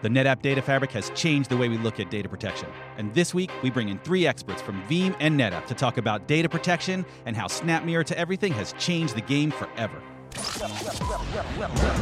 The 0.00 0.08
NetApp 0.08 0.42
Data 0.42 0.62
Fabric 0.62 0.92
has 0.92 1.10
changed 1.16 1.50
the 1.50 1.56
way 1.56 1.68
we 1.68 1.76
look 1.76 1.98
at 1.98 2.08
data 2.08 2.28
protection. 2.28 2.68
And 2.98 3.12
this 3.14 3.34
week, 3.34 3.50
we 3.64 3.70
bring 3.70 3.88
in 3.88 3.98
three 3.98 4.28
experts 4.28 4.62
from 4.62 4.80
Veeam 4.84 5.16
and 5.18 5.38
NetApp 5.38 5.66
to 5.66 5.74
talk 5.74 5.98
about 5.98 6.28
data 6.28 6.48
protection 6.48 7.04
and 7.26 7.36
how 7.36 7.48
SnapMirror 7.48 8.04
to 8.06 8.16
everything 8.16 8.52
has 8.52 8.74
changed 8.74 9.16
the 9.16 9.22
game 9.22 9.50
forever. 9.50 10.00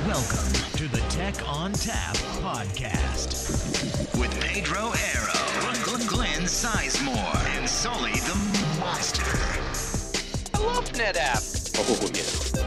Welcome 0.07 0.53
to 0.77 0.89
the 0.89 1.03
Tech 1.09 1.37
ONTAP 1.37 2.17
podcast 2.43 4.21
with 4.21 4.41
Pedro 4.43 4.93
Arrow, 5.15 6.07
Glenn 6.07 6.43
Sizemore, 6.43 7.47
and 7.57 7.67
Sully 7.67 8.13
the 8.13 8.79
Monster. 8.79 9.25
I 10.53 10.59
love 10.59 10.85
NetApp. 10.93 11.73
Oh, 11.79 12.61
yeah. 12.61 12.66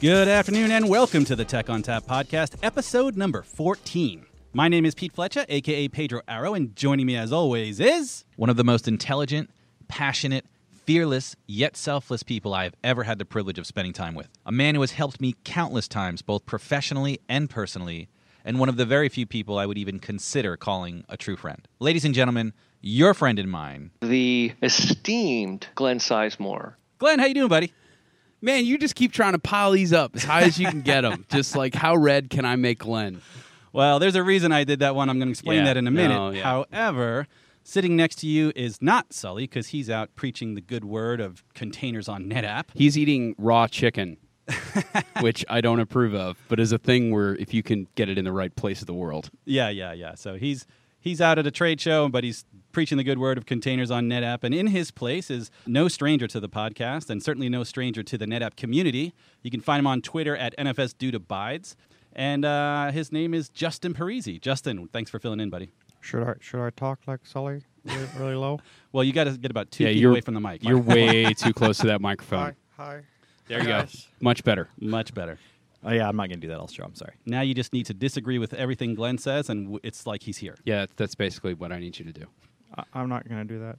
Good 0.00 0.28
afternoon 0.28 0.72
and 0.72 0.90
welcome 0.90 1.24
to 1.24 1.34
the 1.34 1.44
Tech 1.44 1.66
ONTAP 1.66 2.02
podcast, 2.02 2.56
episode 2.62 3.16
number 3.16 3.42
14. 3.42 4.26
My 4.52 4.68
name 4.68 4.84
is 4.84 4.94
Pete 4.94 5.14
Flecha, 5.14 5.46
aka 5.48 5.88
Pedro 5.88 6.20
Arrow, 6.28 6.52
and 6.52 6.76
joining 6.76 7.06
me 7.06 7.16
as 7.16 7.32
always 7.32 7.80
is 7.80 8.24
one 8.36 8.50
of 8.50 8.56
the 8.56 8.64
most 8.64 8.86
intelligent, 8.88 9.48
passionate, 9.88 10.44
fearless, 10.84 11.34
yet 11.46 11.78
selfless 11.78 12.22
people 12.22 12.52
I 12.52 12.64
have 12.64 12.74
ever 12.84 13.04
had 13.04 13.18
the 13.18 13.24
privilege 13.24 13.58
of 13.58 13.66
spending 13.66 13.94
time 13.94 14.14
with. 14.14 14.28
A 14.44 14.52
man 14.52 14.74
who 14.74 14.82
has 14.82 14.92
helped 14.92 15.18
me 15.18 15.34
countless 15.44 15.88
times, 15.88 16.20
both 16.20 16.44
professionally 16.44 17.18
and 17.26 17.48
personally, 17.48 18.08
and 18.44 18.60
one 18.60 18.68
of 18.68 18.76
the 18.76 18.84
very 18.84 19.08
few 19.08 19.24
people 19.24 19.58
I 19.58 19.64
would 19.64 19.78
even 19.78 19.98
consider 19.98 20.58
calling 20.58 21.04
a 21.08 21.16
true 21.16 21.36
friend. 21.36 21.66
Ladies 21.80 22.04
and 22.04 22.14
gentlemen, 22.14 22.52
your 22.82 23.14
friend 23.14 23.38
and 23.38 23.50
mine, 23.50 23.92
The 24.02 24.52
esteemed 24.62 25.68
Glenn 25.74 25.98
Sizemore. 26.00 26.74
Glenn. 26.98 27.18
How 27.18 27.26
you 27.26 27.34
doing, 27.34 27.48
buddy? 27.48 27.72
Man, 28.42 28.64
you 28.66 28.78
just 28.78 28.94
keep 28.94 29.12
trying 29.12 29.32
to 29.32 29.38
pile 29.38 29.72
these 29.72 29.92
up 29.92 30.14
as 30.14 30.24
high 30.24 30.42
as 30.42 30.58
you 30.58 30.68
can 30.68 30.82
get 30.82 31.00
them. 31.02 31.24
just 31.30 31.56
like 31.56 31.74
how 31.74 31.96
red 31.96 32.30
can 32.30 32.44
I 32.44 32.56
make 32.56 32.80
Glenn? 32.80 33.22
Well, 33.72 33.98
there's 33.98 34.14
a 34.14 34.22
reason 34.22 34.52
I 34.52 34.64
did 34.64 34.78
that 34.80 34.94
one. 34.94 35.08
I'm 35.10 35.18
going 35.18 35.28
to 35.28 35.32
explain 35.32 35.58
Yeah, 35.58 35.64
that 35.64 35.76
in 35.76 35.86
a 35.86 35.90
minute. 35.90 36.14
no, 36.14 36.30
yeah. 36.30 36.42
However, 36.42 37.26
sitting 37.62 37.96
next 37.96 38.16
to 38.16 38.26
you 38.26 38.52
is 38.54 38.80
not 38.80 39.12
Sully 39.12 39.44
because 39.44 39.68
he's 39.68 39.90
out 39.90 40.14
preaching 40.16 40.54
the 40.54 40.60
good 40.60 40.84
word 40.84 41.20
of 41.20 41.44
containers 41.54 42.08
on 42.08 42.24
NetApp. 42.24 42.64
He's 42.74 42.96
eating 42.96 43.34
raw 43.38 43.66
chicken, 43.66 44.16
which 45.20 45.44
I 45.48 45.60
don't 45.60 45.80
approve 45.80 46.14
of, 46.14 46.38
but 46.48 46.60
is 46.60 46.72
a 46.72 46.78
thing 46.78 47.10
where 47.10 47.34
if 47.36 47.52
you 47.52 47.62
can 47.62 47.86
get 47.96 48.08
it 48.08 48.16
in 48.18 48.24
the 48.24 48.32
right 48.32 48.54
place 48.54 48.80
of 48.80 48.86
the 48.86 48.94
world. 48.94 49.30
Yeah, 49.44 49.68
yeah, 49.68 49.92
yeah. 49.92 50.14
So 50.14 50.34
he's 50.36 50.66
he's 51.00 51.20
out 51.20 51.38
at 51.38 51.46
a 51.46 51.50
trade 51.50 51.80
show, 51.80 52.08
but 52.08 52.24
he's 52.24 52.44
preaching 52.76 52.98
the 52.98 53.04
good 53.04 53.18
word 53.18 53.38
of 53.38 53.46
containers 53.46 53.90
on 53.90 54.06
NetApp. 54.06 54.44
And 54.44 54.54
in 54.54 54.66
his 54.66 54.90
place 54.90 55.30
is 55.30 55.50
no 55.66 55.88
stranger 55.88 56.26
to 56.26 56.38
the 56.38 56.48
podcast, 56.50 57.08
and 57.08 57.22
certainly 57.22 57.48
no 57.48 57.64
stranger 57.64 58.02
to 58.02 58.18
the 58.18 58.26
NetApp 58.26 58.54
community. 58.54 59.14
You 59.40 59.50
can 59.50 59.62
find 59.62 59.78
him 59.78 59.86
on 59.86 60.02
Twitter 60.02 60.36
at 60.36 60.54
NFS 60.58 60.92
Dude 60.98 61.14
Abides. 61.14 61.74
And 62.12 62.44
uh, 62.44 62.90
his 62.90 63.10
name 63.10 63.32
is 63.32 63.48
Justin 63.48 63.94
Parisi. 63.94 64.38
Justin, 64.38 64.90
thanks 64.92 65.10
for 65.10 65.18
filling 65.18 65.40
in, 65.40 65.48
buddy. 65.48 65.70
Should 66.02 66.22
I 66.22 66.34
should 66.38 66.60
I 66.60 66.68
talk 66.68 66.98
like 67.06 67.20
Sully 67.24 67.62
really, 67.86 68.08
really 68.18 68.34
low? 68.34 68.60
Well, 68.92 69.04
you 69.04 69.14
got 69.14 69.24
to 69.24 69.38
get 69.38 69.50
about 69.50 69.70
two 69.70 69.84
yeah, 69.84 69.90
feet 69.92 69.98
you're 69.98 70.10
away 70.10 70.20
from 70.20 70.34
the 70.34 70.40
mic. 70.40 70.62
You're 70.62 70.78
way 70.78 71.32
too 71.38 71.54
close 71.54 71.78
to 71.78 71.86
that 71.86 72.02
microphone. 72.02 72.56
Hi, 72.76 72.84
hi. 72.84 73.00
There 73.46 73.60
you 73.60 73.68
go. 73.68 73.86
Much 74.20 74.44
better. 74.44 74.68
Much 74.78 75.14
better. 75.14 75.38
Oh 75.82 75.92
yeah, 75.92 76.06
I'm 76.06 76.16
not 76.16 76.28
gonna 76.28 76.42
do 76.42 76.48
that. 76.48 76.58
I'll 76.58 76.68
show. 76.68 76.84
I'm 76.84 76.94
sorry. 76.94 77.14
Now 77.24 77.40
you 77.40 77.54
just 77.54 77.72
need 77.72 77.86
to 77.86 77.94
disagree 77.94 78.38
with 78.38 78.52
everything 78.52 78.94
Glenn 78.94 79.16
says, 79.16 79.48
and 79.48 79.64
w- 79.64 79.80
it's 79.82 80.06
like 80.06 80.24
he's 80.24 80.36
here. 80.36 80.56
Yeah, 80.66 80.84
that's 80.96 81.14
basically 81.14 81.54
what 81.54 81.72
I 81.72 81.78
need 81.78 81.98
you 81.98 82.04
to 82.04 82.12
do. 82.12 82.26
I, 82.74 82.84
I'm 82.94 83.08
not 83.08 83.28
gonna 83.28 83.44
do 83.44 83.74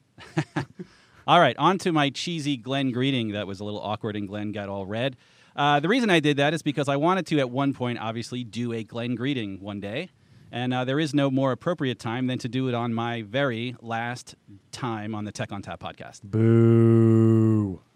that. 0.55 0.65
All 1.27 1.39
right, 1.39 1.57
on 1.57 1.77
to 1.79 1.91
my 1.91 2.09
cheesy 2.09 2.55
Glenn 2.55 2.91
greeting 2.91 3.33
that 3.33 3.47
was 3.47 3.59
a 3.59 3.65
little 3.65 3.81
awkward 3.81 4.15
and 4.15 4.27
Glenn 4.27 4.53
got 4.53 4.69
all 4.69 4.85
red. 4.85 5.17
Uh, 5.57 5.79
the 5.81 5.89
reason 5.89 6.09
I 6.09 6.21
did 6.21 6.37
that 6.37 6.53
is 6.53 6.61
because 6.61 6.87
I 6.87 6.95
wanted 6.95 7.25
to, 7.27 7.39
at 7.39 7.49
one 7.49 7.73
point, 7.73 7.99
obviously, 7.99 8.45
do 8.45 8.71
a 8.71 8.83
Glenn 8.83 9.15
greeting 9.15 9.59
one 9.59 9.81
day. 9.81 10.09
And 10.51 10.73
uh, 10.73 10.85
there 10.85 10.99
is 10.99 11.13
no 11.13 11.29
more 11.29 11.51
appropriate 11.51 11.99
time 11.99 12.27
than 12.27 12.37
to 12.39 12.47
do 12.47 12.69
it 12.69 12.73
on 12.73 12.93
my 12.93 13.23
very 13.23 13.75
last 13.81 14.35
time 14.71 15.13
on 15.13 15.25
the 15.25 15.31
Tech 15.33 15.49
ONTAP 15.49 15.79
podcast. 15.79 16.21
Boo. 16.23 17.46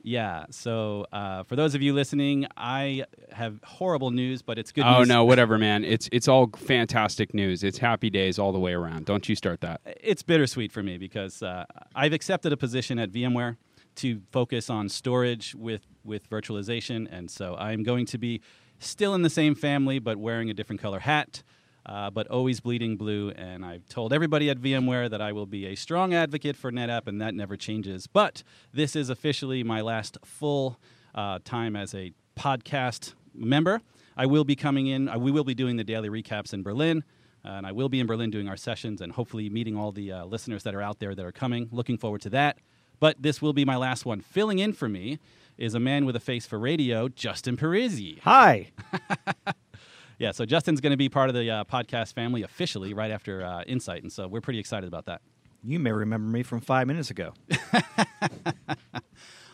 Yeah, 0.04 0.46
so 0.50 1.06
uh, 1.14 1.44
for 1.44 1.56
those 1.56 1.76
of 1.76 1.82
you 1.82 1.94
listening, 1.94 2.48
I 2.58 3.06
have 3.32 3.60
horrible 3.64 4.10
news, 4.12 4.42
but 4.42 4.58
it's 4.58 4.72
good 4.72 4.84
Oh 4.84 5.00
news. 5.00 5.08
no, 5.08 5.24
whatever, 5.32 5.58
man. 5.58 5.84
It's 5.84 6.10
it's 6.12 6.28
all 6.28 6.50
fantastic 6.58 7.34
news. 7.34 7.64
It's 7.64 7.78
happy 7.78 8.10
days 8.10 8.40
all 8.40 8.52
the 8.52 8.60
way 8.60 8.74
around. 8.74 9.06
Don't 9.06 9.28
you 9.30 9.36
start 9.36 9.62
that. 9.62 9.82
it's 9.86 10.24
bittersweet 10.24 10.72
for 10.72 10.82
me 10.82 10.98
because 10.98 11.44
uh, 11.44 11.66
I've 11.96 12.14
accepted 12.14 12.52
a 12.52 12.58
position 12.58 12.98
at 13.00 13.12
VMware 13.12 13.58
to 13.98 14.22
focus 14.32 14.70
on 14.70 14.90
storage 14.90 15.54
with 15.54 15.86
with 16.04 16.30
virtualization, 16.30 17.08
and 17.12 17.30
so 17.30 17.56
I'm 17.58 17.84
going 17.84 18.06
to 18.08 18.18
be 18.18 18.42
still 18.80 19.14
in 19.14 19.22
the 19.22 19.30
same 19.30 19.54
family 19.54 20.00
but 20.00 20.18
wearing 20.18 20.50
a 20.50 20.54
different 20.56 20.82
color 20.82 21.00
hat. 21.00 21.44
Uh, 21.84 22.12
but 22.12 22.28
always 22.28 22.60
bleeding 22.60 22.96
blue, 22.96 23.32
and 23.32 23.66
I've 23.66 23.88
told 23.90 24.14
everybody 24.14 24.52
at 24.52 24.60
VMware 24.60 25.10
that 25.10 25.20
I 25.20 25.32
will 25.32 25.48
be 25.48 25.66
a 25.66 25.74
strong 25.74 26.14
advocate 26.14 26.56
for 26.56 26.72
NetApp, 26.72 27.08
and 27.08 27.20
that 27.22 27.34
never 27.34 27.58
changes. 27.58 28.06
But 28.06 28.44
this 28.72 28.96
is 28.96 29.10
officially 29.10 29.64
my 29.64 29.82
last 29.82 30.20
full 30.24 30.80
uh, 31.16 31.40
time 31.44 31.76
as 31.76 31.96
a 31.96 32.14
podcast 32.38 33.14
member. 33.34 33.82
I 34.16 34.28
will 34.28 34.44
be 34.44 34.56
coming 34.56 34.88
in. 34.88 35.10
I, 35.10 35.18
we 35.18 35.32
will 35.32 35.44
be 35.44 35.56
doing 35.56 35.78
the 35.78 35.84
daily 35.84 36.10
recaps 36.10 36.54
in 36.54 36.62
Berlin, 36.62 37.04
uh, 37.44 37.50
and 37.50 37.66
I 37.66 37.72
will 37.72 37.90
be 37.90 38.00
in 38.00 38.06
Berlin 38.06 38.30
doing 38.30 38.48
our 38.48 38.58
sessions 38.58 39.02
and 39.02 39.14
hopefully 39.14 39.50
meeting 39.50 39.76
all 39.76 39.92
the 39.92 40.12
uh, 40.12 40.26
listeners 40.26 40.62
that 40.64 40.76
are 40.76 40.82
out 40.82 41.00
there 41.00 41.16
that 41.16 41.26
are 41.26 41.32
coming. 41.32 41.68
Looking 41.72 41.98
forward 41.98 42.22
to 42.22 42.30
that. 42.30 42.60
But 43.00 43.24
this 43.24 43.42
will 43.42 43.54
be 43.54 43.66
my 43.66 43.78
last 43.78 44.06
one. 44.06 44.22
Filling 44.22 44.60
in 44.60 44.74
for 44.74 44.88
me 44.88 45.18
is 45.58 45.74
a 45.74 45.80
man 45.80 46.06
with 46.06 46.16
a 46.16 46.20
face 46.20 46.46
for 46.46 46.60
radio, 46.60 47.08
Justin 47.08 47.58
Parisi. 47.58 48.20
Hi. 48.20 48.72
Yeah, 50.22 50.30
so 50.34 50.46
Justin's 50.46 50.82
going 50.82 50.92
to 50.92 50.98
be 50.98 51.10
part 51.10 51.30
of 51.30 51.36
the 51.36 51.50
uh, 51.50 51.64
podcast 51.64 52.14
family 52.14 52.44
officially 52.44 52.94
right 52.94 53.10
after 53.10 53.44
uh, 53.44 53.64
Insight, 53.64 54.04
and 54.04 54.14
so 54.14 54.28
we're 54.28 54.40
pretty 54.40 54.60
excited 54.60 54.88
about 54.88 55.08
that. 55.08 55.24
You 55.64 55.80
may 55.80 55.92
remember 55.92 56.30
me 56.30 56.44
from 56.44 56.62
five 56.62 56.86
minutes 56.86 57.10
ago. 57.10 57.34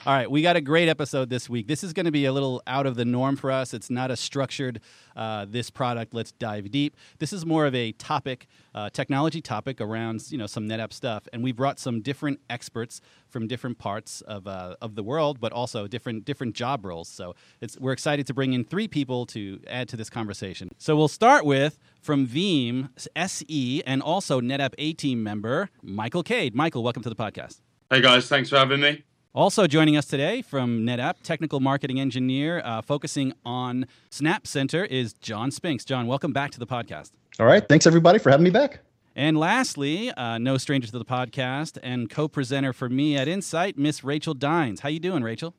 All 0.07 0.13
right, 0.13 0.31
we 0.31 0.41
got 0.41 0.55
a 0.55 0.61
great 0.61 0.87
episode 0.87 1.29
this 1.29 1.49
week. 1.49 1.67
This 1.67 1.83
is 1.83 1.91
going 1.91 2.05
to 2.05 2.13
be 2.13 2.23
a 2.23 2.31
little 2.31 2.63
out 2.65 2.85
of 2.85 2.95
the 2.95 3.03
norm 3.03 3.35
for 3.35 3.51
us. 3.51 3.73
It's 3.73 3.89
not 3.89 4.09
a 4.09 4.15
structured, 4.15 4.79
uh, 5.17 5.45
this 5.49 5.69
product, 5.69 6.13
let's 6.13 6.31
dive 6.31 6.71
deep. 6.71 6.95
This 7.19 7.33
is 7.33 7.45
more 7.45 7.65
of 7.65 7.75
a 7.75 7.91
topic, 7.91 8.47
uh, 8.73 8.89
technology 8.89 9.41
topic 9.41 9.81
around 9.81 10.23
you 10.31 10.37
know 10.37 10.47
some 10.47 10.65
NetApp 10.65 10.93
stuff, 10.93 11.27
and 11.33 11.43
we 11.43 11.51
brought 11.51 11.77
some 11.77 11.99
different 11.99 12.39
experts 12.49 13.01
from 13.27 13.49
different 13.49 13.79
parts 13.79 14.21
of, 14.21 14.47
uh, 14.47 14.77
of 14.81 14.95
the 14.95 15.03
world, 15.03 15.41
but 15.41 15.51
also 15.51 15.87
different 15.87 16.23
different 16.23 16.55
job 16.55 16.85
roles. 16.85 17.09
So 17.09 17.35
we're 17.77 17.91
excited 17.91 18.25
to 18.27 18.33
bring 18.33 18.53
in 18.53 18.63
three 18.63 18.87
people 18.87 19.25
to 19.25 19.59
add 19.67 19.89
to 19.89 19.97
this 19.97 20.09
conversation. 20.09 20.69
So 20.77 20.95
we'll 20.95 21.09
start 21.09 21.43
with 21.43 21.77
from 22.01 22.25
Veeam 22.25 22.91
SE 23.13 23.83
and 23.85 24.01
also 24.01 24.39
NetApp 24.39 24.73
A 24.77 24.93
team 24.93 25.21
member 25.21 25.69
Michael 25.81 26.23
Cade. 26.23 26.55
Michael, 26.55 26.81
welcome 26.81 27.03
to 27.03 27.09
the 27.09 27.15
podcast. 27.17 27.59
Hey 27.89 27.99
guys, 27.99 28.29
thanks 28.29 28.49
for 28.49 28.55
having 28.55 28.79
me. 28.79 29.03
Also 29.37 29.67
joining 29.67 29.95
us 29.95 30.07
today 30.07 30.41
from 30.41 30.79
NetApp, 30.79 31.21
technical 31.21 31.59
marketing 31.59 31.99
engineer 31.99 32.59
uh, 32.65 32.81
focusing 32.81 33.33
on 33.45 33.85
Snap 34.09 34.47
Center, 34.47 34.83
is 34.83 35.13
John 35.13 35.51
Spinks. 35.51 35.85
John, 35.85 36.07
welcome 36.07 36.33
back 36.33 36.49
to 36.53 36.59
the 36.59 36.65
podcast. 36.65 37.11
All 37.39 37.45
right. 37.45 37.63
Thanks 37.69 37.85
everybody 37.85 38.17
for 38.17 38.31
having 38.31 38.45
me 38.45 38.49
back. 38.49 38.79
And 39.15 39.37
lastly, 39.37 40.09
uh, 40.09 40.39
no 40.39 40.57
stranger 40.57 40.87
to 40.87 40.97
the 40.97 41.05
podcast 41.05 41.77
and 41.83 42.09
co-presenter 42.09 42.73
for 42.73 42.89
me 42.89 43.15
at 43.15 43.27
Insight, 43.27 43.77
Miss 43.77 44.03
Rachel 44.03 44.33
Dines. 44.33 44.79
How 44.79 44.89
you 44.89 44.99
doing, 44.99 45.21
Rachel? 45.21 45.53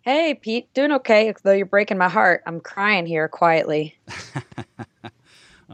Hey, 0.00 0.34
Pete, 0.34 0.74
doing 0.74 0.90
okay, 0.90 1.32
though 1.44 1.52
you're 1.52 1.66
breaking 1.66 1.98
my 1.98 2.08
heart. 2.08 2.42
I'm 2.46 2.58
crying 2.58 3.06
here 3.06 3.28
quietly. 3.28 3.96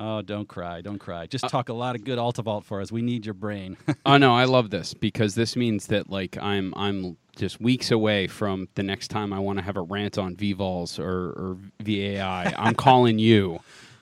Oh, 0.01 0.23
don't 0.23 0.47
cry, 0.47 0.81
don't 0.81 0.99
cry. 1.01 1.27
Just 1.27 1.49
talk 1.49 1.69
a 1.69 1.73
lot 1.73 1.97
of 1.97 2.05
good 2.05 2.19
Altavault 2.19 2.63
for 2.65 2.81
us. 2.81 2.93
We 2.93 3.03
need 3.03 3.25
your 3.27 3.35
brain. 3.35 3.77
Oh 4.07 4.17
no, 4.17 4.35
I 4.35 4.45
love 4.45 4.71
this 4.71 4.95
because 4.95 5.35
this 5.35 5.57
means 5.57 5.89
that 5.89 6.09
like 6.09 6.39
I'm 6.39 6.73
I'm 6.77 7.17
just 7.37 7.61
weeks 7.61 7.91
away 7.91 8.27
from 8.29 8.69
the 8.77 8.83
next 8.85 9.09
time 9.09 9.33
I 9.33 9.39
want 9.41 9.59
to 9.59 9.65
have 9.65 9.77
a 9.77 9.81
rant 9.83 10.17
on 10.17 10.35
VVols 10.37 10.99
or, 10.99 11.31
or 11.31 11.57
VAAI. 11.83 12.55
I'm 12.57 12.75
calling 12.87 13.19
you, 13.19 13.59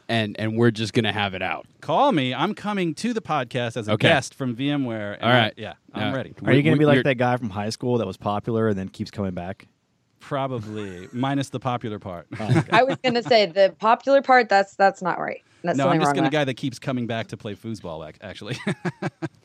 and 0.09 0.39
and 0.39 0.57
we're 0.57 0.71
just 0.71 0.93
gonna 0.93 1.13
have 1.13 1.33
it 1.35 1.43
out. 1.43 1.67
Call 1.81 2.13
me. 2.13 2.35
I'm 2.35 2.55
coming 2.55 2.95
to 2.97 3.13
the 3.15 3.21
podcast 3.23 3.77
as 3.77 3.89
a 3.89 3.93
Okay. 3.93 4.09
guest 4.09 4.35
from 4.35 4.55
VMware. 4.55 5.15
and 5.15 5.23
All 5.23 5.31
right. 5.31 5.55
I- 5.57 5.61
yeah, 5.61 5.73
I'm 5.95 6.13
Uh, 6.13 6.17
ready. 6.17 6.35
Are 6.45 6.53
you 6.53 6.63
going 6.63 6.75
to 6.77 6.79
be 6.79 6.85
like 6.87 7.05
that 7.05 7.15
guy 7.17 7.37
from 7.39 7.49
high 7.51 7.71
school 7.71 7.99
that 7.99 8.07
was 8.07 8.17
popular 8.17 8.69
and 8.69 8.79
then 8.79 8.89
keeps 8.89 9.11
coming 9.11 9.33
back? 9.35 9.67
Probably 10.21 11.09
minus 11.13 11.51
the 11.51 11.61
popular 11.61 11.99
part. 12.01 12.27
I 12.73 12.83
was 12.83 12.97
going 12.97 13.15
to 13.15 13.23
say 13.23 13.47
the 13.47 13.75
popular 13.79 14.21
part. 14.23 14.49
That's 14.49 14.75
that's 14.75 15.01
not 15.01 15.19
right. 15.21 15.43
That's 15.67 15.79
no, 15.79 15.89
I'm 15.89 16.01
just 16.01 16.15
going 16.15 16.23
to 16.25 16.29
with 16.29 16.33
guy 16.33 16.45
that 16.45 16.55
keeps 16.55 16.79
coming 16.79 17.07
back 17.07 17.29
to 17.29 17.37
play 17.37 17.55
foosball. 17.55 18.13
Actually, 18.23 18.57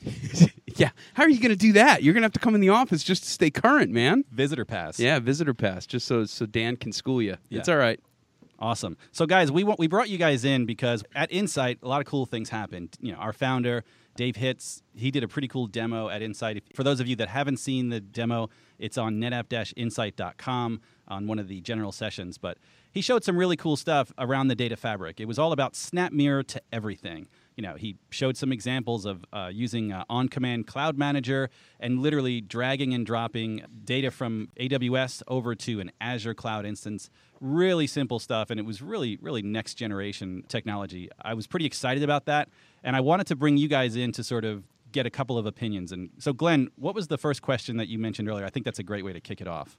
Yeah, 0.77 0.89
how 1.13 1.23
are 1.23 1.29
you 1.29 1.39
gonna 1.39 1.55
do 1.55 1.73
that? 1.73 2.01
You're 2.03 2.13
gonna 2.13 2.25
have 2.25 2.33
to 2.33 2.39
come 2.39 2.55
in 2.55 2.61
the 2.61 2.69
office 2.69 3.03
just 3.03 3.23
to 3.23 3.29
stay 3.29 3.49
current, 3.49 3.91
man. 3.91 4.23
visitor 4.31 4.65
pass. 4.65 4.99
Yeah, 4.99 5.19
visitor 5.19 5.53
pass, 5.53 5.85
just 5.85 6.07
so 6.07 6.25
so 6.25 6.45
Dan 6.45 6.75
can 6.75 6.91
school 6.91 7.21
you. 7.21 7.37
It's 7.49 7.69
all 7.69 7.77
right. 7.77 7.99
Awesome. 8.57 8.95
So, 9.11 9.25
guys, 9.25 9.51
we 9.51 9.63
want, 9.63 9.79
we 9.79 9.87
brought 9.87 10.07
you 10.09 10.19
guys 10.19 10.45
in 10.45 10.67
because 10.67 11.03
at 11.15 11.31
Insight, 11.31 11.79
a 11.81 11.87
lot 11.87 11.99
of 11.99 12.05
cool 12.05 12.27
things 12.27 12.49
happened. 12.49 12.95
You 13.01 13.11
know, 13.11 13.17
our 13.17 13.33
founder 13.33 13.83
Dave 14.15 14.35
Hitz, 14.35 14.83
he 14.95 15.09
did 15.09 15.23
a 15.23 15.27
pretty 15.27 15.47
cool 15.47 15.65
demo 15.65 16.09
at 16.09 16.21
Insight. 16.21 16.63
For 16.75 16.83
those 16.83 16.99
of 16.99 17.07
you 17.07 17.15
that 17.15 17.27
haven't 17.27 17.57
seen 17.57 17.89
the 17.89 17.99
demo, 17.99 18.51
it's 18.77 18.99
on 18.99 19.15
netapp-insight.com 19.15 20.81
on 21.07 21.27
one 21.27 21.39
of 21.39 21.47
the 21.47 21.61
general 21.61 21.91
sessions. 21.91 22.37
But 22.37 22.59
he 22.91 23.01
showed 23.01 23.23
some 23.23 23.37
really 23.37 23.55
cool 23.55 23.75
stuff 23.75 24.11
around 24.17 24.47
the 24.47 24.55
data 24.55 24.75
fabric. 24.75 25.19
It 25.19 25.25
was 25.25 25.39
all 25.39 25.51
about 25.51 25.75
Snap 25.75 26.11
Mirror 26.11 26.43
to 26.43 26.61
everything. 26.73 27.27
You 27.55 27.63
know, 27.63 27.75
he 27.75 27.97
showed 28.09 28.37
some 28.37 28.51
examples 28.51 29.05
of 29.05 29.25
uh, 29.31 29.49
using 29.51 29.91
uh, 29.91 30.03
OnCommand 30.09 30.67
Cloud 30.67 30.97
Manager 30.97 31.49
and 31.79 31.99
literally 31.99 32.41
dragging 32.41 32.93
and 32.93 33.05
dropping 33.05 33.63
data 33.83 34.11
from 34.11 34.49
AWS 34.59 35.21
over 35.27 35.55
to 35.55 35.79
an 35.79 35.91
Azure 36.01 36.33
cloud 36.33 36.65
instance. 36.65 37.09
Really 37.39 37.87
simple 37.87 38.19
stuff, 38.19 38.49
and 38.49 38.59
it 38.59 38.65
was 38.65 38.81
really, 38.81 39.17
really 39.21 39.41
next 39.41 39.75
generation 39.75 40.43
technology. 40.47 41.09
I 41.21 41.33
was 41.33 41.47
pretty 41.47 41.65
excited 41.65 42.03
about 42.03 42.25
that, 42.25 42.49
and 42.83 42.95
I 42.95 43.01
wanted 43.01 43.27
to 43.27 43.35
bring 43.35 43.57
you 43.57 43.67
guys 43.67 43.95
in 43.95 44.11
to 44.13 44.23
sort 44.23 44.45
of 44.45 44.63
get 44.91 45.05
a 45.05 45.09
couple 45.09 45.37
of 45.37 45.45
opinions. 45.45 45.91
And 45.91 46.09
so, 46.17 46.33
Glenn, 46.33 46.69
what 46.75 46.95
was 46.95 47.07
the 47.07 47.17
first 47.17 47.41
question 47.41 47.77
that 47.77 47.87
you 47.87 47.97
mentioned 47.97 48.27
earlier? 48.29 48.45
I 48.45 48.49
think 48.49 48.65
that's 48.65 48.79
a 48.79 48.83
great 48.83 49.05
way 49.05 49.13
to 49.13 49.21
kick 49.21 49.41
it 49.41 49.47
off. 49.47 49.77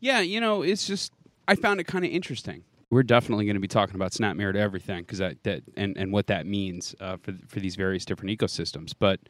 Yeah, 0.00 0.20
you 0.20 0.40
know, 0.40 0.62
it's 0.62 0.86
just 0.86 1.12
I 1.48 1.54
found 1.54 1.80
it 1.80 1.84
kind 1.84 2.04
of 2.04 2.10
interesting. 2.10 2.62
We're 2.90 3.02
definitely 3.02 3.46
going 3.46 3.56
to 3.56 3.60
be 3.60 3.68
talking 3.68 3.96
about 3.96 4.12
Snap 4.12 4.36
to 4.36 4.58
everything 4.58 5.02
because 5.02 5.18
that, 5.18 5.42
that 5.42 5.62
and, 5.76 5.96
and 5.96 6.12
what 6.12 6.26
that 6.28 6.46
means 6.46 6.94
uh, 7.00 7.16
for 7.16 7.32
for 7.48 7.58
these 7.58 7.74
various 7.74 8.04
different 8.04 8.38
ecosystems. 8.38 8.92
But 8.98 9.20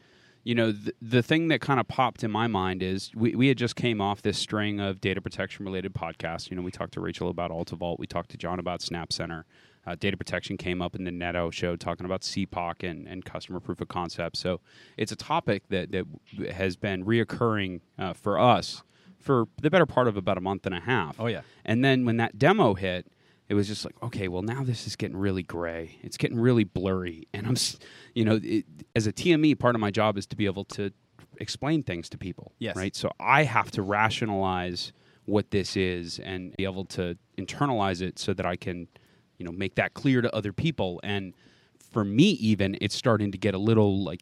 you 0.44 0.54
know, 0.54 0.72
the, 0.72 0.94
the 1.02 1.22
thing 1.22 1.48
that 1.48 1.60
kind 1.60 1.80
of 1.80 1.88
popped 1.88 2.24
in 2.24 2.30
my 2.30 2.46
mind 2.46 2.82
is 2.82 3.10
we, 3.14 3.34
we 3.34 3.48
had 3.48 3.58
just 3.58 3.76
came 3.76 4.00
off 4.00 4.22
this 4.22 4.38
string 4.38 4.80
of 4.80 5.00
data 5.00 5.20
protection 5.20 5.64
related 5.64 5.92
podcasts. 5.92 6.50
You 6.50 6.56
know, 6.56 6.62
we 6.62 6.70
talked 6.70 6.94
to 6.94 7.00
Rachel 7.00 7.28
about 7.28 7.50
AltaVault, 7.50 7.98
we 7.98 8.06
talked 8.06 8.30
to 8.30 8.36
John 8.36 8.58
about 8.58 8.82
Snap 8.82 9.12
Center. 9.12 9.44
Uh, 9.86 9.94
data 9.94 10.16
protection 10.16 10.56
came 10.56 10.82
up 10.82 10.94
in 10.94 11.04
the 11.04 11.10
Neto 11.10 11.50
show 11.50 11.74
talking 11.74 12.04
about 12.04 12.20
CPOC 12.20 12.88
and, 12.88 13.06
and 13.06 13.24
customer 13.24 13.58
proof 13.58 13.80
of 13.80 13.88
concept. 13.88 14.36
So 14.36 14.60
it's 14.98 15.12
a 15.12 15.16
topic 15.16 15.62
that, 15.68 15.92
that 15.92 16.04
has 16.52 16.76
been 16.76 17.04
reoccurring 17.06 17.80
uh, 17.98 18.12
for 18.12 18.38
us 18.38 18.82
for 19.18 19.46
the 19.60 19.70
better 19.70 19.86
part 19.86 20.08
of 20.08 20.16
about 20.16 20.38
a 20.38 20.40
month 20.40 20.66
and 20.66 20.74
a 20.74 20.80
half. 20.80 21.18
Oh, 21.18 21.26
yeah. 21.26 21.42
And 21.64 21.84
then 21.84 22.04
when 22.04 22.16
that 22.18 22.38
demo 22.38 22.74
hit, 22.74 23.06
it 23.48 23.54
was 23.54 23.66
just 23.66 23.84
like, 23.84 23.94
okay, 24.02 24.28
well 24.28 24.42
now 24.42 24.62
this 24.62 24.86
is 24.86 24.94
getting 24.94 25.16
really 25.16 25.42
gray. 25.42 25.98
It's 26.02 26.16
getting 26.16 26.38
really 26.38 26.64
blurry, 26.64 27.28
and 27.32 27.46
I'm, 27.46 27.56
you 28.14 28.24
know, 28.24 28.38
it, 28.42 28.66
as 28.94 29.06
a 29.06 29.12
TME, 29.12 29.58
part 29.58 29.74
of 29.74 29.80
my 29.80 29.90
job 29.90 30.18
is 30.18 30.26
to 30.26 30.36
be 30.36 30.44
able 30.44 30.64
to 30.66 30.92
explain 31.38 31.82
things 31.82 32.08
to 32.10 32.18
people. 32.18 32.52
Yes. 32.58 32.76
Right. 32.76 32.94
So 32.94 33.10
I 33.18 33.44
have 33.44 33.70
to 33.72 33.82
rationalize 33.82 34.92
what 35.24 35.50
this 35.50 35.76
is 35.76 36.18
and 36.18 36.56
be 36.56 36.64
able 36.64 36.84
to 36.86 37.16
internalize 37.36 38.02
it 38.02 38.18
so 38.18 38.34
that 38.34 38.46
I 38.46 38.56
can, 38.56 38.88
you 39.38 39.44
know, 39.44 39.52
make 39.52 39.74
that 39.76 39.94
clear 39.94 40.20
to 40.20 40.34
other 40.34 40.52
people. 40.52 41.00
And 41.04 41.34
for 41.92 42.04
me, 42.04 42.30
even 42.30 42.76
it's 42.80 42.94
starting 42.94 43.32
to 43.32 43.38
get 43.38 43.54
a 43.54 43.58
little 43.58 44.02
like, 44.02 44.20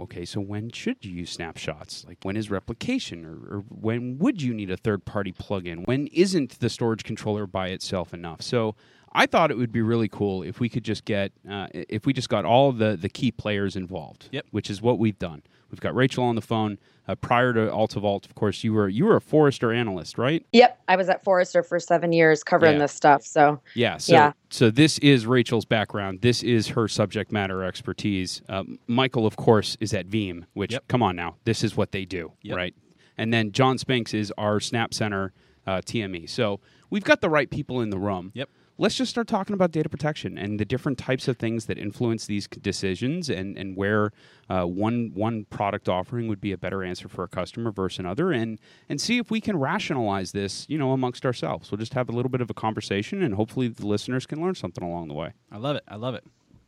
okay, 0.00 0.24
so 0.24 0.40
when 0.40 0.70
should 0.70 1.04
you 1.04 1.12
use 1.12 1.30
snapshots? 1.30 2.04
Like 2.06 2.18
when 2.22 2.36
is 2.36 2.50
replication, 2.50 3.24
or, 3.24 3.56
or 3.56 3.64
when 3.68 4.18
would 4.18 4.42
you 4.42 4.54
need 4.54 4.70
a 4.70 4.76
third-party 4.76 5.32
plugin? 5.32 5.86
When 5.86 6.06
isn't 6.08 6.58
the 6.60 6.68
storage 6.68 7.04
controller 7.04 7.46
by 7.46 7.68
itself 7.68 8.12
enough? 8.12 8.42
So 8.42 8.74
I 9.12 9.26
thought 9.26 9.50
it 9.50 9.56
would 9.56 9.72
be 9.72 9.82
really 9.82 10.08
cool 10.08 10.42
if 10.42 10.60
we 10.60 10.68
could 10.68 10.84
just 10.84 11.04
get, 11.04 11.32
uh, 11.48 11.68
if 11.72 12.06
we 12.06 12.12
just 12.12 12.28
got 12.28 12.44
all 12.44 12.72
the 12.72 12.96
the 12.96 13.08
key 13.08 13.30
players 13.30 13.76
involved. 13.76 14.28
Yep. 14.32 14.46
Which 14.50 14.70
is 14.70 14.82
what 14.82 14.98
we've 14.98 15.18
done. 15.18 15.42
We've 15.76 15.82
got 15.82 15.94
Rachel 15.94 16.24
on 16.24 16.36
the 16.36 16.40
phone. 16.40 16.78
Uh, 17.06 17.14
prior 17.16 17.52
to 17.52 17.60
AltaVault, 17.70 18.24
of 18.24 18.34
course, 18.34 18.64
you 18.64 18.72
were 18.72 18.88
you 18.88 19.04
were 19.04 19.14
a 19.16 19.20
Forrester 19.20 19.72
analyst, 19.74 20.16
right? 20.16 20.44
Yep, 20.52 20.80
I 20.88 20.96
was 20.96 21.10
at 21.10 21.22
Forrester 21.22 21.62
for 21.62 21.78
seven 21.78 22.12
years 22.14 22.42
covering 22.42 22.72
Yeah. 22.72 22.78
this 22.78 22.92
stuff. 22.94 23.22
So 23.22 23.60
Yeah. 23.74 23.98
So, 23.98 24.12
Yeah. 24.14 24.32
so 24.48 24.70
this 24.70 24.98
is 25.00 25.26
Rachel's 25.26 25.66
background. 25.66 26.22
This 26.22 26.42
is 26.42 26.68
her 26.68 26.88
subject 26.88 27.30
matter 27.30 27.62
expertise. 27.62 28.40
Um, 28.48 28.78
Michael, 28.86 29.26
of 29.26 29.36
course, 29.36 29.76
is 29.80 29.92
at 29.92 30.08
Veeam, 30.08 30.44
which, 30.54 30.72
Yep. 30.72 30.88
come 30.88 31.02
on 31.02 31.14
now, 31.14 31.36
this 31.44 31.62
is 31.62 31.76
what 31.76 31.92
they 31.92 32.06
do, 32.06 32.32
Yep. 32.40 32.56
right? 32.56 32.74
And 33.18 33.34
then 33.34 33.52
John 33.52 33.76
Spinks 33.76 34.14
is 34.14 34.32
our 34.38 34.58
Snap 34.60 34.94
Center 34.94 35.34
uh, 35.66 35.82
TME. 35.84 36.26
So 36.26 36.60
we've 36.90 37.04
got 37.04 37.20
the 37.20 37.28
right 37.28 37.50
people 37.50 37.82
in 37.82 37.90
the 37.90 37.98
room. 37.98 38.30
Yep. 38.34 38.48
Let's 38.78 38.94
just 38.94 39.10
start 39.10 39.26
talking 39.26 39.54
about 39.54 39.70
data 39.70 39.88
protection 39.88 40.36
and 40.36 40.60
the 40.60 40.66
different 40.66 40.98
types 40.98 41.28
of 41.28 41.38
things 41.38 41.64
that 41.64 41.78
influence 41.78 42.26
these 42.26 42.46
decisions, 42.46 43.30
and 43.30 43.56
and 43.56 43.74
where 43.74 44.12
uh, 44.50 44.64
one 44.64 45.12
one 45.14 45.46
product 45.46 45.88
offering 45.88 46.28
would 46.28 46.42
be 46.42 46.52
a 46.52 46.58
better 46.58 46.84
answer 46.84 47.08
for 47.08 47.24
a 47.24 47.28
customer 47.28 47.72
versus 47.72 48.00
another, 48.00 48.32
and 48.32 48.58
and 48.88 49.00
see 49.00 49.16
if 49.16 49.30
we 49.30 49.40
can 49.40 49.56
rationalize 49.58 50.32
this, 50.32 50.66
you 50.68 50.76
know, 50.76 50.92
amongst 50.92 51.24
ourselves. 51.24 51.70
We'll 51.70 51.78
just 51.78 51.94
have 51.94 52.10
a 52.10 52.12
little 52.12 52.28
bit 52.28 52.42
of 52.42 52.50
a 52.50 52.54
conversation, 52.54 53.22
and 53.22 53.34
hopefully 53.34 53.68
the 53.68 53.86
listeners 53.86 54.26
can 54.26 54.42
learn 54.42 54.54
something 54.54 54.84
along 54.84 55.08
the 55.08 55.14
way. 55.14 55.32
I 55.50 55.56
love 55.56 55.76
it. 55.76 55.84
I 55.88 55.96
love 55.96 56.14
it. 56.14 56.24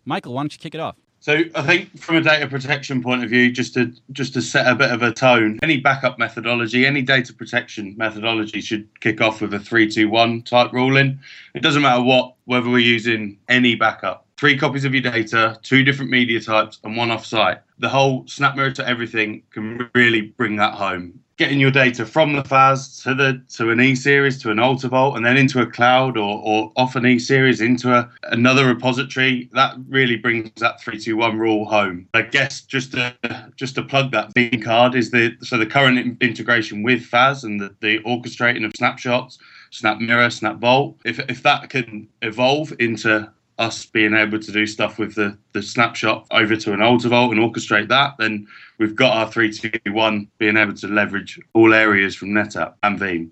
Michael, 0.06 0.32
why 0.32 0.42
don't 0.42 0.52
you 0.52 0.58
kick 0.58 0.74
it 0.74 0.80
off? 0.80 0.96
So 1.20 1.42
I 1.54 1.62
think 1.62 1.98
from 1.98 2.16
a 2.16 2.20
data 2.20 2.46
protection 2.46 3.02
point 3.02 3.24
of 3.24 3.30
view, 3.30 3.50
just 3.50 3.74
to 3.74 3.92
just 4.12 4.34
to 4.34 4.42
set 4.42 4.66
a 4.66 4.74
bit 4.74 4.90
of 4.90 5.02
a 5.02 5.12
tone, 5.12 5.58
any 5.62 5.78
backup 5.78 6.18
methodology, 6.18 6.86
any 6.86 7.02
data 7.02 7.32
protection 7.32 7.94
methodology 7.96 8.60
should 8.60 8.88
kick 9.00 9.20
off 9.20 9.40
with 9.40 9.52
a 9.52 9.58
three, 9.58 9.90
two, 9.90 10.08
one 10.08 10.42
type 10.42 10.72
ruling. 10.72 11.18
It 11.54 11.62
doesn't 11.62 11.82
matter 11.82 12.02
what, 12.02 12.34
whether 12.44 12.70
we're 12.70 12.78
using 12.78 13.38
any 13.48 13.74
backup. 13.74 14.26
Three 14.36 14.56
copies 14.56 14.84
of 14.84 14.94
your 14.94 15.02
data, 15.02 15.58
two 15.62 15.82
different 15.82 16.12
media 16.12 16.40
types, 16.40 16.78
and 16.84 16.96
one 16.96 17.08
offsite. 17.08 17.60
The 17.80 17.88
whole 17.88 18.24
snap 18.28 18.54
mirror 18.54 18.70
to 18.70 18.88
everything 18.88 19.42
can 19.50 19.90
really 19.94 20.20
bring 20.20 20.54
that 20.56 20.74
home. 20.74 21.18
Getting 21.38 21.60
your 21.60 21.70
data 21.70 22.04
from 22.04 22.32
the 22.32 22.42
FAS 22.42 23.00
to 23.04 23.14
the 23.14 23.40
to 23.50 23.70
an 23.70 23.80
E 23.80 23.94
series 23.94 24.42
to 24.42 24.50
an 24.50 24.56
AltaVault 24.56 25.16
and 25.16 25.24
then 25.24 25.36
into 25.36 25.60
a 25.60 25.66
cloud 25.66 26.16
or, 26.16 26.42
or 26.44 26.72
off 26.74 26.96
an 26.96 27.06
E 27.06 27.20
series 27.20 27.60
into 27.60 27.94
a, 27.94 28.10
another 28.24 28.66
repository, 28.66 29.48
that 29.52 29.76
really 29.88 30.16
brings 30.16 30.50
that 30.56 30.80
three 30.80 30.98
two 30.98 31.16
one 31.16 31.38
rule 31.38 31.64
home. 31.64 32.08
I 32.12 32.22
guess 32.22 32.62
just 32.62 32.90
to 32.92 33.14
just 33.54 33.76
to 33.76 33.84
plug 33.84 34.10
that 34.10 34.34
Veeam 34.34 34.64
card 34.64 34.96
is 34.96 35.12
the 35.12 35.36
so 35.40 35.56
the 35.56 35.64
current 35.64 36.20
integration 36.20 36.82
with 36.82 37.04
FAS 37.04 37.44
and 37.44 37.60
the, 37.60 37.72
the 37.80 38.00
orchestrating 38.00 38.66
of 38.66 38.72
snapshots, 38.76 39.38
Snap 39.70 40.00
Mirror, 40.00 40.30
Snap 40.30 40.56
Vault. 40.56 40.98
If 41.04 41.20
if 41.30 41.44
that 41.44 41.70
can 41.70 42.08
evolve 42.20 42.72
into 42.80 43.30
us 43.58 43.84
being 43.86 44.14
able 44.14 44.38
to 44.38 44.52
do 44.52 44.66
stuff 44.66 44.98
with 44.98 45.14
the, 45.14 45.36
the 45.52 45.62
snapshot 45.62 46.26
over 46.30 46.56
to 46.56 46.72
an 46.72 46.80
AltaVault 46.80 47.32
and 47.32 47.40
orchestrate 47.40 47.88
that, 47.88 48.14
then 48.18 48.46
we've 48.78 48.94
got 48.94 49.16
our 49.16 49.30
321 49.30 50.28
being 50.38 50.56
able 50.56 50.74
to 50.74 50.86
leverage 50.86 51.40
all 51.54 51.74
areas 51.74 52.14
from 52.14 52.30
NetApp 52.30 52.74
and 52.82 52.98
Veeam. 52.98 53.30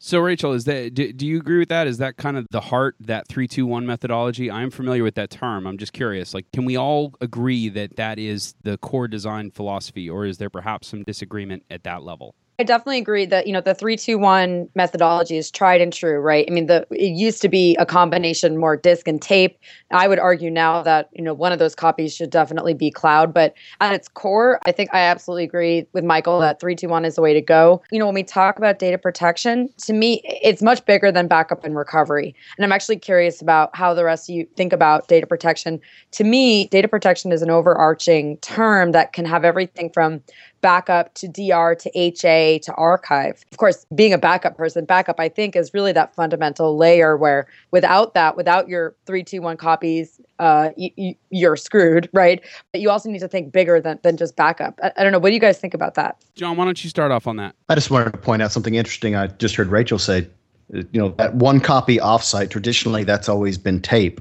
So, 0.00 0.20
Rachel, 0.20 0.52
is 0.52 0.64
that 0.64 0.94
do, 0.94 1.12
do 1.12 1.26
you 1.26 1.38
agree 1.38 1.58
with 1.58 1.70
that? 1.70 1.88
Is 1.88 1.98
that 1.98 2.16
kind 2.16 2.36
of 2.36 2.46
the 2.50 2.60
heart 2.60 2.94
that 3.00 3.26
three 3.26 3.48
two 3.48 3.66
one 3.66 3.84
methodology? 3.84 4.48
I'm 4.48 4.70
familiar 4.70 5.02
with 5.02 5.16
that 5.16 5.28
term. 5.28 5.66
I'm 5.66 5.76
just 5.76 5.92
curious. 5.92 6.34
Like, 6.34 6.46
can 6.52 6.64
we 6.64 6.76
all 6.76 7.14
agree 7.20 7.68
that 7.70 7.96
that 7.96 8.16
is 8.16 8.54
the 8.62 8.78
core 8.78 9.08
design 9.08 9.50
philosophy, 9.50 10.08
or 10.08 10.24
is 10.24 10.38
there 10.38 10.50
perhaps 10.50 10.86
some 10.86 11.02
disagreement 11.02 11.64
at 11.68 11.82
that 11.82 12.04
level? 12.04 12.36
I 12.60 12.64
definitely 12.64 12.98
agree 12.98 13.24
that 13.24 13.46
you 13.46 13.52
know 13.52 13.60
the 13.60 13.72
three 13.72 13.96
two 13.96 14.18
one 14.18 14.68
methodology 14.74 15.36
is 15.36 15.48
tried 15.48 15.80
and 15.80 15.92
true, 15.92 16.18
right? 16.18 16.44
I 16.48 16.52
mean, 16.52 16.66
the 16.66 16.84
it 16.90 17.16
used 17.16 17.40
to 17.42 17.48
be 17.48 17.76
a 17.76 17.86
combination 17.86 18.58
more 18.58 18.76
disk 18.76 19.06
and 19.06 19.22
tape. 19.22 19.60
I 19.92 20.08
would 20.08 20.18
argue 20.18 20.50
now 20.50 20.82
that 20.82 21.08
you 21.12 21.22
know 21.22 21.32
one 21.32 21.52
of 21.52 21.60
those 21.60 21.76
copies 21.76 22.12
should 22.12 22.30
definitely 22.30 22.74
be 22.74 22.90
cloud, 22.90 23.32
but 23.32 23.54
at 23.80 23.92
its 23.92 24.08
core, 24.08 24.58
I 24.66 24.72
think 24.72 24.92
I 24.92 24.98
absolutely 25.02 25.44
agree 25.44 25.86
with 25.92 26.02
Michael 26.02 26.40
that 26.40 26.58
three 26.58 26.74
two 26.74 26.88
one 26.88 27.04
is 27.04 27.14
the 27.14 27.22
way 27.22 27.32
to 27.32 27.40
go. 27.40 27.80
You 27.92 28.00
know, 28.00 28.06
when 28.06 28.14
we 28.16 28.24
talk 28.24 28.58
about 28.58 28.80
data 28.80 28.98
protection, 28.98 29.68
to 29.84 29.92
me, 29.92 30.20
it's 30.24 30.60
much 30.60 30.84
bigger 30.84 31.12
than 31.12 31.28
backup 31.28 31.62
and 31.62 31.76
recovery. 31.76 32.34
And 32.56 32.64
I'm 32.64 32.72
actually 32.72 32.98
curious 32.98 33.40
about 33.40 33.70
how 33.76 33.94
the 33.94 34.04
rest 34.04 34.28
of 34.28 34.34
you 34.34 34.48
think 34.56 34.72
about 34.72 35.06
data 35.06 35.28
protection. 35.28 35.80
To 36.10 36.24
me, 36.24 36.66
data 36.66 36.88
protection 36.88 37.30
is 37.30 37.40
an 37.40 37.50
overarching 37.50 38.36
term 38.38 38.90
that 38.92 39.12
can 39.12 39.26
have 39.26 39.44
everything 39.44 39.90
from 39.94 40.22
backup 40.60 41.14
to 41.14 41.28
DR 41.28 41.74
to 41.74 41.90
HA 41.94 42.58
to 42.60 42.72
archive. 42.74 43.44
Of 43.52 43.58
course, 43.58 43.86
being 43.94 44.12
a 44.12 44.18
backup 44.18 44.56
person, 44.56 44.84
backup 44.84 45.20
I 45.20 45.28
think 45.28 45.56
is 45.56 45.72
really 45.72 45.92
that 45.92 46.14
fundamental 46.14 46.76
layer 46.76 47.16
where 47.16 47.46
without 47.70 48.14
that, 48.14 48.36
without 48.36 48.68
your 48.68 48.94
321 49.06 49.56
copies, 49.56 50.20
uh, 50.38 50.70
y- 50.76 50.92
y- 50.96 51.16
you're 51.30 51.56
screwed, 51.56 52.08
right? 52.14 52.42
But 52.72 52.80
you 52.80 52.90
also 52.90 53.10
need 53.10 53.20
to 53.20 53.28
think 53.28 53.52
bigger 53.52 53.80
than, 53.80 53.98
than 54.02 54.16
just 54.16 54.36
backup. 54.36 54.78
I, 54.82 54.92
I 54.96 55.02
don't 55.02 55.12
know. 55.12 55.18
What 55.18 55.30
do 55.30 55.34
you 55.34 55.40
guys 55.40 55.58
think 55.58 55.74
about 55.74 55.94
that? 55.94 56.16
John, 56.34 56.56
why 56.56 56.64
don't 56.64 56.82
you 56.82 56.90
start 56.90 57.10
off 57.10 57.26
on 57.26 57.36
that? 57.36 57.54
I 57.68 57.74
just 57.74 57.90
wanted 57.90 58.12
to 58.12 58.18
point 58.18 58.42
out 58.42 58.52
something 58.52 58.74
interesting. 58.74 59.14
I 59.16 59.28
just 59.28 59.56
heard 59.56 59.68
Rachel 59.68 59.98
say, 59.98 60.28
you 60.72 60.86
know, 61.00 61.08
that 61.18 61.34
one 61.34 61.60
copy 61.60 61.96
offsite, 61.98 62.50
traditionally 62.50 63.04
that's 63.04 63.28
always 63.28 63.56
been 63.56 63.80
tape, 63.80 64.20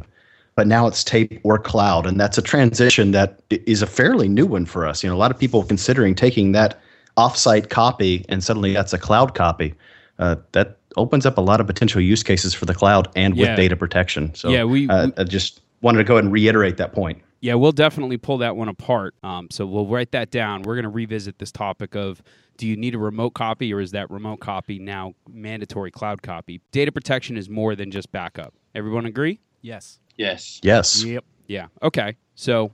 but 0.58 0.66
now 0.68 0.88
it's 0.88 1.04
tape 1.04 1.40
or 1.44 1.60
cloud. 1.60 2.08
And 2.08 2.20
that's 2.20 2.38
a 2.38 2.42
transition 2.42 3.12
that 3.12 3.40
is 3.52 3.84
a 3.84 3.88
fairly 3.88 4.28
new 4.28 4.48
one 4.48 4.66
for 4.66 4.88
us. 4.88 5.04
You 5.04 5.10
know, 5.10 5.16
a 5.16 5.18
lot 5.18 5.30
of 5.30 5.38
people 5.38 5.64
considering 5.64 6.16
taking 6.16 6.52
that 6.54 6.80
offsite 7.16 7.70
copy 7.70 8.26
and 8.28 8.44
suddenly 8.44 8.74
that's 8.74 8.92
a 8.92 8.98
cloud 8.98 9.36
copy. 9.36 9.76
Uh, 10.18 10.36
that 10.54 10.78
opens 10.98 11.28
up 11.28 11.38
a 11.38 11.42
lot 11.42 11.62
of 11.62 11.68
potential 11.68 12.02
use 12.02 12.24
cases 12.24 12.56
for 12.56 12.66
the 12.66 12.74
cloud 12.74 13.08
and 13.16 13.36
with 13.36 13.48
Yeah. 13.50 13.56
data 13.56 13.76
protection. 13.76 14.34
So 14.34 14.50
Yeah, 14.50 14.64
we- 14.64 14.90
uh, 14.90 15.12
I 15.16 15.24
just 15.26 15.62
wanted 15.84 16.00
to 16.00 16.04
go 16.04 16.16
ahead 16.16 16.24
and 16.24 16.34
reiterate 16.34 16.78
that 16.78 16.92
point. 16.92 17.22
Yeah, 17.40 17.54
we'll 17.54 17.72
definitely 17.72 18.18
pull 18.18 18.40
that 18.40 18.56
one 18.56 18.68
apart. 18.68 19.14
Um, 19.22 19.50
so 19.52 19.64
we'll 19.68 19.86
write 19.86 20.12
that 20.14 20.32
down. 20.32 20.64
We're 20.64 20.74
going 20.74 20.86
to 20.86 20.90
revisit 20.90 21.38
this 21.38 21.52
topic 21.52 21.96
of 21.96 22.24
do 22.58 22.66
you 22.66 22.76
need 22.76 22.96
a 22.96 22.98
remote 22.98 23.36
copy 23.36 23.72
or 23.72 23.80
is 23.80 23.92
that 23.92 24.10
remote 24.10 24.40
copy 24.40 24.80
now 24.80 25.14
mandatory 25.32 25.92
cloud 25.92 26.24
copy? 26.24 26.62
Data 26.72 26.92
protection 26.92 27.38
is 27.38 27.48
more 27.48 27.76
than 27.76 27.92
just 27.92 28.12
backup. 28.12 28.56
Everyone 28.74 29.06
agree? 29.06 29.40
Yes. 29.62 30.00
Yes. 30.18 30.60
Yes. 30.64 31.04
Yep. 31.04 31.24
Yeah. 31.48 31.68
Okay. 31.84 32.16
So 32.36 32.74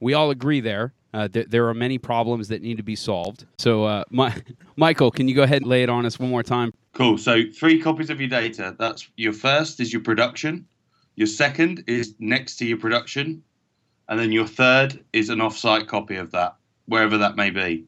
we 0.00 0.14
all 0.14 0.30
agree 0.30 0.60
there. 0.60 0.92
Uh, 1.12 1.26
th- 1.28 1.48
there 1.48 1.68
are 1.68 1.74
many 1.74 1.98
problems 1.98 2.48
that 2.48 2.62
need 2.62 2.76
to 2.76 2.82
be 2.84 2.94
solved. 2.94 3.44
So, 3.58 3.84
uh, 3.84 4.04
my- 4.10 4.36
Michael, 4.76 5.10
can 5.10 5.26
you 5.28 5.34
go 5.34 5.42
ahead 5.42 5.62
and 5.62 5.70
lay 5.70 5.82
it 5.82 5.88
on 5.88 6.06
us 6.06 6.18
one 6.18 6.30
more 6.30 6.42
time? 6.42 6.72
Cool. 6.92 7.18
So 7.18 7.42
three 7.52 7.80
copies 7.80 8.10
of 8.10 8.20
your 8.20 8.28
data. 8.28 8.74
That's 8.78 9.08
your 9.16 9.32
first 9.32 9.80
is 9.80 9.92
your 9.92 10.02
production. 10.02 10.66
Your 11.16 11.26
second 11.26 11.84
is 11.86 12.14
next 12.18 12.56
to 12.56 12.64
your 12.66 12.78
production, 12.78 13.42
and 14.08 14.18
then 14.18 14.32
your 14.32 14.46
third 14.46 15.04
is 15.12 15.28
an 15.28 15.40
off-site 15.40 15.86
copy 15.86 16.16
of 16.16 16.30
that, 16.32 16.56
wherever 16.86 17.18
that 17.18 17.36
may 17.36 17.50
be. 17.50 17.84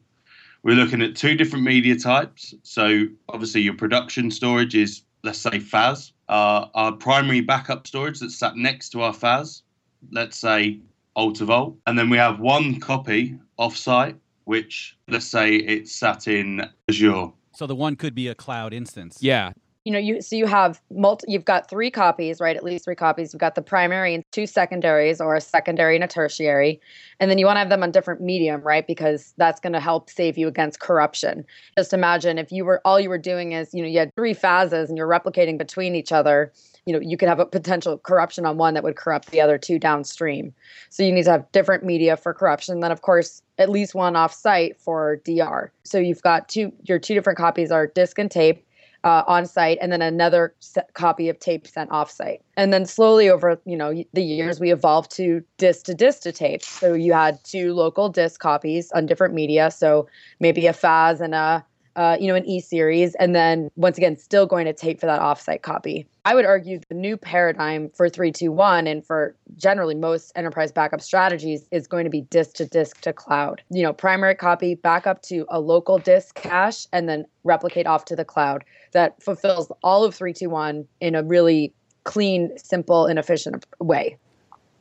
We're 0.63 0.75
looking 0.75 1.01
at 1.01 1.15
two 1.15 1.35
different 1.35 1.65
media 1.65 1.97
types. 1.97 2.53
So 2.63 3.05
obviously 3.29 3.61
your 3.61 3.73
production 3.75 4.31
storage 4.31 4.75
is 4.75 5.01
let's 5.23 5.39
say 5.39 5.59
FAS. 5.59 6.12
Uh, 6.29 6.67
our 6.73 6.91
primary 6.93 7.41
backup 7.41 7.85
storage 7.85 8.19
that's 8.19 8.35
sat 8.35 8.55
next 8.55 8.89
to 8.89 9.01
our 9.01 9.13
FAS, 9.13 9.63
let's 10.11 10.37
say 10.37 10.79
AltaVault, 11.17 11.75
and 11.85 11.97
then 11.97 12.09
we 12.09 12.17
have 12.17 12.39
one 12.39 12.79
copy 12.79 13.37
off-site, 13.57 14.15
which 14.45 14.97
let's 15.07 15.25
say 15.25 15.55
it's 15.55 15.93
sat 15.93 16.27
in 16.27 16.67
Azure. 16.89 17.27
So 17.55 17.67
the 17.67 17.75
one 17.75 17.95
could 17.95 18.15
be 18.15 18.27
a 18.27 18.35
cloud 18.35 18.73
instance. 18.73 19.19
Yeah, 19.21 19.51
you 19.85 19.91
know 19.91 19.99
you 19.99 20.21
so 20.21 20.35
you 20.35 20.45
have 20.45 20.81
multi 20.91 21.25
you've 21.29 21.45
got 21.45 21.69
three 21.69 21.91
copies 21.91 22.39
right? 22.39 22.55
At 22.55 22.63
least 22.63 22.85
three 22.85 22.95
copies. 22.95 23.33
You've 23.33 23.39
got 23.39 23.55
the 23.55 23.61
primary 23.61 24.13
and 24.13 24.23
two 24.31 24.47
secondaries 24.47 25.19
or 25.19 25.35
a 25.35 25.41
secondary 25.41 25.95
and 25.95 26.03
a 26.03 26.07
tertiary. 26.07 26.79
And 27.19 27.29
then 27.29 27.37
you 27.37 27.45
want 27.45 27.57
to 27.57 27.59
have 27.59 27.69
them 27.69 27.83
on 27.83 27.91
different 27.91 28.21
medium 28.21 28.61
right? 28.61 28.85
Because 28.87 29.33
that's 29.37 29.59
going 29.59 29.73
to 29.73 29.79
help 29.79 30.09
save 30.09 30.37
you 30.37 30.47
against 30.47 30.79
corruption. 30.79 31.45
Just 31.77 31.93
imagine 31.93 32.37
if 32.37 32.51
you 32.51 32.63
were 32.63 32.81
all 32.85 32.99
you 32.99 33.09
were 33.09 33.17
doing 33.17 33.51
is 33.51 33.73
you 33.73 33.81
know 33.81 33.87
you 33.87 33.99
had 33.99 34.13
three 34.15 34.33
phases 34.33 34.89
and 34.89 34.97
you're 34.97 35.07
replicating 35.07 35.57
between 35.57 35.95
each 35.95 36.11
other 36.11 36.51
you 36.85 36.93
know 36.93 36.99
you 36.99 37.17
could 37.17 37.29
have 37.29 37.39
a 37.39 37.45
potential 37.45 37.97
corruption 37.97 38.45
on 38.45 38.57
one 38.57 38.73
that 38.73 38.83
would 38.83 38.95
corrupt 38.95 39.31
the 39.31 39.41
other 39.41 39.57
two 39.57 39.79
downstream. 39.79 40.53
So 40.89 41.03
you 41.03 41.11
need 41.11 41.25
to 41.25 41.31
have 41.31 41.51
different 41.51 41.83
media 41.83 42.15
for 42.15 42.33
corruption. 42.33 42.79
Then 42.79 42.91
of 42.91 43.01
course 43.01 43.41
at 43.57 43.69
least 43.69 43.93
one 43.93 44.15
off 44.15 44.33
site 44.33 44.79
for 44.79 45.17
dr 45.17 45.71
so 45.83 45.99
you've 45.99 46.23
got 46.23 46.49
two 46.49 46.71
your 46.85 46.97
two 46.97 47.13
different 47.13 47.37
copies 47.37 47.71
are 47.71 47.85
disk 47.85 48.17
and 48.17 48.31
tape 48.31 48.65
uh, 49.03 49.23
on 49.27 49.45
site 49.45 49.77
and 49.81 49.91
then 49.91 50.01
another 50.01 50.55
copy 50.93 51.29
of 51.29 51.39
tape 51.39 51.67
sent 51.67 51.91
off 51.91 52.09
site. 52.09 52.41
And 52.55 52.71
then 52.71 52.85
slowly 52.85 53.29
over 53.29 53.59
you 53.65 53.75
know 53.75 54.03
the 54.13 54.23
years 54.23 54.59
we 54.59 54.71
evolved 54.71 55.11
to 55.17 55.43
disc 55.57 55.85
to 55.85 55.93
disc 55.93 56.21
to 56.23 56.31
tape. 56.31 56.63
So 56.63 56.93
you 56.93 57.13
had 57.13 57.43
two 57.43 57.73
local 57.73 58.09
disc 58.09 58.39
copies 58.39 58.91
on 58.91 59.05
different 59.05 59.33
media. 59.33 59.71
So 59.71 60.07
maybe 60.39 60.67
a 60.67 60.73
FAS 60.73 61.21
and 61.21 61.35
a 61.35 61.65
uh, 61.95 62.17
you 62.19 62.27
know 62.27 62.35
an 62.35 62.45
e 62.45 62.59
series 62.59 63.15
and 63.15 63.35
then 63.35 63.69
once 63.75 63.97
again 63.97 64.17
still 64.17 64.45
going 64.45 64.65
to 64.65 64.73
tape 64.73 64.99
for 64.99 65.05
that 65.05 65.21
offsite 65.21 65.61
copy 65.61 66.07
i 66.25 66.33
would 66.33 66.45
argue 66.45 66.79
the 66.89 66.95
new 66.95 67.17
paradigm 67.17 67.89
for 67.89 68.09
321 68.09 68.87
and 68.87 69.05
for 69.05 69.35
generally 69.55 69.95
most 69.95 70.31
enterprise 70.35 70.71
backup 70.71 71.01
strategies 71.01 71.67
is 71.71 71.87
going 71.87 72.03
to 72.03 72.09
be 72.09 72.21
disk 72.21 72.55
to 72.55 72.65
disk 72.65 73.01
to 73.01 73.13
cloud 73.13 73.61
you 73.69 73.83
know 73.83 73.93
primary 73.93 74.35
copy 74.35 74.75
backup 74.75 75.21
to 75.21 75.45
a 75.49 75.59
local 75.59 75.97
disk 75.97 76.35
cache 76.35 76.87
and 76.91 77.07
then 77.07 77.25
replicate 77.43 77.85
off 77.85 78.05
to 78.05 78.15
the 78.15 78.25
cloud 78.25 78.63
that 78.93 79.21
fulfills 79.21 79.71
all 79.83 80.03
of 80.03 80.15
321 80.15 80.87
in 81.01 81.15
a 81.15 81.23
really 81.23 81.73
clean, 82.03 82.57
simple, 82.57 83.05
and 83.05 83.19
efficient 83.19 83.65
way. 83.79 84.17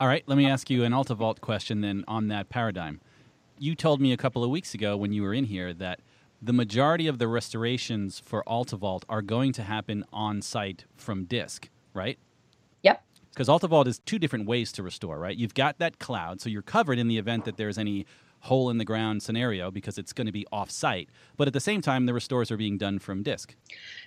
All 0.01 0.09
right, 0.09 0.25
let 0.27 0.37
me 0.37 0.47
ask 0.47 0.71
you 0.71 0.85
an 0.85 0.93
AltaVault 0.93 1.41
question 1.41 1.81
then 1.81 2.05
on 2.09 2.29
that 2.29 2.49
paradigm. 2.49 3.01
You 3.59 3.75
told 3.75 4.01
me 4.01 4.13
a 4.13 4.17
couple 4.17 4.43
of 4.43 4.51
weeks 4.51 4.75
ago 4.75 4.97
when 4.97 5.13
you 5.13 5.23
were 5.23 5.33
in 5.33 5.45
here 5.45 5.73
that 5.75 6.01
the 6.43 6.53
majority 6.53 7.07
of 7.07 7.19
the 7.19 7.29
restorations 7.29 8.19
for 8.19 8.43
AltaVault 8.49 9.05
are 9.09 9.23
going 9.23 9.53
to 9.53 9.63
happen 9.63 10.05
on 10.13 10.43
site 10.43 10.85
from 10.97 11.25
disk, 11.25 11.71
right? 11.95 12.19
Yep. 12.83 13.05
Because 13.31 13.47
AltaVault 13.47 13.87
is 13.87 14.01
two 14.01 14.19
different 14.19 14.47
ways 14.47 14.73
to 14.73 14.83
restore, 14.83 15.21
right? 15.21 15.37
You've 15.37 15.55
got 15.55 15.79
that 15.79 16.01
cloud, 16.01 16.41
so 16.41 16.51
you're 16.51 16.61
covered 16.61 16.99
in 16.99 17.07
the 17.07 17.17
event 17.17 17.45
that 17.45 17.57
there's 17.57 17.79
any 17.79 18.07
hole 18.43 18.71
in 18.71 18.79
the 18.79 18.85
ground 18.85 19.23
scenario 19.23 19.71
because 19.71 19.99
it's 19.99 20.13
going 20.13 20.27
to 20.27 20.33
be 20.33 20.45
off 20.51 20.69
site. 20.69 21.09
But 21.37 21.47
at 21.47 21.55
the 21.55 21.61
same 21.61 21.81
time, 21.81 22.07
the 22.07 22.15
restores 22.15 22.51
are 22.51 22.57
being 22.57 22.77
done 22.77 22.99
from 22.99 23.23
disk. 23.23 23.55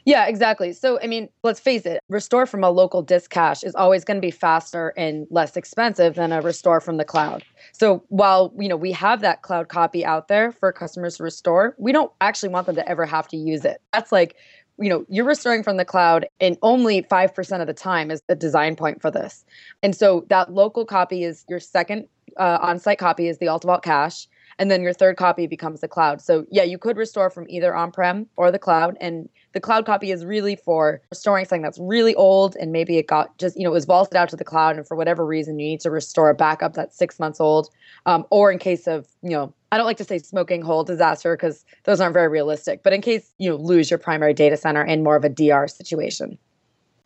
Yeah, 0.03 0.27
exactly. 0.27 0.73
So, 0.73 0.99
I 1.01 1.07
mean, 1.07 1.29
let's 1.43 1.59
face 1.59 1.85
it, 1.85 2.01
restore 2.09 2.45
from 2.45 2.63
a 2.63 2.69
local 2.69 3.01
disk 3.01 3.31
cache 3.31 3.63
is 3.63 3.73
always 3.75 4.03
going 4.03 4.17
to 4.17 4.21
be 4.21 4.31
faster 4.31 4.93
and 4.97 5.25
less 5.29 5.55
expensive 5.55 6.15
than 6.15 6.33
a 6.33 6.41
restore 6.41 6.81
from 6.81 6.97
the 6.97 7.05
cloud. 7.05 7.43
So, 7.71 8.03
while, 8.09 8.53
you 8.59 8.67
know, 8.67 8.75
we 8.75 8.91
have 8.91 9.21
that 9.21 9.41
cloud 9.41 9.69
copy 9.69 10.05
out 10.05 10.27
there 10.27 10.51
for 10.51 10.71
customers 10.73 11.15
to 11.17 11.23
restore, 11.23 11.73
we 11.77 11.93
don't 11.93 12.11
actually 12.19 12.49
want 12.49 12.65
them 12.65 12.75
to 12.75 12.87
ever 12.89 13.05
have 13.05 13.29
to 13.29 13.37
use 13.37 13.63
it. 13.63 13.81
That's 13.93 14.11
like 14.11 14.35
you 14.77 14.89
know 14.89 15.05
you're 15.07 15.25
restoring 15.25 15.63
from 15.63 15.77
the 15.77 15.85
cloud 15.85 16.27
and 16.41 16.57
only 16.61 17.01
5% 17.01 17.61
of 17.61 17.67
the 17.67 17.73
time 17.73 18.11
is 18.11 18.21
the 18.27 18.35
design 18.35 18.75
point 18.75 19.01
for 19.01 19.09
this 19.09 19.45
and 19.83 19.95
so 19.95 20.25
that 20.27 20.51
local 20.51 20.85
copy 20.85 21.23
is 21.23 21.45
your 21.47 21.61
second 21.61 22.09
uh, 22.37 22.59
on-site 22.61 22.97
copy 22.97 23.27
is 23.27 23.37
the 23.37 23.45
AltaVault 23.45 23.83
cache 23.83 24.27
and 24.57 24.71
then 24.71 24.81
your 24.81 24.93
third 24.93 25.17
copy 25.17 25.47
becomes 25.47 25.81
the 25.81 25.87
cloud 25.87 26.21
so 26.21 26.45
yeah 26.49 26.63
you 26.63 26.77
could 26.77 26.97
restore 26.97 27.29
from 27.29 27.45
either 27.49 27.75
on-prem 27.75 28.27
or 28.37 28.51
the 28.51 28.59
cloud 28.59 28.97
and 29.01 29.29
the 29.53 29.59
cloud 29.59 29.85
copy 29.85 30.11
is 30.11 30.25
really 30.25 30.55
for 30.55 31.01
restoring 31.09 31.45
something 31.45 31.61
that's 31.61 31.79
really 31.79 32.15
old 32.15 32.55
and 32.57 32.71
maybe 32.71 32.97
it 32.97 33.07
got 33.07 33.37
just 33.37 33.57
you 33.57 33.63
know 33.63 33.69
it 33.69 33.73
was 33.73 33.85
vaulted 33.85 34.15
out 34.15 34.29
to 34.29 34.35
the 34.35 34.43
cloud 34.43 34.75
and 34.77 34.87
for 34.87 34.95
whatever 34.95 35.25
reason 35.25 35.59
you 35.59 35.67
need 35.67 35.79
to 35.79 35.91
restore 35.91 36.29
a 36.29 36.35
backup 36.35 36.73
that's 36.73 36.97
six 36.97 37.19
months 37.19 37.39
old 37.39 37.69
um, 38.05 38.25
or 38.29 38.51
in 38.51 38.59
case 38.59 38.87
of 38.87 39.07
you 39.21 39.31
know 39.31 39.53
I 39.71 39.77
don't 39.77 39.87
like 39.87 39.97
to 39.97 40.05
say 40.05 40.19
smoking 40.19 40.61
hole 40.61 40.85
disaster 40.85 41.35
because 41.35 41.65
those 41.83 41.99
aren't 41.99 42.13
very 42.13 42.29
realistic, 42.29 42.81
but 42.81 42.93
in 42.93 43.01
case 43.01 43.33
you 43.39 43.49
know, 43.49 43.57
lose 43.57 43.91
your 43.91 43.97
primary 43.97 44.33
data 44.33 44.55
center 44.55 44.81
in 44.81 45.03
more 45.03 45.17
of 45.17 45.25
a 45.25 45.29
DR 45.29 45.67
situation. 45.67 46.37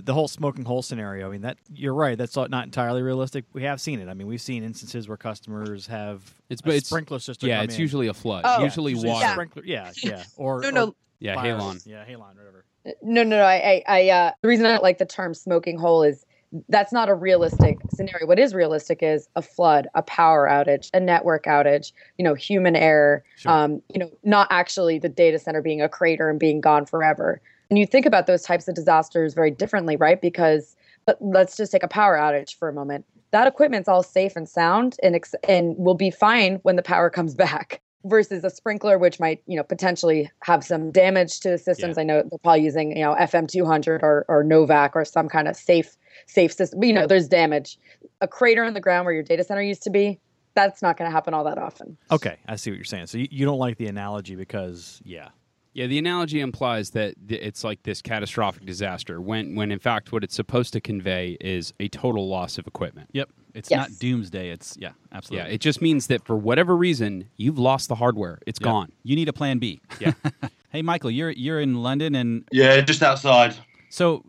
The 0.01 0.13
whole 0.13 0.27
smoking 0.27 0.65
hole 0.65 0.82
scenario. 0.82 1.27
I 1.27 1.32
mean, 1.32 1.41
that 1.41 1.58
you're 1.74 1.94
right. 1.94 2.18
That's 2.18 2.36
not 2.36 2.51
entirely 2.65 3.01
realistic. 3.01 3.46
We 3.53 3.63
have 3.63 3.82
seen 3.82 4.00
it. 4.00 4.08
I 4.08 4.13
mean, 4.13 4.27
we've 4.27 4.41
seen 4.41 4.63
instances 4.63 5.08
where 5.08 5.18
customers 5.18 5.88
have 5.88 6.22
It's- 6.50 6.65
a 6.65 6.70
it's- 6.70 6.86
sprinkler 6.88 7.20
system. 7.20 7.50
yeah, 7.50 7.58
come 7.58 7.65
it's 7.65 7.75
in. 7.75 7.82
usually 7.82 8.08
a 8.08 8.13
flood. 8.13 8.44
Oh, 8.46 8.63
usually 8.63 8.94
Usually 8.94 9.10
water. 9.12 9.25
Yeah. 9.25 9.32
Sprinkler, 9.34 9.63
yeah, 9.65 9.91
yeah. 10.03 10.24
Or 10.38 10.62
No, 10.62 10.70
no. 10.70 10.88
or 10.88 10.94
Yeah, 11.20 11.36
fire- 11.36 11.56
halon. 11.58 11.86
Yeah, 11.86 12.06
halon, 12.06 12.38
whatever. 12.38 12.65
No, 13.03 13.24
no, 13.24 13.38
no. 13.38 13.44
I, 13.44 13.84
I, 13.88 14.00
I 14.00 14.10
uh, 14.10 14.32
the 14.41 14.48
reason 14.48 14.65
I 14.65 14.70
don't 14.72 14.84
like 14.84 15.00
the 15.00 15.06
term 15.06 15.34
smoking 15.34 15.77
hole 15.77 16.01
is 16.03 16.25
that's 16.70 16.91
not 16.94 17.10
a 17.10 17.13
realistic 17.13 17.77
scenario. 17.94 18.25
What 18.25 18.39
is 18.39 18.56
realistic 18.56 19.03
is 19.03 19.27
a 19.36 19.41
flood, 19.41 19.88
a 19.94 20.01
power 20.01 20.48
outage, 20.50 20.89
a 20.96 21.00
network 21.00 21.44
outage, 21.44 21.91
you 22.18 22.24
know, 22.24 22.34
human 22.34 22.75
error, 22.75 23.24
Sure. 23.36 23.51
um, 23.51 23.82
you 23.94 24.00
know, 24.00 24.10
not 24.24 24.48
actually 24.50 24.98
the 24.98 25.10
data 25.10 25.38
center 25.38 25.62
being 25.62 25.82
a 25.82 25.89
crater 25.89 26.27
and 26.29 26.39
being 26.39 26.62
gone 26.62 26.86
forever. 26.88 27.41
And 27.69 27.77
you 27.77 27.85
think 27.85 28.05
about 28.05 28.27
those 28.27 28.41
types 28.41 28.67
of 28.67 28.75
disasters 28.75 29.33
very 29.33 29.51
differently, 29.51 29.95
right? 29.95 30.19
Because 30.19 30.75
but 31.05 31.17
let's 31.21 31.57
just 31.57 31.71
take 31.71 31.83
a 31.83 31.88
power 31.88 32.17
outage 32.17 32.55
for 32.55 32.69
a 32.69 32.73
moment. 32.73 33.05
That 33.31 33.47
equipment's 33.47 33.88
all 33.89 34.03
safe 34.03 34.35
and 34.35 34.47
sound 34.47 34.97
and 35.01 35.15
ex- 35.15 35.35
and 35.47 35.75
will 35.77 35.95
be 35.95 36.11
fine 36.11 36.55
when 36.63 36.75
the 36.75 36.83
power 36.83 37.09
comes 37.09 37.35
back 37.45 37.81
versus 38.05 38.43
a 38.45 38.49
sprinkler 38.49 38.97
which 38.97 39.19
might 39.19 39.43
you 39.45 39.57
know 39.57 39.63
potentially 39.63 40.31
have 40.43 40.63
some 40.63 40.89
damage 40.89 41.41
to 41.41 41.49
the 41.49 41.57
systems 41.57 41.97
i 41.97 42.03
know 42.03 42.23
they're 42.23 42.39
probably 42.39 42.63
using 42.63 42.95
you 42.95 43.03
know 43.03 43.13
fm200 43.19 44.01
or, 44.01 44.23
or 44.29 44.41
Novec 44.41 44.91
or 44.95 45.03
some 45.03 45.27
kind 45.27 45.49
of 45.49 45.55
safe 45.57 45.97
safe 46.25 46.53
system 46.53 46.79
but, 46.79 46.88
you 46.88 46.93
know 46.93 47.05
there's 47.05 47.27
damage 47.27 47.77
a 48.21 48.27
crater 48.27 48.63
in 48.63 48.73
the 48.73 48.79
ground 48.79 49.03
where 49.03 49.13
your 49.13 49.21
data 49.21 49.43
center 49.43 49.61
used 49.61 49.83
to 49.83 49.89
be 49.89 50.17
that's 50.55 50.81
not 50.81 50.95
going 50.95 51.11
to 51.11 51.13
happen 51.13 51.33
all 51.33 51.43
that 51.43 51.57
often 51.57 51.97
Okay, 52.11 52.38
I 52.47 52.55
see 52.55 52.71
what 52.71 52.77
you're 52.77 52.85
saying. 52.85 53.07
So 53.07 53.17
you, 53.17 53.27
you 53.29 53.45
don't 53.45 53.59
like 53.59 53.77
the 53.77 53.88
analogy 53.88 54.35
because, 54.35 55.01
yeah, 55.03 55.29
Yeah, 55.73 55.85
the 55.88 55.97
analogy 55.99 56.39
implies 56.41 56.89
that 56.91 57.13
it's 57.29 57.63
like 57.63 57.83
this 57.83 58.01
catastrophic 58.01 58.65
disaster 58.65 59.21
when, 59.21 59.55
when 59.55 59.71
in 59.71 59.79
fact 59.79 60.11
what 60.11 60.23
it's 60.23 60.35
supposed 60.35 60.73
to 60.73 60.81
convey 60.81 61.38
is 61.39 61.73
a 61.79 61.88
total 61.89 62.27
loss 62.27 62.57
of 62.57 62.65
equipment. 62.67 63.09
Yep. 63.13 63.29
It's 63.53 63.69
Yes. 63.71 63.89
not 63.89 63.99
doomsday. 63.99 64.49
It's, 64.49 64.75
yeah, 64.79 64.91
absolutely. 65.11 65.47
Yeah, 65.49 65.53
it 65.55 65.61
just 65.61 65.81
means 65.81 66.07
that 66.07 66.25
for 66.25 66.35
whatever 66.35 66.75
reason 66.75 67.29
you've 67.38 67.59
lost 67.59 67.88
the 67.88 67.95
hardware. 67.95 68.39
It's 68.47 68.59
Yeah. 68.59 68.65
gone. 68.65 68.91
You 69.03 69.15
need 69.15 69.29
a 69.29 69.33
plan 69.33 69.59
B. 69.59 69.79
Yeah. 69.99 70.13
hey, 70.71 70.81
Michael, 70.81 71.11
you're, 71.11 71.31
you're 71.31 71.59
in 71.61 71.75
London 71.81 72.15
and 72.15 72.45
Yeah, 72.51 72.81
just 72.81 73.03
outside. 73.03 73.55
So, 73.89 74.23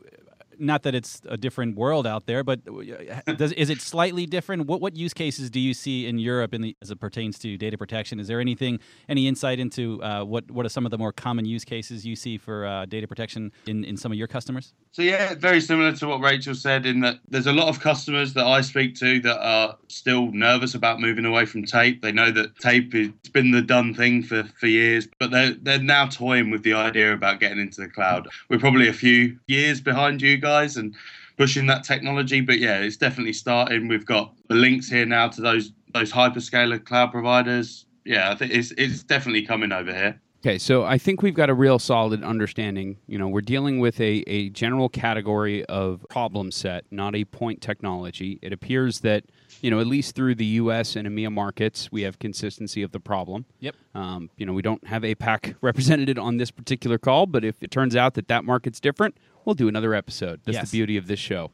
not 0.61 0.83
that 0.83 0.95
it's 0.95 1.21
a 1.29 1.37
different 1.37 1.77
world 1.77 2.07
out 2.07 2.27
there, 2.27 2.45
but 2.45 2.61
uh, 2.69 3.33
does, 3.33 3.53
is 3.53 3.71
it 3.71 3.81
slightly 3.81 4.27
different? 4.27 4.67
What 4.67 4.81
what 4.81 4.97
use 4.97 5.15
cases 5.15 5.51
do 5.51 5.59
you 5.59 5.75
see 5.75 6.07
in 6.07 6.19
Europe 6.19 6.55
in 6.55 6.61
the, 6.61 6.77
as 6.83 6.91
it 6.91 7.01
pertains 7.01 7.39
to 7.41 7.57
data 7.57 7.79
protection? 7.79 8.21
Is 8.21 8.29
there 8.29 8.41
anything, 8.41 8.79
any 9.09 9.27
insight 9.27 9.59
into 9.59 10.03
uh, 10.03 10.25
what 10.25 10.51
what 10.51 10.67
are 10.67 10.69
some 10.69 10.85
of 10.85 10.91
the 10.91 10.99
more 10.99 11.13
common 11.13 11.45
use 11.45 11.65
cases 11.65 12.07
you 12.07 12.15
see 12.15 12.37
for 12.39 12.67
uh, 12.67 12.87
data 12.87 13.09
protection 13.09 13.51
in, 13.67 13.85
in 13.85 13.97
some 13.97 14.13
of 14.13 14.19
your 14.19 14.29
customers? 14.29 14.75
So 14.93 15.03
yeah, 15.03 15.35
very 15.35 15.61
similar 15.61 15.93
to 15.93 16.07
what 16.09 16.21
Rachel 16.21 16.55
said 16.55 16.85
in 16.87 17.01
that 17.01 17.21
there's 17.29 17.47
a 17.47 17.53
lot 17.53 17.69
of 17.69 17.81
customers 17.81 18.35
that 18.35 18.47
I 18.47 18.61
speak 18.61 18.95
to 18.97 19.21
that 19.21 19.41
are 19.41 19.77
still 19.89 20.31
nervous 20.33 20.75
about 20.75 21.01
moving 21.01 21.25
away 21.25 21.47
from 21.47 21.65
tape. 21.65 22.03
They 22.03 22.13
know 22.13 22.31
that 22.33 22.59
tape 22.59 22.93
has 22.93 23.09
been 23.33 23.51
the 23.51 23.63
done 23.63 23.95
thing 23.95 24.23
for, 24.23 24.45
for 24.59 24.67
years, 24.67 25.09
but 25.19 25.31
they're 25.31 25.55
they're 25.63 25.83
now 25.83 26.07
toying 26.07 26.51
with 26.51 26.63
the 26.63 26.75
idea 26.75 27.13
about 27.13 27.41
getting 27.41 27.61
into 27.61 27.81
the 27.81 27.89
cloud. 27.89 28.29
We're 28.49 28.59
probably 28.59 28.89
a 28.89 28.93
few 28.93 29.39
years 29.47 29.81
behind 29.81 30.21
you 30.21 30.37
guys 30.37 30.50
and 30.77 30.95
pushing 31.37 31.67
that 31.67 31.85
technology, 31.85 32.41
but 32.41 32.59
yeah, 32.59 32.81
it's 32.81 32.97
definitely 32.97 33.33
starting. 33.33 33.89
We've 33.89 34.05
got 34.05 34.35
the 34.49 34.55
links 34.55 34.89
here 34.89 35.07
now 35.07 35.29
to 35.29 35.41
those 35.41 35.73
those 35.95 36.13
hyperscaler 36.13 36.85
cloud 36.85 37.13
providers. 37.13 37.87
Yeah, 38.05 38.31
I 38.31 38.35
think 38.35 38.53
it's 38.53 38.73
it's 38.73 39.03
definitely 39.03 39.47
coming 39.47 39.73
over 39.73 39.93
here. 39.93 40.21
Okay, 40.43 40.57
so 40.57 40.85
I 40.85 40.97
think 40.97 41.21
we've 41.21 41.35
got 41.35 41.51
a 41.51 41.55
real 41.55 41.79
solid 41.79 42.25
understanding. 42.25 42.97
You 43.07 43.19
know, 43.19 43.29
we're 43.29 43.43
dealing 43.43 43.79
with 43.79 44.01
a, 44.01 44.25
a 44.27 44.49
general 44.49 44.89
category 44.89 45.67
of 45.67 46.07
problem 46.09 46.51
set, 46.51 46.87
not 46.91 47.15
a 47.15 47.27
point 47.27 47.61
technology. 47.61 48.39
It 48.41 48.51
appears 48.51 49.01
that, 49.01 49.25
you 49.61 49.71
know, 49.71 49.81
at 49.81 49.87
least 49.87 50.15
through 50.15 50.37
the 50.37 50.47
US 50.47 50.97
and 50.97 51.07
EMEA 51.07 51.31
markets, 51.31 51.93
we 51.93 52.03
have 52.03 52.19
consistency 52.19 52.83
of 52.83 52.93
the 52.93 53.01
problem. 53.01 53.45
Yep. 53.59 53.77
Um, 53.95 54.31
you 54.39 54.47
know, 54.47 54.55
we 54.55 54.63
don't 54.63 54.87
have 54.87 55.03
APAC 55.03 55.57
represented 55.61 56.19
on 56.19 56.39
this 56.39 56.51
particular 56.51 56.97
call, 56.97 57.27
but 57.27 57.45
if 57.45 57.63
it 57.63 57.71
turns 57.71 57.95
out 57.95 58.15
that 58.15 58.29
that 58.29 58.43
market's 58.47 58.81
different, 58.81 59.19
we'll 59.45 59.55
do 59.55 59.69
another 59.69 59.93
episode. 59.93 60.41
That's 60.47 60.55
Yes. 60.57 60.71
the 60.71 60.79
beauty 60.79 60.97
of 60.97 61.07
this 61.07 61.19
show. 61.21 61.51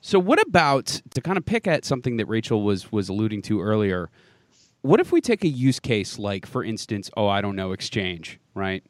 So, 0.00 0.18
what 0.18 0.40
about 0.40 1.02
to 1.12 1.20
kind 1.20 1.36
of 1.36 1.44
pick 1.44 1.66
at 1.66 1.84
something 1.84 2.16
that 2.16 2.24
Rachel 2.24 2.62
was 2.62 2.90
was 2.90 3.10
alluding 3.10 3.42
to 3.42 3.60
earlier? 3.60 4.08
What 4.82 5.00
if 5.00 5.12
we 5.12 5.20
take 5.20 5.44
a 5.44 5.48
use 5.48 5.78
case 5.78 6.18
like, 6.18 6.46
for 6.46 6.64
instance, 6.64 7.10
oh, 7.16 7.28
I 7.28 7.40
don't 7.40 7.56
know, 7.56 7.72
Exchange, 7.72 8.40
right? 8.54 8.82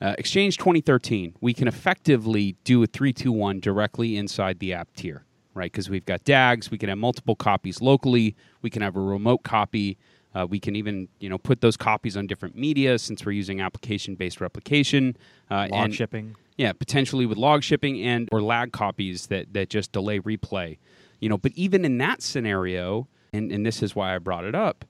Uh, 0.00 0.14
Exchange 0.18 0.56
2013, 0.56 1.34
we 1.40 1.52
can 1.52 1.68
effectively 1.68 2.56
do 2.64 2.82
a 2.82 2.86
321 2.86 3.60
directly 3.60 4.16
inside 4.16 4.58
the 4.58 4.72
app 4.72 4.88
tier, 4.94 5.24
right? 5.54 5.70
Because 5.70 5.90
we've 5.90 6.04
got 6.04 6.24
DAGs, 6.24 6.70
we 6.70 6.78
can 6.78 6.88
have 6.88 6.98
multiple 6.98 7.34
copies 7.34 7.80
locally, 7.80 8.36
we 8.62 8.70
can 8.70 8.82
have 8.82 8.96
a 8.96 9.00
remote 9.00 9.42
copy, 9.42 9.98
uh, 10.34 10.46
we 10.48 10.58
can 10.58 10.76
even 10.76 11.08
you 11.20 11.28
know 11.28 11.38
put 11.38 11.60
those 11.60 11.76
copies 11.76 12.16
on 12.16 12.26
different 12.26 12.56
media 12.56 12.98
since 12.98 13.24
we're 13.24 13.32
using 13.32 13.60
application-based 13.60 14.40
replication. 14.40 15.16
Uh, 15.50 15.68
Log 15.70 15.84
and, 15.84 15.94
shipping. 15.94 16.36
yeah, 16.56 16.72
potentially 16.72 17.26
with 17.26 17.36
log 17.36 17.62
shipping 17.62 18.02
and 18.02 18.28
or 18.32 18.40
lag 18.40 18.72
copies 18.72 19.26
that 19.26 19.52
that 19.52 19.68
just 19.68 19.92
delay 19.92 20.20
replay. 20.20 20.78
You 21.20 21.28
know, 21.28 21.38
but 21.38 21.52
even 21.52 21.84
in 21.84 21.98
that 21.98 22.22
scenario, 22.22 23.08
and, 23.32 23.52
and 23.52 23.64
this 23.64 23.82
is 23.82 23.94
why 23.94 24.14
I 24.14 24.18
brought 24.18 24.44
it 24.44 24.54
up, 24.54 24.84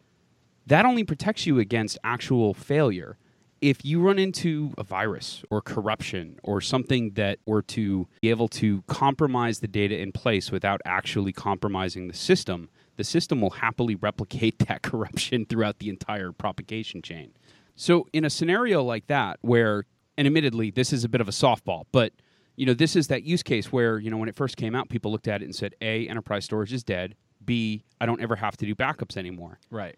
that 0.66 0.84
only 0.84 1.04
protects 1.04 1.46
you 1.46 1.58
against 1.58 1.98
actual 2.04 2.54
failure. 2.54 3.18
If 3.60 3.84
you 3.84 4.00
run 4.00 4.18
into 4.18 4.72
a 4.76 4.82
virus 4.82 5.44
or 5.50 5.60
corruption 5.60 6.40
or 6.42 6.60
something 6.60 7.12
that 7.12 7.38
were 7.46 7.62
to 7.62 8.08
be 8.20 8.30
able 8.30 8.48
to 8.48 8.82
compromise 8.88 9.60
the 9.60 9.68
data 9.68 9.96
in 10.00 10.10
place 10.10 10.50
without 10.50 10.80
actually 10.84 11.32
compromising 11.32 12.08
the 12.08 12.14
system, 12.14 12.70
the 12.96 13.04
system 13.04 13.40
will 13.40 13.50
happily 13.50 13.94
replicate 13.94 14.58
that 14.66 14.82
corruption 14.82 15.46
throughout 15.46 15.78
the 15.78 15.88
entire 15.88 16.32
propagation 16.32 17.02
chain. 17.02 17.32
So, 17.74 18.06
in 18.12 18.24
a 18.24 18.30
scenario 18.30 18.82
like 18.82 19.06
that, 19.06 19.38
where, 19.40 19.84
and 20.18 20.26
admittedly, 20.26 20.70
this 20.70 20.92
is 20.92 21.04
a 21.04 21.08
bit 21.08 21.20
of 21.20 21.28
a 21.28 21.32
softball, 21.32 21.84
but 21.90 22.12
you 22.56 22.66
know, 22.66 22.74
this 22.74 22.96
is 22.96 23.08
that 23.08 23.22
use 23.22 23.42
case 23.42 23.72
where 23.72 23.98
you 23.98 24.10
know 24.10 24.18
when 24.18 24.28
it 24.28 24.36
first 24.36 24.56
came 24.56 24.74
out, 24.74 24.88
people 24.88 25.10
looked 25.10 25.28
at 25.28 25.40
it 25.40 25.46
and 25.46 25.54
said, 25.54 25.74
"A, 25.80 26.06
enterprise 26.08 26.44
storage 26.44 26.72
is 26.72 26.84
dead. 26.84 27.14
B, 27.44 27.84
I 28.00 28.06
don't 28.06 28.20
ever 28.20 28.36
have 28.36 28.56
to 28.58 28.66
do 28.66 28.74
backups 28.74 29.16
anymore." 29.16 29.58
Right. 29.70 29.96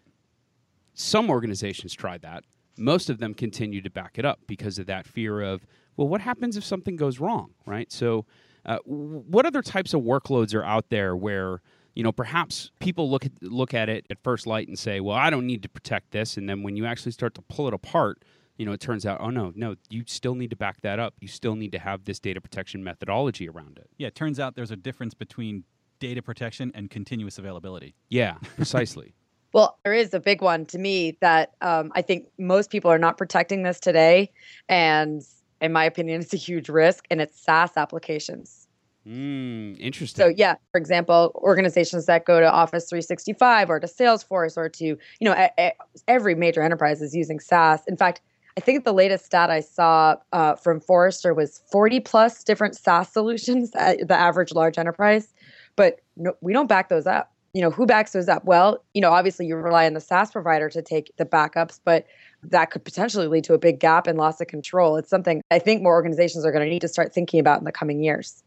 Some 0.95 1.29
organizations 1.29 1.93
tried 1.93 2.21
that. 2.23 2.43
Most 2.77 3.09
of 3.09 3.19
them 3.19 3.33
continue 3.33 3.81
to 3.81 3.89
back 3.89 4.17
it 4.17 4.25
up 4.25 4.39
because 4.47 4.79
of 4.79 4.87
that 4.87 5.05
fear 5.05 5.41
of, 5.41 5.65
well, 5.95 6.07
what 6.07 6.21
happens 6.21 6.57
if 6.57 6.63
something 6.63 6.95
goes 6.95 7.19
wrong, 7.19 7.51
right? 7.65 7.91
So, 7.91 8.25
uh, 8.65 8.79
what 8.85 9.45
other 9.45 9.61
types 9.61 9.93
of 9.93 10.01
workloads 10.01 10.55
are 10.55 10.63
out 10.63 10.89
there 10.89 11.15
where 11.15 11.61
you 11.93 12.03
know 12.03 12.11
perhaps 12.11 12.71
people 12.79 13.09
look 13.09 13.25
at 13.25 13.31
look 13.41 13.75
at 13.75 13.89
it 13.89 14.05
at 14.09 14.17
first 14.23 14.47
light 14.47 14.67
and 14.67 14.77
say, 14.77 14.99
well, 14.99 15.15
I 15.15 15.29
don't 15.29 15.45
need 15.45 15.61
to 15.63 15.69
protect 15.69 16.11
this, 16.11 16.35
and 16.35 16.49
then 16.49 16.63
when 16.63 16.75
you 16.75 16.85
actually 16.85 17.11
start 17.11 17.35
to 17.35 17.41
pull 17.43 17.67
it 17.67 17.73
apart, 17.73 18.23
you 18.57 18.65
know, 18.65 18.71
it 18.71 18.79
turns 18.79 19.05
out, 19.05 19.21
oh 19.21 19.29
no, 19.29 19.53
no, 19.55 19.75
you 19.89 20.03
still 20.07 20.35
need 20.35 20.49
to 20.49 20.55
back 20.55 20.81
that 20.81 20.99
up. 20.99 21.13
You 21.19 21.27
still 21.27 21.55
need 21.55 21.71
to 21.73 21.79
have 21.79 22.05
this 22.05 22.19
data 22.19 22.41
protection 22.41 22.83
methodology 22.83 23.47
around 23.47 23.77
it. 23.77 23.89
Yeah, 23.97 24.07
it 24.07 24.15
turns 24.15 24.39
out 24.39 24.55
there's 24.55 24.71
a 24.71 24.75
difference 24.75 25.13
between 25.13 25.63
data 25.99 26.21
protection 26.21 26.71
and 26.73 26.89
continuous 26.89 27.37
availability. 27.37 27.95
Yeah, 28.09 28.35
precisely. 28.55 29.13
Well, 29.55 29.79
there 29.85 29.93
is 29.93 30.13
a 30.13 30.19
big 30.19 30.41
one 30.41 30.65
to 30.65 30.77
me 30.77 31.17
that 31.21 31.53
um, 31.61 31.93
I 31.95 32.01
think 32.01 32.27
most 32.37 32.69
people 32.69 32.91
are 32.91 32.97
not 32.97 33.17
protecting 33.17 33.63
this 33.63 33.79
today. 33.79 34.29
And 34.67 35.21
in 35.61 35.71
my 35.71 35.85
opinion, 35.85 36.19
it's 36.21 36.33
a 36.33 36.37
huge 36.37 36.67
risk, 36.67 37.05
and 37.09 37.21
it's 37.21 37.41
SaaS 37.41 37.71
applications. 37.77 38.67
mm, 39.07 39.79
interesting. 39.79 40.21
So, 40.21 40.27
yeah, 40.27 40.55
for 40.73 40.77
example, 40.77 41.31
organizations 41.35 42.05
that 42.07 42.25
go 42.25 42.41
to 42.41 42.51
Office 42.51 42.89
365 42.89 43.69
or 43.69 43.79
to 43.79 43.87
Salesforce 43.87 44.57
or 44.57 44.67
to, 44.67 44.85
you 44.85 44.97
know, 45.21 45.33
e- 45.33 45.67
e- 45.67 45.71
every 46.05 46.35
major 46.35 46.61
enterprise 46.61 47.01
is 47.01 47.15
using 47.15 47.39
SaaS. 47.39 47.79
In 47.87 47.95
fact, 47.95 48.19
I 48.57 48.59
think 48.59 48.83
the 48.83 48.93
latest 48.93 49.23
stat 49.23 49.49
I 49.49 49.61
saw 49.61 50.17
uh, 50.33 50.55
from 50.55 50.81
Forrester 50.81 51.33
was 51.33 51.61
40 51.71 52.01
plus 52.01 52.43
different 52.43 52.75
SaaS 52.75 53.07
solutions 53.13 53.71
at 53.75 54.05
the 54.05 54.15
average 54.15 54.51
large 54.53 54.77
enterprise. 54.77 55.33
But 55.77 56.01
no, 56.17 56.33
we 56.41 56.51
don't 56.51 56.67
back 56.67 56.89
those 56.89 57.07
up. 57.07 57.31
You 57.55 57.61
know, 57.61 57.71
who 57.71 57.85
backs 57.85 58.11
those 58.11 58.27
up? 58.27 58.43
Well, 58.43 58.83
you 58.93 58.99
know, 58.99 59.11
obviously 59.11 59.45
you 59.45 59.55
rely 59.55 59.85
on 59.85 59.93
the 59.93 60.01
SaaS 60.01 60.29
provider 60.29 60.67
to 60.67 60.81
take 60.81 61.15
the 61.15 61.23
backups, 61.23 61.79
but 61.85 62.05
that 62.43 62.69
could 62.69 62.83
potentially 62.83 63.27
lead 63.27 63.45
to 63.45 63.53
a 63.53 63.57
big 63.57 63.79
gap 63.79 64.07
and 64.07 64.17
loss 64.17 64.41
of 64.41 64.47
control. 64.47 64.97
It's 64.97 65.09
something 65.09 65.41
I 65.49 65.59
think 65.59 65.81
more 65.81 65.93
organizations 65.93 66.45
are 66.45 66.51
going 66.51 66.65
to 66.65 66.69
need 66.69 66.81
to 66.81 66.89
start 66.89 67.13
thinking 67.13 67.39
about 67.39 67.59
in 67.59 67.63
the 67.63 67.71
coming 67.71 68.03
years. 68.03 68.43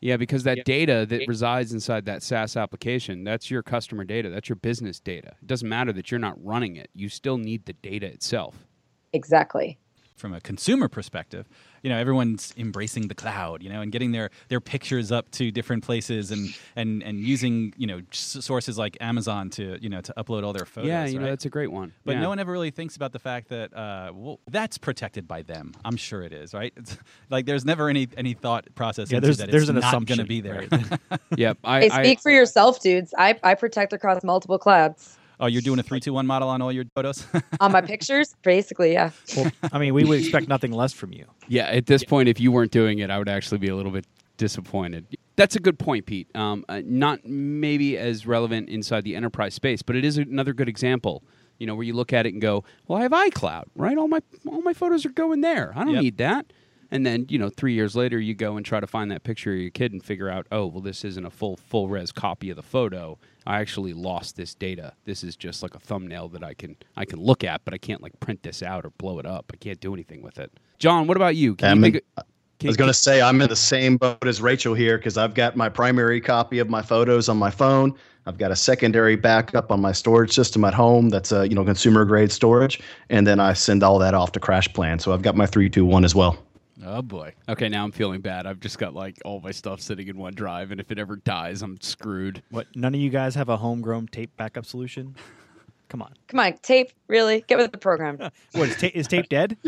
Yeah, 0.00 0.16
because 0.16 0.44
that 0.44 0.64
data 0.64 1.04
that 1.08 1.26
resides 1.26 1.72
inside 1.72 2.04
that 2.04 2.22
SaaS 2.22 2.56
application, 2.56 3.24
that's 3.24 3.50
your 3.50 3.64
customer 3.64 4.04
data. 4.04 4.30
That's 4.30 4.48
your 4.48 4.56
business 4.56 5.00
data. 5.00 5.34
It 5.42 5.48
doesn't 5.48 5.68
matter 5.68 5.92
that 5.94 6.12
you're 6.12 6.20
not 6.20 6.36
running 6.44 6.76
it. 6.76 6.88
You 6.94 7.08
still 7.08 7.38
need 7.38 7.66
the 7.66 7.72
data 7.72 8.06
itself. 8.06 8.64
Exactly. 9.12 9.76
From 10.14 10.34
a 10.34 10.40
consumer 10.40 10.88
perspective, 10.88 11.48
you 11.82 11.90
know, 11.90 11.98
everyone's 11.98 12.54
embracing 12.56 13.08
the 13.08 13.14
cloud, 13.14 13.62
you 13.62 13.68
know, 13.68 13.80
and 13.80 13.90
getting 13.92 14.12
their, 14.12 14.30
their 14.48 14.60
pictures 14.60 15.10
up 15.10 15.30
to 15.32 15.50
different 15.50 15.82
places 15.84 16.30
and, 16.30 16.54
and, 16.76 17.02
and 17.02 17.18
using, 17.20 17.74
you 17.76 17.86
know, 17.86 18.00
sources 18.12 18.78
like 18.78 18.96
Amazon 19.00 19.50
to, 19.50 19.78
you 19.82 19.88
know, 19.88 20.00
to 20.00 20.14
upload 20.16 20.44
all 20.44 20.52
their 20.52 20.64
photos. 20.64 20.88
yeah, 20.88 21.04
you 21.06 21.18
know, 21.18 21.26
that's 21.26 21.44
a 21.44 21.50
great 21.50 21.72
one. 21.72 21.92
But 22.04 22.12
Yeah. 22.12 22.20
no 22.20 22.28
one 22.28 22.38
ever 22.38 22.52
really 22.52 22.70
thinks 22.70 22.94
about 22.96 23.12
the 23.12 23.18
fact 23.18 23.48
that 23.48 23.76
uh, 23.76 24.12
well, 24.14 24.40
that's 24.50 24.78
protected 24.78 25.26
by 25.26 25.42
them. 25.42 25.72
I'm 25.84 25.96
sure 25.96 26.22
it 26.22 26.32
is, 26.32 26.54
right? 26.54 26.72
It's, 26.76 26.96
like 27.30 27.46
there's 27.46 27.64
never 27.64 27.88
any 27.88 28.08
any 28.16 28.34
thought 28.34 28.66
process 28.74 29.10
Yeah, 29.10 29.16
into 29.16 29.26
there's- 29.26 29.38
that 29.38 29.50
there's 29.50 29.62
it's 29.64 29.70
an 29.70 29.76
not 29.76 29.84
assumption, 29.88 30.16
going 30.18 30.24
to 30.24 30.28
be 30.28 30.40
there. 30.40 30.66
Yep. 31.36 31.58
I, 31.64 31.80
Hey, 31.80 31.90
I- 31.90 32.02
speak 32.04 32.20
for 32.20 32.30
yourself, 32.30 32.80
dudes. 32.80 33.12
I, 33.18 33.38
I 33.42 33.54
protect 33.54 33.92
across 33.92 34.22
multiple 34.22 34.58
clouds. 34.58 35.16
Oh, 35.42 35.46
you're 35.46 35.60
doing 35.60 35.78
a 35.78 35.82
three 35.82 36.00
two 36.00 36.14
one 36.14 36.26
model 36.26 36.48
on 36.48 36.62
all 36.62 36.72
your 36.72 36.84
photos. 36.94 37.26
On 37.60 37.70
my 37.70 37.82
pictures, 37.82 38.34
basically, 38.42 38.92
yeah. 38.92 39.10
Well, 39.36 39.50
I 39.72 39.78
mean, 39.78 39.92
we 39.92 40.04
would 40.04 40.18
expect 40.20 40.48
nothing 40.48 40.72
less 40.72 40.92
from 40.94 41.12
you. 41.12 41.26
Yeah, 41.48 41.64
at 41.66 41.86
this 41.86 42.02
point, 42.04 42.28
if 42.30 42.40
you 42.40 42.50
weren't 42.50 42.70
doing 42.72 43.00
it, 43.00 43.10
I 43.10 43.18
would 43.18 43.28
actually 43.28 43.58
be 43.58 43.68
a 43.68 43.76
little 43.76 43.92
bit 43.92 44.06
disappointed. 44.38 45.06
That's 45.36 45.56
a 45.56 45.60
good 45.60 45.78
point, 45.78 46.06
Pete. 46.06 46.28
Um, 46.34 46.64
uh, 46.68 46.80
not 46.84 47.24
maybe 47.24 47.98
as 47.98 48.26
relevant 48.26 48.68
inside 48.68 49.04
the 49.04 49.14
enterprise 49.16 49.54
space, 49.54 49.82
but 49.82 49.96
it 49.96 50.04
is 50.04 50.16
another 50.18 50.52
good 50.52 50.68
example. 50.68 51.22
You 51.58 51.66
know, 51.66 51.74
where 51.74 51.84
you 51.84 51.92
look 51.94 52.12
at 52.12 52.26
it 52.26 52.32
and 52.32 52.42
go, 52.42 52.64
"Well, 52.88 52.98
I 52.98 53.02
have 53.02 53.12
iCloud, 53.12 53.64
right? 53.76 53.96
All 53.98 54.08
my 54.08 54.20
all 54.46 54.62
my 54.62 54.72
photos 54.72 55.04
are 55.06 55.10
going 55.10 55.42
there. 55.42 55.72
I 55.76 55.84
don't 55.84 55.94
Yep. 55.94 56.02
need 56.02 56.16
that." 56.18 56.46
And 56.92 57.06
then, 57.06 57.24
you 57.30 57.38
know, 57.38 57.48
three 57.48 57.72
years 57.72 57.96
later, 57.96 58.20
you 58.20 58.34
go 58.34 58.58
and 58.58 58.66
try 58.66 58.78
to 58.78 58.86
find 58.86 59.10
that 59.10 59.24
picture 59.24 59.54
of 59.54 59.58
your 59.58 59.70
kid 59.70 59.92
and 59.92 60.04
figure 60.04 60.28
out, 60.28 60.46
oh, 60.52 60.66
well, 60.66 60.82
this 60.82 61.06
isn't 61.06 61.24
a 61.24 61.30
full 61.30 61.56
full 61.56 61.88
res 61.88 62.12
copy 62.12 62.50
of 62.50 62.56
the 62.56 62.62
photo. 62.62 63.18
I 63.46 63.60
actually 63.60 63.94
lost 63.94 64.36
this 64.36 64.54
data. 64.54 64.92
This 65.06 65.24
is 65.24 65.34
just 65.34 65.62
like 65.62 65.74
a 65.74 65.78
thumbnail 65.78 66.28
that 66.28 66.44
I 66.44 66.52
can 66.52 66.76
I 66.94 67.06
can 67.06 67.18
look 67.18 67.44
at, 67.44 67.62
but 67.64 67.72
I 67.72 67.78
can't 67.78 68.02
like 68.02 68.20
print 68.20 68.42
this 68.42 68.62
out 68.62 68.84
or 68.84 68.90
blow 68.90 69.18
it 69.18 69.24
up. 69.24 69.50
I 69.54 69.56
can't 69.56 69.80
do 69.80 69.94
anything 69.94 70.20
with 70.22 70.38
it. 70.38 70.52
John, 70.78 71.06
what 71.06 71.16
about 71.16 71.34
you? 71.34 71.54
Can 71.54 71.70
I'm 71.70 71.94
you 71.94 72.00
a, 72.18 72.20
I 72.20 72.66
was 72.66 72.76
going 72.76 72.90
to 72.90 72.94
say 72.94 73.22
I'm 73.22 73.40
in 73.40 73.48
the 73.48 73.56
same 73.56 73.96
boat 73.96 74.26
as 74.26 74.42
Rachel 74.42 74.74
here 74.74 74.98
because 74.98 75.16
I've 75.16 75.32
got 75.32 75.56
my 75.56 75.70
primary 75.70 76.20
copy 76.20 76.58
of 76.58 76.68
my 76.68 76.82
photos 76.82 77.28
on 77.30 77.38
my 77.38 77.50
phone. 77.50 77.94
I've 78.26 78.38
got 78.38 78.50
a 78.50 78.56
secondary 78.56 79.16
backup 79.16 79.72
on 79.72 79.80
my 79.80 79.92
storage 79.92 80.32
system 80.32 80.62
at 80.64 80.74
home. 80.74 81.08
That's 81.08 81.32
a 81.32 81.48
you 81.48 81.54
know 81.54 81.64
consumer 81.64 82.04
grade 82.04 82.30
storage, 82.30 82.80
and 83.08 83.26
then 83.26 83.40
I 83.40 83.54
send 83.54 83.82
all 83.82 83.98
that 84.00 84.12
off 84.12 84.32
to 84.32 84.40
CrashPlan. 84.40 85.00
So 85.00 85.14
I've 85.14 85.22
got 85.22 85.36
my 85.36 85.46
three 85.46 85.70
two 85.70 85.86
one 85.86 86.04
as 86.04 86.14
well. 86.14 86.36
Oh 86.84 87.02
boy. 87.02 87.34
Okay, 87.48 87.68
now 87.68 87.84
I'm 87.84 87.92
feeling 87.92 88.20
bad. 88.20 88.46
I've 88.46 88.60
just 88.60 88.78
got 88.78 88.94
like 88.94 89.18
all 89.24 89.40
my 89.40 89.50
stuff 89.50 89.80
sitting 89.80 90.08
in 90.08 90.16
OneDrive, 90.16 90.70
and 90.70 90.80
if 90.80 90.90
it 90.90 90.98
ever 90.98 91.16
dies, 91.16 91.62
I'm 91.62 91.80
screwed. 91.80 92.42
What? 92.50 92.66
None 92.76 92.94
of 92.94 93.00
you 93.00 93.10
guys 93.10 93.34
have 93.34 93.48
a 93.48 93.56
homegrown 93.56 94.08
tape 94.08 94.36
backup 94.36 94.66
solution? 94.66 95.14
Come 95.88 96.00
on. 96.02 96.14
Come 96.28 96.40
on, 96.40 96.54
tape, 96.62 96.90
really? 97.08 97.44
Get 97.46 97.58
with 97.58 97.70
the 97.72 97.78
program. 97.78 98.16
What 98.52 98.68
is, 98.70 98.76
ta- 98.76 98.90
is 98.94 99.06
tape 99.06 99.28
dead? 99.28 99.58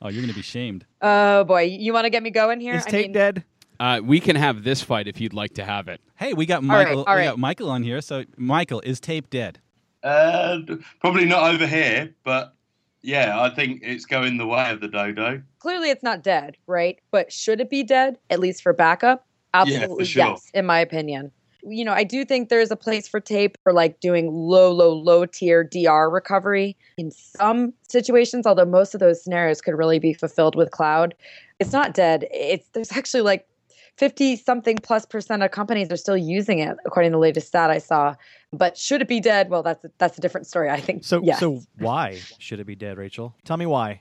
Oh, 0.00 0.08
you're 0.08 0.22
going 0.22 0.28
to 0.28 0.34
be 0.34 0.42
shamed. 0.42 0.86
Oh 1.02 1.44
boy, 1.44 1.62
you 1.62 1.92
want 1.92 2.04
to 2.06 2.10
get 2.10 2.22
me 2.22 2.30
going 2.30 2.60
here? 2.60 2.74
Is 2.74 2.86
I 2.86 2.90
tape 2.90 3.04
mean, 3.06 3.12
dead? 3.12 3.44
Uh, 3.80 4.00
we 4.02 4.20
can 4.20 4.36
have 4.36 4.64
this 4.64 4.80
fight 4.82 5.08
if 5.08 5.20
you'd 5.20 5.34
like 5.34 5.54
to 5.54 5.64
have 5.64 5.88
it. 5.88 6.00
Hey, 6.16 6.32
we 6.32 6.46
got 6.46 6.62
All 6.62 6.68
right, 6.68 6.86
Michael. 6.86 7.04
all 7.04 7.14
We 7.14 7.20
right. 7.20 7.26
got 7.26 7.38
Michael 7.38 7.70
on 7.70 7.82
here. 7.82 8.00
So, 8.00 8.24
Michael, 8.36 8.80
is 8.80 9.00
tape 9.00 9.28
dead? 9.30 9.60
Uh, 10.02 10.58
probably 11.00 11.24
not 11.24 11.54
over 11.54 11.66
here, 11.66 12.14
but 12.24 12.54
yeah, 13.04 13.38
I 13.38 13.50
think 13.50 13.82
it's 13.84 14.06
going 14.06 14.38
the 14.38 14.46
way 14.46 14.70
of 14.70 14.80
the 14.80 14.88
dodo. 14.88 15.42
Clearly, 15.58 15.90
it's 15.90 16.02
not 16.02 16.22
dead, 16.22 16.56
right? 16.66 16.98
But 17.10 17.30
should 17.30 17.60
it 17.60 17.68
be 17.68 17.82
dead, 17.82 18.18
at 18.30 18.40
least 18.40 18.62
for 18.62 18.72
backup? 18.72 19.26
Absolutely, 19.52 20.06
sure. 20.06 20.26
yes, 20.28 20.50
in 20.54 20.64
my 20.64 20.80
opinion. 20.80 21.30
You 21.62 21.84
know, 21.84 21.92
I 21.92 22.04
do 22.04 22.24
think 22.24 22.48
there's 22.48 22.70
a 22.70 22.76
place 22.76 23.06
for 23.06 23.20
tape 23.20 23.58
for 23.62 23.74
like 23.74 24.00
doing 24.00 24.32
low, 24.32 24.72
low, 24.72 24.92
low 24.92 25.26
tier 25.26 25.64
DR 25.64 26.10
recovery 26.10 26.76
in 26.96 27.10
some 27.10 27.74
situations, 27.88 28.46
although 28.46 28.64
most 28.64 28.94
of 28.94 29.00
those 29.00 29.22
scenarios 29.22 29.60
could 29.60 29.74
really 29.74 29.98
be 29.98 30.14
fulfilled 30.14 30.56
with 30.56 30.70
cloud. 30.70 31.14
It's 31.60 31.72
not 31.72 31.92
dead. 31.92 32.26
It's 32.32 32.68
there's 32.72 32.92
actually 32.92 33.22
like 33.22 33.46
50 33.96 34.36
something 34.36 34.76
plus 34.78 35.06
percent 35.06 35.42
of 35.42 35.50
companies 35.50 35.90
are 35.90 35.96
still 35.96 36.16
using 36.16 36.58
it, 36.58 36.76
according 36.84 37.12
to 37.12 37.16
the 37.16 37.20
latest 37.20 37.48
stat 37.48 37.70
I 37.70 37.78
saw. 37.78 38.14
But 38.52 38.76
should 38.76 39.02
it 39.02 39.08
be 39.08 39.20
dead? 39.20 39.50
Well, 39.50 39.62
that's 39.62 39.84
that's 39.98 40.18
a 40.18 40.20
different 40.20 40.46
story. 40.46 40.70
I 40.70 40.80
think. 40.80 41.04
So, 41.04 41.22
yes. 41.22 41.40
so 41.40 41.60
why 41.78 42.20
should 42.38 42.60
it 42.60 42.66
be 42.66 42.74
dead, 42.74 42.98
Rachel? 42.98 43.34
Tell 43.44 43.56
me 43.56 43.66
why. 43.66 44.00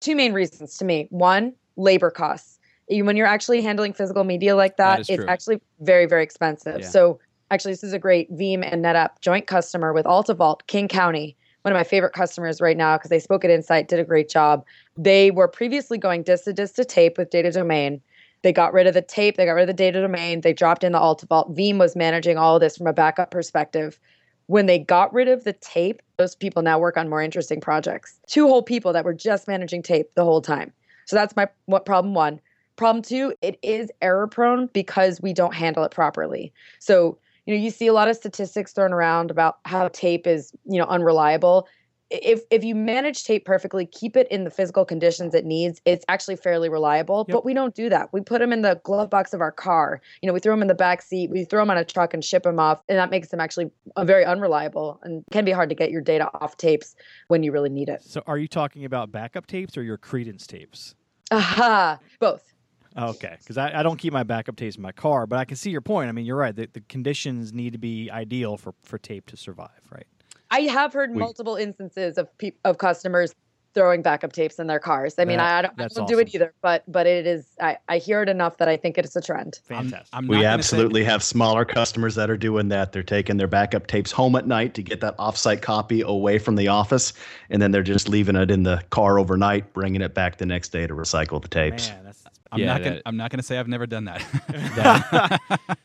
two 0.00 0.14
main 0.16 0.32
reasons 0.32 0.76
to 0.78 0.84
me. 0.84 1.06
One, 1.10 1.54
labor 1.76 2.10
costs. 2.10 2.58
When 2.88 3.16
you're 3.16 3.26
actually 3.26 3.62
handling 3.62 3.92
physical 3.94 4.24
media 4.24 4.54
like 4.54 4.76
That 4.76 5.06
that, 5.06 5.10
it's 5.10 5.22
true. 5.22 5.26
actually 5.28 5.60
very, 5.80 6.06
very 6.06 6.22
expensive. 6.22 6.80
Yeah. 6.80 6.88
So 6.88 7.20
actually, 7.50 7.72
this 7.72 7.84
is 7.84 7.92
a 7.92 7.98
great 7.98 8.30
Veeam 8.32 8.68
and 8.70 8.84
NetApp 8.84 9.20
joint 9.20 9.46
customer 9.46 9.92
with 9.92 10.04
AltaVault, 10.04 10.66
King 10.66 10.88
County. 10.88 11.36
One 11.62 11.72
of 11.72 11.78
my 11.78 11.84
favorite 11.84 12.12
customers 12.12 12.60
right 12.60 12.76
now 12.76 12.98
because 12.98 13.08
they 13.08 13.20
spoke 13.20 13.44
at 13.44 13.50
Insight, 13.50 13.86
did 13.86 14.00
a 14.00 14.04
great 14.04 14.28
job. 14.28 14.64
They 14.96 15.30
were 15.30 15.46
previously 15.46 15.96
going 15.96 16.24
disk 16.24 16.44
to 16.44 16.52
disk 16.52 16.74
to 16.74 16.84
tape 16.84 17.16
with 17.16 17.30
data 17.30 17.52
domain. 17.52 18.02
They 18.42 18.52
got 18.52 18.72
rid 18.72 18.86
of 18.86 18.94
the 18.94 19.02
tape, 19.02 19.36
they 19.36 19.46
got 19.46 19.52
rid 19.52 19.62
of 19.62 19.68
the 19.68 19.72
data 19.72 20.00
domain, 20.00 20.40
they 20.40 20.52
dropped 20.52 20.84
in 20.84 20.92
the 20.92 20.98
AltaVault. 20.98 21.56
Veeam 21.56 21.78
was 21.78 21.96
managing 21.96 22.36
all 22.36 22.56
of 22.56 22.60
this 22.60 22.76
from 22.76 22.86
a 22.88 22.92
backup 22.92 23.30
perspective. 23.30 23.98
When 24.46 24.66
they 24.66 24.78
got 24.78 25.12
rid 25.14 25.28
of 25.28 25.44
the 25.44 25.52
tape, 25.52 26.02
those 26.16 26.34
people 26.34 26.62
now 26.62 26.78
work 26.78 26.96
on 26.96 27.08
more 27.08 27.22
interesting 27.22 27.60
projects. 27.60 28.18
Two 28.26 28.48
whole 28.48 28.62
people 28.62 28.92
that 28.92 29.04
were 29.04 29.14
just 29.14 29.46
managing 29.46 29.82
tape 29.82 30.14
the 30.14 30.24
whole 30.24 30.42
time. 30.42 30.72
So 31.06 31.16
that's 31.16 31.36
my 31.36 31.48
what 31.66 31.86
problem 31.86 32.14
one. 32.14 32.40
Problem 32.76 33.02
two, 33.02 33.34
it 33.42 33.58
is 33.62 33.90
error 34.00 34.26
prone 34.26 34.68
because 34.72 35.20
we 35.20 35.32
don't 35.32 35.54
handle 35.54 35.84
it 35.84 35.92
properly. 35.92 36.52
So, 36.80 37.18
you 37.46 37.54
know, 37.54 37.60
you 37.60 37.70
see 37.70 37.86
a 37.86 37.92
lot 37.92 38.08
of 38.08 38.16
statistics 38.16 38.72
thrown 38.72 38.92
around 38.92 39.30
about 39.30 39.58
how 39.64 39.88
tape 39.88 40.26
is, 40.26 40.52
you 40.64 40.78
know, 40.78 40.86
unreliable. 40.86 41.68
If 42.12 42.42
if 42.50 42.62
you 42.62 42.74
manage 42.74 43.24
tape 43.24 43.44
perfectly, 43.44 43.86
keep 43.86 44.16
it 44.16 44.28
in 44.30 44.44
the 44.44 44.50
physical 44.50 44.84
conditions 44.84 45.34
it 45.34 45.44
needs, 45.44 45.80
it's 45.84 46.04
actually 46.08 46.36
fairly 46.36 46.68
reliable. 46.68 47.24
Yep. 47.26 47.34
But 47.34 47.44
we 47.44 47.54
don't 47.54 47.74
do 47.74 47.88
that. 47.88 48.12
We 48.12 48.20
put 48.20 48.40
them 48.40 48.52
in 48.52 48.62
the 48.62 48.80
glove 48.84 49.10
box 49.10 49.32
of 49.32 49.40
our 49.40 49.52
car. 49.52 50.00
You 50.20 50.26
know, 50.26 50.32
we 50.32 50.40
throw 50.40 50.52
them 50.52 50.62
in 50.62 50.68
the 50.68 50.74
back 50.74 51.02
seat, 51.02 51.30
we 51.30 51.44
throw 51.44 51.62
them 51.62 51.70
on 51.70 51.78
a 51.78 51.84
truck 51.84 52.12
and 52.12 52.22
ship 52.24 52.42
them 52.42 52.58
off, 52.58 52.82
and 52.88 52.98
that 52.98 53.10
makes 53.10 53.28
them 53.28 53.40
actually 53.40 53.70
uh, 53.96 54.04
very 54.04 54.24
unreliable 54.24 55.00
and 55.02 55.24
can 55.30 55.44
be 55.44 55.52
hard 55.52 55.68
to 55.70 55.74
get 55.74 55.90
your 55.90 56.02
data 56.02 56.30
off 56.40 56.56
tapes 56.56 56.94
when 57.28 57.42
you 57.42 57.52
really 57.52 57.70
need 57.70 57.88
it. 57.88 58.02
So, 58.02 58.22
are 58.26 58.38
you 58.38 58.48
talking 58.48 58.84
about 58.84 59.10
backup 59.10 59.46
tapes 59.46 59.76
or 59.76 59.82
your 59.82 59.98
Creedence 59.98 60.46
tapes? 60.46 60.94
Aha, 61.30 61.98
both. 62.20 62.52
Okay, 62.96 63.36
because 63.38 63.56
I, 63.56 63.80
I 63.80 63.82
don't 63.82 63.96
keep 63.96 64.12
my 64.12 64.22
backup 64.22 64.56
tapes 64.56 64.76
in 64.76 64.82
my 64.82 64.92
car, 64.92 65.26
but 65.26 65.38
I 65.38 65.44
can 65.44 65.56
see 65.56 65.70
your 65.70 65.80
point. 65.80 66.08
I 66.08 66.12
mean, 66.12 66.26
you're 66.26 66.36
right. 66.36 66.54
The, 66.54 66.68
the 66.70 66.82
conditions 66.82 67.52
need 67.52 67.72
to 67.72 67.78
be 67.78 68.10
ideal 68.10 68.56
for, 68.56 68.74
for 68.82 68.98
tape 68.98 69.26
to 69.28 69.36
survive, 69.36 69.80
right? 69.90 70.06
I 70.52 70.60
have 70.60 70.92
heard 70.92 71.10
We- 71.12 71.18
multiple 71.18 71.56
instances 71.56 72.18
of 72.18 72.28
pe- 72.38 72.52
of 72.64 72.78
customers 72.78 73.34
throwing 73.74 74.02
backup 74.02 74.34
tapes 74.34 74.58
in 74.58 74.66
their 74.66 74.78
cars. 74.78 75.14
I 75.18 75.24
mean, 75.24 75.38
That- 75.38 75.46
I, 75.54 75.58
I 75.58 75.62
don't, 75.62 75.80
I 75.80 75.88
don't 75.88 76.06
do 76.06 76.18
it 76.18 76.34
either, 76.34 76.52
but 76.60 76.84
but 76.86 77.06
it 77.06 77.26
is. 77.26 77.56
I, 77.58 77.78
I 77.88 77.96
hear 77.96 78.20
it 78.22 78.28
enough 78.28 78.58
that 78.58 78.68
I 78.68 78.76
think 78.76 78.98
it's 78.98 79.16
a 79.16 79.20
trend. 79.22 79.60
Fantastic. 79.64 80.08
I'm 80.12 80.26
not 80.26 80.30
We 80.30 80.36
gonna 80.36 80.42
say- 80.44 80.52
absolutely 80.52 81.04
have 81.04 81.22
smaller 81.22 81.64
customers 81.64 82.14
that 82.16 82.28
are 82.28 82.36
doing 82.36 82.68
that. 82.68 82.92
They're 82.92 83.02
taking 83.02 83.38
their 83.38 83.46
backup 83.46 83.86
tapes 83.86 84.12
home 84.12 84.36
at 84.36 84.46
night 84.46 84.74
to 84.74 84.82
get 84.82 85.00
that 85.00 85.16
offsite 85.16 85.62
copy 85.62 86.02
away 86.02 86.38
from 86.38 86.56
the 86.56 86.68
office, 86.68 87.14
and 87.48 87.62
then 87.62 87.70
they're 87.70 87.82
just 87.82 88.10
leaving 88.10 88.36
it 88.36 88.50
in 88.50 88.62
the 88.62 88.82
car 88.90 89.18
overnight, 89.18 89.72
bringing 89.72 90.02
it 90.02 90.12
back 90.12 90.36
the 90.36 90.44
next 90.46 90.68
day 90.68 90.86
to 90.86 90.92
recycle 90.94 91.40
the 91.40 91.48
tapes. 91.48 91.88
Man, 91.88 92.04
that's, 92.04 92.20
that's 92.20 92.38
I'm 92.52 92.58
Yeah, 92.60 92.66
not 92.66 92.84
gonna. 92.84 93.00
I'm 93.06 93.16
not 93.16 93.30
gonna 93.30 93.42
say 93.42 93.58
I've 93.58 93.68
never 93.68 93.86
done 93.86 94.04
that. 94.04 95.40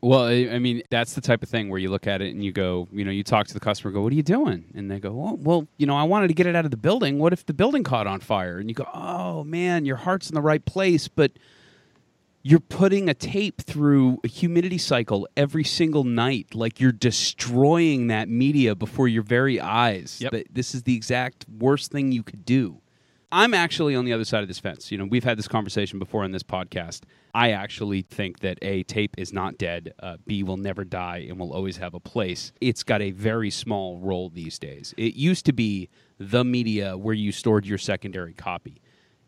Well, 0.00 0.26
I, 0.26 0.58
mean, 0.60 0.82
that's 0.90 1.14
the 1.14 1.20
type 1.20 1.42
of 1.42 1.48
thing 1.48 1.70
where 1.70 1.78
you 1.78 1.90
look 1.90 2.06
at 2.06 2.22
it 2.22 2.32
and 2.32 2.44
you 2.44 2.52
go, 2.52 2.86
you 2.92 3.04
know, 3.04 3.10
you 3.10 3.24
talk 3.24 3.48
to 3.48 3.54
the 3.54 3.60
customer, 3.60 3.90
go, 3.90 4.02
"What 4.02 4.12
are 4.12 4.16
you 4.16 4.22
doing?" 4.22 4.64
And 4.74 4.88
they 4.88 5.00
go, 5.00 5.12
"Well, 5.12 5.36
well, 5.40 5.68
you 5.76 5.86
know, 5.86 5.96
I 5.96 6.04
wanted 6.04 6.28
to 6.28 6.34
get 6.34 6.46
it 6.46 6.54
out 6.54 6.64
of 6.64 6.70
the 6.70 6.76
building. 6.76 7.18
What 7.18 7.32
if 7.32 7.44
the 7.46 7.54
building 7.54 7.82
caught 7.82 8.06
on 8.06 8.20
fire?" 8.20 8.58
And 8.58 8.68
you 8.68 8.74
go, 8.74 8.86
"Oh 8.94 9.42
man, 9.42 9.84
your 9.84 9.96
heart's 9.96 10.30
in 10.30 10.36
the 10.36 10.40
right 10.40 10.64
place, 10.64 11.08
but 11.08 11.32
you're 12.44 12.60
putting 12.60 13.08
a 13.08 13.14
tape 13.14 13.60
through 13.60 14.20
a 14.22 14.28
humidity 14.28 14.78
cycle 14.78 15.26
every 15.36 15.64
single 15.64 16.04
night. 16.04 16.54
Like 16.54 16.78
you're 16.80 16.92
destroying 16.92 18.06
that 18.06 18.28
media 18.28 18.76
before 18.76 19.08
your 19.08 19.24
very 19.24 19.60
eyes. 19.60 20.18
Yep. 20.20 20.44
This 20.50 20.76
is 20.76 20.84
the 20.84 20.94
exact 20.94 21.44
worst 21.48 21.90
thing 21.90 22.12
you 22.12 22.22
could 22.22 22.44
do." 22.44 22.80
I'm 23.30 23.52
actually 23.52 23.94
on 23.94 24.06
the 24.06 24.12
other 24.14 24.24
side 24.24 24.40
of 24.42 24.48
this 24.48 24.58
fence. 24.58 24.90
You 24.90 24.96
know, 24.96 25.04
we've 25.04 25.24
had 25.24 25.38
this 25.38 25.48
conversation 25.48 25.98
before 25.98 26.24
in 26.24 26.32
this 26.32 26.42
podcast. 26.42 27.02
I 27.34 27.50
actually 27.50 28.02
think 28.02 28.40
that 28.40 28.58
A, 28.62 28.84
tape 28.84 29.14
is 29.18 29.34
not 29.34 29.58
dead. 29.58 29.92
Uh, 30.02 30.16
B, 30.26 30.42
will 30.42 30.56
never 30.56 30.82
die 30.82 31.26
and 31.28 31.38
will 31.38 31.52
always 31.52 31.76
have 31.76 31.92
a 31.92 32.00
place. 32.00 32.52
It's 32.62 32.82
got 32.82 33.02
a 33.02 33.10
very 33.10 33.50
small 33.50 33.98
role 33.98 34.30
these 34.30 34.58
days. 34.58 34.94
It 34.96 35.14
used 35.14 35.44
to 35.46 35.52
be 35.52 35.90
the 36.18 36.42
media 36.42 36.96
where 36.96 37.14
you 37.14 37.30
stored 37.30 37.66
your 37.66 37.78
secondary 37.78 38.32
copy. 38.32 38.80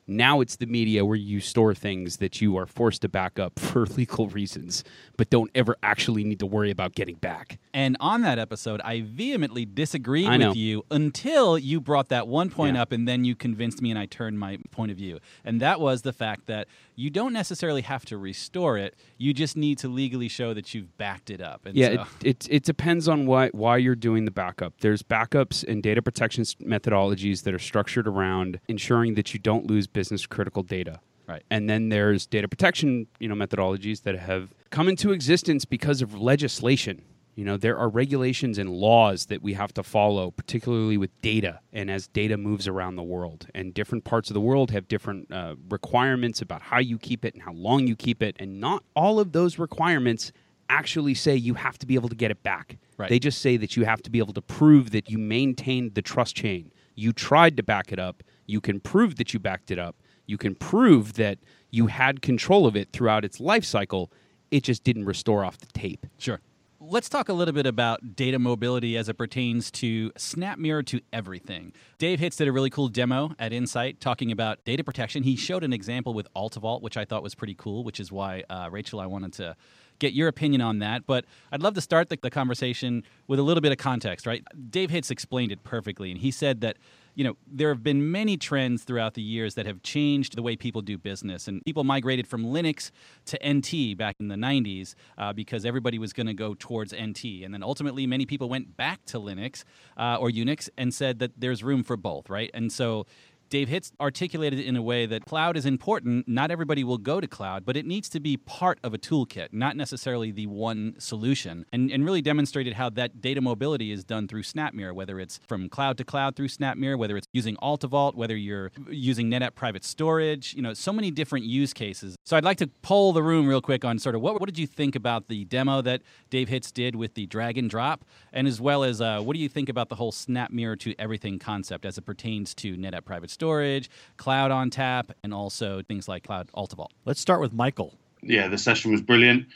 Now 0.07 0.41
it's 0.41 0.57
the 0.57 0.67
media 0.67 1.05
where 1.05 1.17
you 1.17 1.39
store 1.41 1.73
things 1.73 2.17
that 2.17 2.41
you 2.41 2.57
are 2.57 2.67
forced 2.67 3.03
to 3.03 3.09
back 3.09 3.39
up 3.39 3.59
for 3.61 3.87
legal 3.87 4.27
reasons, 4.29 4.83
but 5.17 5.31
don't 5.31 5.51
ever 5.55 5.77
actually 5.83 6.25
need 6.25 6.41
to 6.41 6.47
worry 6.47 6.71
about 6.71 6.95
getting 6.95 7.15
back. 7.15 7.59
And 7.73 7.97
on 8.01 8.23
that 8.23 8.39
episode, 8.39 8.81
I 8.81 9.03
vehemently 9.03 9.65
disagreed 9.65 10.27
I 10.27 10.39
with 10.39 10.57
you 10.57 10.85
until 10.91 11.57
you 11.57 11.81
brought 11.81 12.09
that 12.09 12.27
one 12.27 12.51
point 12.51 12.75
Yeah. 12.75 12.83
up, 12.83 12.93
and 12.93 13.07
then 13.07 13.25
you 13.25 13.37
convinced 13.37 13.81
me, 13.81 13.91
and 13.91 13.99
I 13.99 14.07
turned 14.07 14.39
my 14.39 14.59
point 14.73 14.91
of 14.91 14.97
view. 14.97 15.21
And 15.45 15.61
that 15.61 15.81
was 15.81 16.03
the 16.03 16.13
fact 16.13 16.47
that 16.47 16.67
you 16.97 17.09
don't 17.09 17.33
necessarily 17.33 17.83
have 17.83 18.05
to 18.07 18.19
restore 18.19 18.77
it; 18.79 18.97
you 19.17 19.33
just 19.33 19.57
need 19.57 19.79
to 19.79 19.89
legally 19.89 20.29
show 20.29 20.53
that 20.55 20.75
you've 20.75 20.99
backed 20.99 21.31
it 21.31 21.41
up. 21.41 21.65
And 21.67 21.77
Yeah, 21.77 21.87
so, 21.89 22.07
it, 22.23 22.27
it, 22.27 22.49
it 22.51 22.63
depends 22.65 23.07
on 23.07 23.27
why, 23.27 23.51
why 23.51 23.77
you're 23.77 23.95
doing 23.95 24.25
the 24.25 24.31
backup. 24.33 24.75
There's 24.81 25.03
backups 25.05 25.63
and 25.67 25.83
data 25.85 26.03
protection 26.03 26.43
methodologies 26.45 27.45
that 27.45 27.55
are 27.55 27.59
structured 27.61 28.09
around 28.09 28.59
ensuring 28.67 29.15
that 29.15 29.33
you 29.33 29.39
don't 29.39 29.67
lose 29.67 29.87
business 29.87 30.00
critical 30.29 30.63
data. 30.63 31.01
Right. 31.27 31.45
And 31.51 31.71
then 31.71 31.91
there's 31.91 32.27
data 32.27 32.49
protection, 32.49 33.07
you 33.21 33.29
know, 33.29 33.35
methodologies 33.35 34.03
that 34.03 34.19
have 34.19 34.53
come 34.71 34.89
into 34.89 35.13
existence 35.13 35.65
because 35.65 36.03
of 36.03 36.21
legislation. 36.21 37.03
You 37.37 37.45
know, 37.45 37.57
there 37.57 37.79
are 37.79 37.89
regulations 37.89 38.59
and 38.59 38.69
laws 38.69 39.27
that 39.27 39.41
we 39.41 39.55
have 39.55 39.73
to 39.75 39.85
follow, 39.85 40.33
particularly 40.33 40.99
with 40.99 41.11
data 41.23 41.61
and 41.73 41.91
as 41.91 42.09
data 42.09 42.37
moves 42.37 42.67
around 42.67 42.97
the 42.97 43.05
world. 43.05 43.47
And 43.55 43.73
different 43.73 44.05
parts 44.05 44.29
of 44.29 44.35
the 44.35 44.41
world 44.41 44.73
have 44.73 44.89
different 44.89 45.33
uh, 45.33 45.55
requirements 45.69 46.43
about 46.43 46.63
how 46.63 46.81
you 46.81 46.99
keep 46.99 47.25
it 47.25 47.35
and 47.35 47.43
how 47.43 47.53
long 47.53 47.87
you 47.87 47.95
keep 47.95 48.23
it. 48.23 48.37
And 48.41 48.61
not 48.61 48.83
all 48.97 49.21
of 49.21 49.31
those 49.33 49.59
requirements 49.59 50.33
actually 50.69 51.15
say 51.15 51.37
you 51.37 51.55
have 51.55 51.79
to 51.79 51.87
be 51.87 51.95
able 51.95 52.09
to 52.09 52.17
get 52.17 52.31
it 52.31 52.43
back. 52.43 52.77
Right. 52.97 53.09
They 53.09 53.19
just 53.19 53.41
say 53.41 53.57
that 53.57 53.77
you 53.77 53.85
have 53.85 54.03
to 54.03 54.11
be 54.11 54.19
able 54.19 54.35
to 54.35 54.43
prove 54.43 54.91
that 54.91 55.09
you 55.09 55.19
maintained 55.19 55.95
the 55.95 56.03
trust 56.03 56.37
chain. 56.37 56.73
You 56.95 57.13
tried 57.13 57.57
to 57.57 57.63
back 57.63 57.93
it 57.93 57.99
up. 57.99 58.23
You 58.51 58.61
can 58.61 58.81
prove 58.81 59.17
that 59.17 59.33
you 59.33 59.39
backed 59.39 59.71
it 59.71 59.79
up. 59.79 59.97
You 60.27 60.37
can 60.37 60.55
prove 60.55 61.15
that 61.15 61.39
you 61.71 61.87
had 61.87 62.21
control 62.21 62.67
of 62.67 62.77
it 62.77 62.89
throughout 62.93 63.25
its 63.25 63.39
life 63.39 63.65
cycle. 63.65 64.11
It 64.51 64.65
just 64.65 64.83
didn't 64.83 65.05
restore 65.05 65.45
off 65.45 65.59
the 65.59 65.67
tape. 65.67 66.07
Sure. 66.19 66.41
Let's 66.83 67.09
talk 67.09 67.29
a 67.29 67.33
little 67.35 67.53
bit 67.53 67.67
about 67.67 68.17
data 68.17 68.39
mobility 68.39 68.97
as 68.97 69.09
it 69.09 69.15
pertains 69.19 69.71
to 69.73 70.11
SnapMirror 70.13 70.87
to 70.87 71.01
everything. 71.13 71.75
Dave 71.99 72.19
Hitz 72.21 72.37
did 72.37 72.49
a 72.49 72.53
really 72.53 72.71
cool 72.71 72.89
demo 72.89 73.35
at 73.39 73.53
Insight 73.53 74.01
talking 74.01 74.33
about 74.33 74.65
data 74.65 74.83
protection. 74.83 75.23
He 75.23 75.37
showed 75.37 75.63
an 75.63 75.75
example 75.75 76.15
with 76.15 76.27
AltaVault, 76.35 76.81
which 76.81 76.97
I 76.97 77.05
thought 77.05 77.23
was 77.23 77.35
pretty 77.35 77.55
cool, 77.55 77.85
which 77.85 78.01
is 78.01 78.11
why, 78.11 78.45
uh, 78.49 78.69
Rachel, 78.73 78.99
I 78.99 79.07
wanted 79.07 79.35
to 79.35 79.57
get 79.99 80.15
your 80.15 80.27
opinion 80.27 80.63
on 80.63 80.79
that. 80.79 81.07
But 81.07 81.27
I'd 81.53 81.63
love 81.63 81.75
to 81.75 81.83
start 81.83 82.09
the, 82.09 82.19
the 82.21 82.31
conversation 82.31 83.05
with 83.29 83.39
a 83.39 83.43
little 83.43 83.61
bit 83.61 83.73
of 83.73 83.79
context, 83.79 84.27
right? 84.27 84.43
Dave 84.71 84.91
Hitz 84.91 85.11
explained 85.11 85.53
it 85.53 85.63
perfectly, 85.63 86.11
and 86.11 86.19
he 86.19 86.31
said 86.31 86.63
that 86.63 86.79
you 87.21 87.25
know, 87.25 87.37
there 87.47 87.69
have 87.69 87.83
been 87.83 88.11
many 88.11 88.39
trends 88.39 88.83
throughout 88.83 89.13
the 89.13 89.21
years 89.21 89.55
that 89.57 89.67
have 89.67 89.83
changed 89.83 90.37
the 90.37 90.41
way 90.41 90.57
people 90.57 90.81
do 90.81 90.97
business. 90.97 91.49
And 91.49 91.63
people 91.67 91.85
migrated 91.85 92.27
from 92.27 92.47
Linux 92.47 92.91
to 93.27 93.39
NT 93.47 93.95
back 93.99 94.17
in 94.21 94.29
the 94.29 94.37
90s 94.37 94.95
uh, 95.19 95.35
because 95.35 95.67
everybody 95.67 95.99
was 95.99 96.15
going 96.15 96.29
to 96.29 96.33
go 96.33 96.55
towards 96.59 96.95
NT. 96.95 97.45
And 97.45 97.53
then 97.53 97.63
ultimately, 97.63 98.07
many 98.07 98.25
people 98.25 98.49
went 98.49 98.75
back 98.75 99.05
to 99.05 99.19
Linux 99.19 99.65
uh, 99.99 100.17
or 100.19 100.31
Unix 100.31 100.71
and 100.79 100.95
said 100.95 101.19
that 101.19 101.33
there's 101.39 101.63
room 101.63 101.83
for 101.83 101.99
both, 101.99 102.31
right? 102.31 102.51
And 102.55 102.73
so 102.73 103.05
Dave 103.51 103.69
Hitz 103.69 103.91
articulated 104.01 104.61
it 104.61 104.67
in 104.67 104.77
a 104.77 104.83
way 104.83 105.07
that 105.07 105.25
cloud 105.25 105.57
is 105.57 105.67
important. 105.67 106.29
Not 106.29 106.53
everybody 106.53 106.85
will 106.85 106.99
go 106.99 107.21
to 107.21 107.27
cloud, 107.27 107.65
but 107.65 107.77
it 107.77 107.85
needs 107.85 108.09
to 108.11 108.21
be 108.21 108.37
part 108.37 108.79
of 108.85 108.95
a 108.95 108.99
toolkit, 108.99 109.49
not 109.51 109.77
necessarily 109.77 110.31
the 110.31 110.47
one 110.47 110.95
solution. 110.99 111.67
And, 111.73 111.91
and 111.91 112.05
really 112.05 112.23
demonstrated 112.23 112.75
how 112.75 112.91
that 112.91 113.21
data 113.21 113.41
mobility 113.41 113.91
is 113.91 114.05
done 114.05 114.29
through 114.29 114.45
SnapMirror, 114.45 114.95
whether 114.95 115.19
it's 115.19 115.41
from 115.49 115.69
cloud 115.69 115.99
to 115.99 116.05
cloud 116.05 116.37
through 116.37 116.47
SnapMirror, 116.47 116.97
whether 116.97 117.17
it's 117.17 117.27
using 117.33 117.57
AltaVault, 117.57 118.15
whether 118.15 118.37
you're 118.37 118.71
using 118.89 119.29
NetApp 119.29 119.57
private 119.57 119.85
storage, 119.85 120.55
you 120.55 120.63
know, 120.63 120.73
so 120.73 120.93
many 120.93 121.11
different 121.11 121.45
use 121.45 121.73
cases. 121.73 122.15
So 122.25 122.37
I'd 122.37 122.45
like 122.45 122.59
to 122.59 122.69
poll 122.83 123.13
the 123.13 123.23
room 123.23 123.49
real 123.49 123.61
quick 123.61 123.85
on 123.85 123.99
sort 123.99 124.15
of 124.15 124.21
what, 124.21 124.39
what 124.39 124.47
did 124.47 124.61
you 124.61 124.69
think 124.69 124.95
about 124.95 125.27
the 125.27 125.45
demo 125.47 125.83
that 125.83 126.03
Dave 126.31 126.49
Hitz 126.49 126.71
did 126.71 126.95
with 126.95 127.15
the 127.15 127.27
drag 127.27 127.59
and 127.59 127.69
drop, 127.69 128.05
and 128.33 128.47
as 128.47 128.61
well 128.61 128.85
as 128.85 129.01
uh, 129.01 129.21
what 129.21 129.35
do 129.35 129.43
you 129.43 129.49
think 129.49 129.69
about 129.69 129.89
the 129.89 129.97
whole 129.97 130.13
SnapMirror 130.13 130.79
to 130.79 130.95
everything 131.01 131.41
concept 131.41 131.85
as 131.85 131.99
it 131.99 132.03
pertains 132.03 132.55
to 132.55 132.77
NetApp 132.77 133.05
private 133.05 133.29
storage, 133.29 133.40
Cloud 133.41 134.51
ONTAP, 134.51 135.11
and 135.23 135.33
also 135.35 135.83
things 135.83 136.09
like 136.09 136.25
cloud 136.25 136.51
AltaVault. 136.57 136.91
Let's 137.05 137.21
start 137.21 137.41
with 137.41 137.53
Michael. 137.53 137.95
yeah, 138.23 138.49
the 138.49 138.59
session 138.59 138.93
was 138.93 139.03
brilliant. 139.03 139.47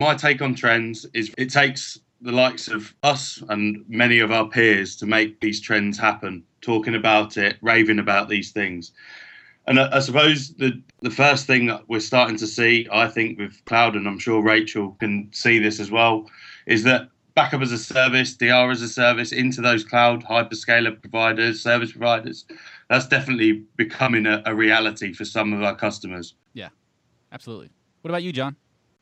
My 0.00 0.14
take 0.14 0.42
on 0.42 0.54
trends 0.54 1.06
is 1.14 1.32
it 1.38 1.50
takes 1.50 1.98
the 2.20 2.32
likes 2.32 2.68
of 2.68 2.94
us 3.02 3.42
and 3.48 3.84
many 3.88 4.18
of 4.20 4.32
our 4.32 4.48
peers 4.48 4.96
to 4.96 5.06
make 5.06 5.40
these 5.40 5.60
trends 5.60 5.98
happen, 5.98 6.42
talking 6.60 6.94
about 6.94 7.36
it, 7.36 7.56
raving 7.60 7.98
about 7.98 8.28
these 8.28 8.52
things. 8.52 8.92
And 9.66 9.78
I, 9.80 9.96
I 9.96 10.00
suppose 10.00 10.54
the 10.54 10.80
the 11.00 11.10
first 11.10 11.46
thing 11.46 11.66
that 11.66 11.88
we're 11.88 12.00
starting 12.00 12.36
to 12.38 12.46
see, 12.46 12.88
I 12.90 13.08
think, 13.08 13.38
with 13.38 13.64
cloud, 13.64 13.96
and 13.96 14.06
I'm 14.06 14.18
sure 14.18 14.42
Rachel 14.42 14.96
can 14.98 15.28
see 15.32 15.58
this 15.58 15.80
as 15.80 15.90
well, 15.90 16.28
is 16.66 16.84
that 16.84 17.08
backup 17.34 17.60
as 17.60 17.72
a 17.72 17.78
service, 17.78 18.34
DR 18.34 18.70
as 18.70 18.82
a 18.82 18.88
service 18.88 19.30
into 19.30 19.60
those 19.60 19.84
cloud 19.84 20.24
hyperscaler 20.24 21.00
providers, 21.00 21.62
service 21.62 21.92
providers. 21.92 22.46
That's 22.88 23.06
definitely 23.06 23.64
becoming 23.76 24.26
a, 24.26 24.42
a 24.46 24.54
reality 24.54 25.12
for 25.12 25.24
some 25.24 25.52
of 25.52 25.62
our 25.62 25.74
customers. 25.74 26.34
Yeah, 26.54 26.68
absolutely. 27.32 27.70
What 28.02 28.10
about 28.10 28.22
you, 28.22 28.32
John? 28.32 28.56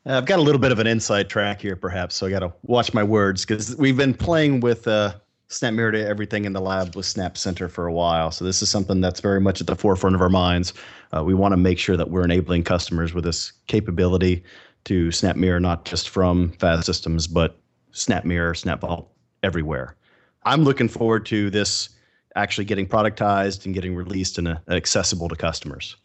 Uh, 0.07 0.17
I've 0.17 0.25
got 0.25 0.39
a 0.39 0.41
little 0.41 0.61
bit 0.61 0.71
of 0.71 0.79
an 0.79 0.87
inside 0.87 1.29
track 1.29 1.61
here, 1.61 1.75
perhaps, 1.75 2.15
so 2.15 2.27
I 2.27 2.29
got 2.29 2.39
to 2.39 2.53
watch 2.63 2.93
my 2.93 3.03
words 3.03 3.45
because 3.45 3.75
we've 3.77 3.97
been 3.97 4.13
playing 4.13 4.59
with 4.59 4.87
uh, 4.87 5.15
SnapMirror 5.49 5.93
to 5.93 6.07
everything 6.07 6.45
in 6.45 6.53
the 6.53 6.61
lab 6.61 6.95
with 6.95 7.05
Snap 7.05 7.37
Center 7.37 7.69
for 7.69 7.87
a 7.87 7.93
while. 7.93 8.31
So 8.31 8.45
this 8.45 8.61
is 8.61 8.69
something 8.69 9.01
that's 9.01 9.19
very 9.19 9.39
much 9.39 9.61
at 9.61 9.67
the 9.67 9.75
forefront 9.75 10.15
of 10.15 10.21
our 10.21 10.29
minds. 10.29 10.73
Uh, 11.15 11.23
we 11.23 11.33
want 11.33 11.53
to 11.53 11.57
make 11.57 11.79
sure 11.79 11.97
that 11.97 12.09
we're 12.09 12.23
enabling 12.23 12.63
customers 12.63 13.13
with 13.13 13.23
this 13.23 13.51
capability 13.67 14.43
to 14.85 15.09
SnapMirror 15.09 15.61
not 15.61 15.85
just 15.85 16.09
from 16.09 16.51
FAS 16.59 16.85
systems, 16.85 17.27
but 17.27 17.59
SnapMirror, 17.93 18.53
SnapVault 18.53 19.07
everywhere. 19.43 19.95
I'm 20.43 20.63
looking 20.63 20.87
forward 20.87 21.25
to 21.27 21.49
this 21.49 21.89
actually 22.35 22.65
getting 22.65 22.87
productized 22.87 23.65
and 23.65 23.73
getting 23.73 23.95
released 23.95 24.37
and 24.37 24.47
uh, 24.47 24.57
accessible 24.69 25.29
to 25.29 25.35
customers. 25.35 25.95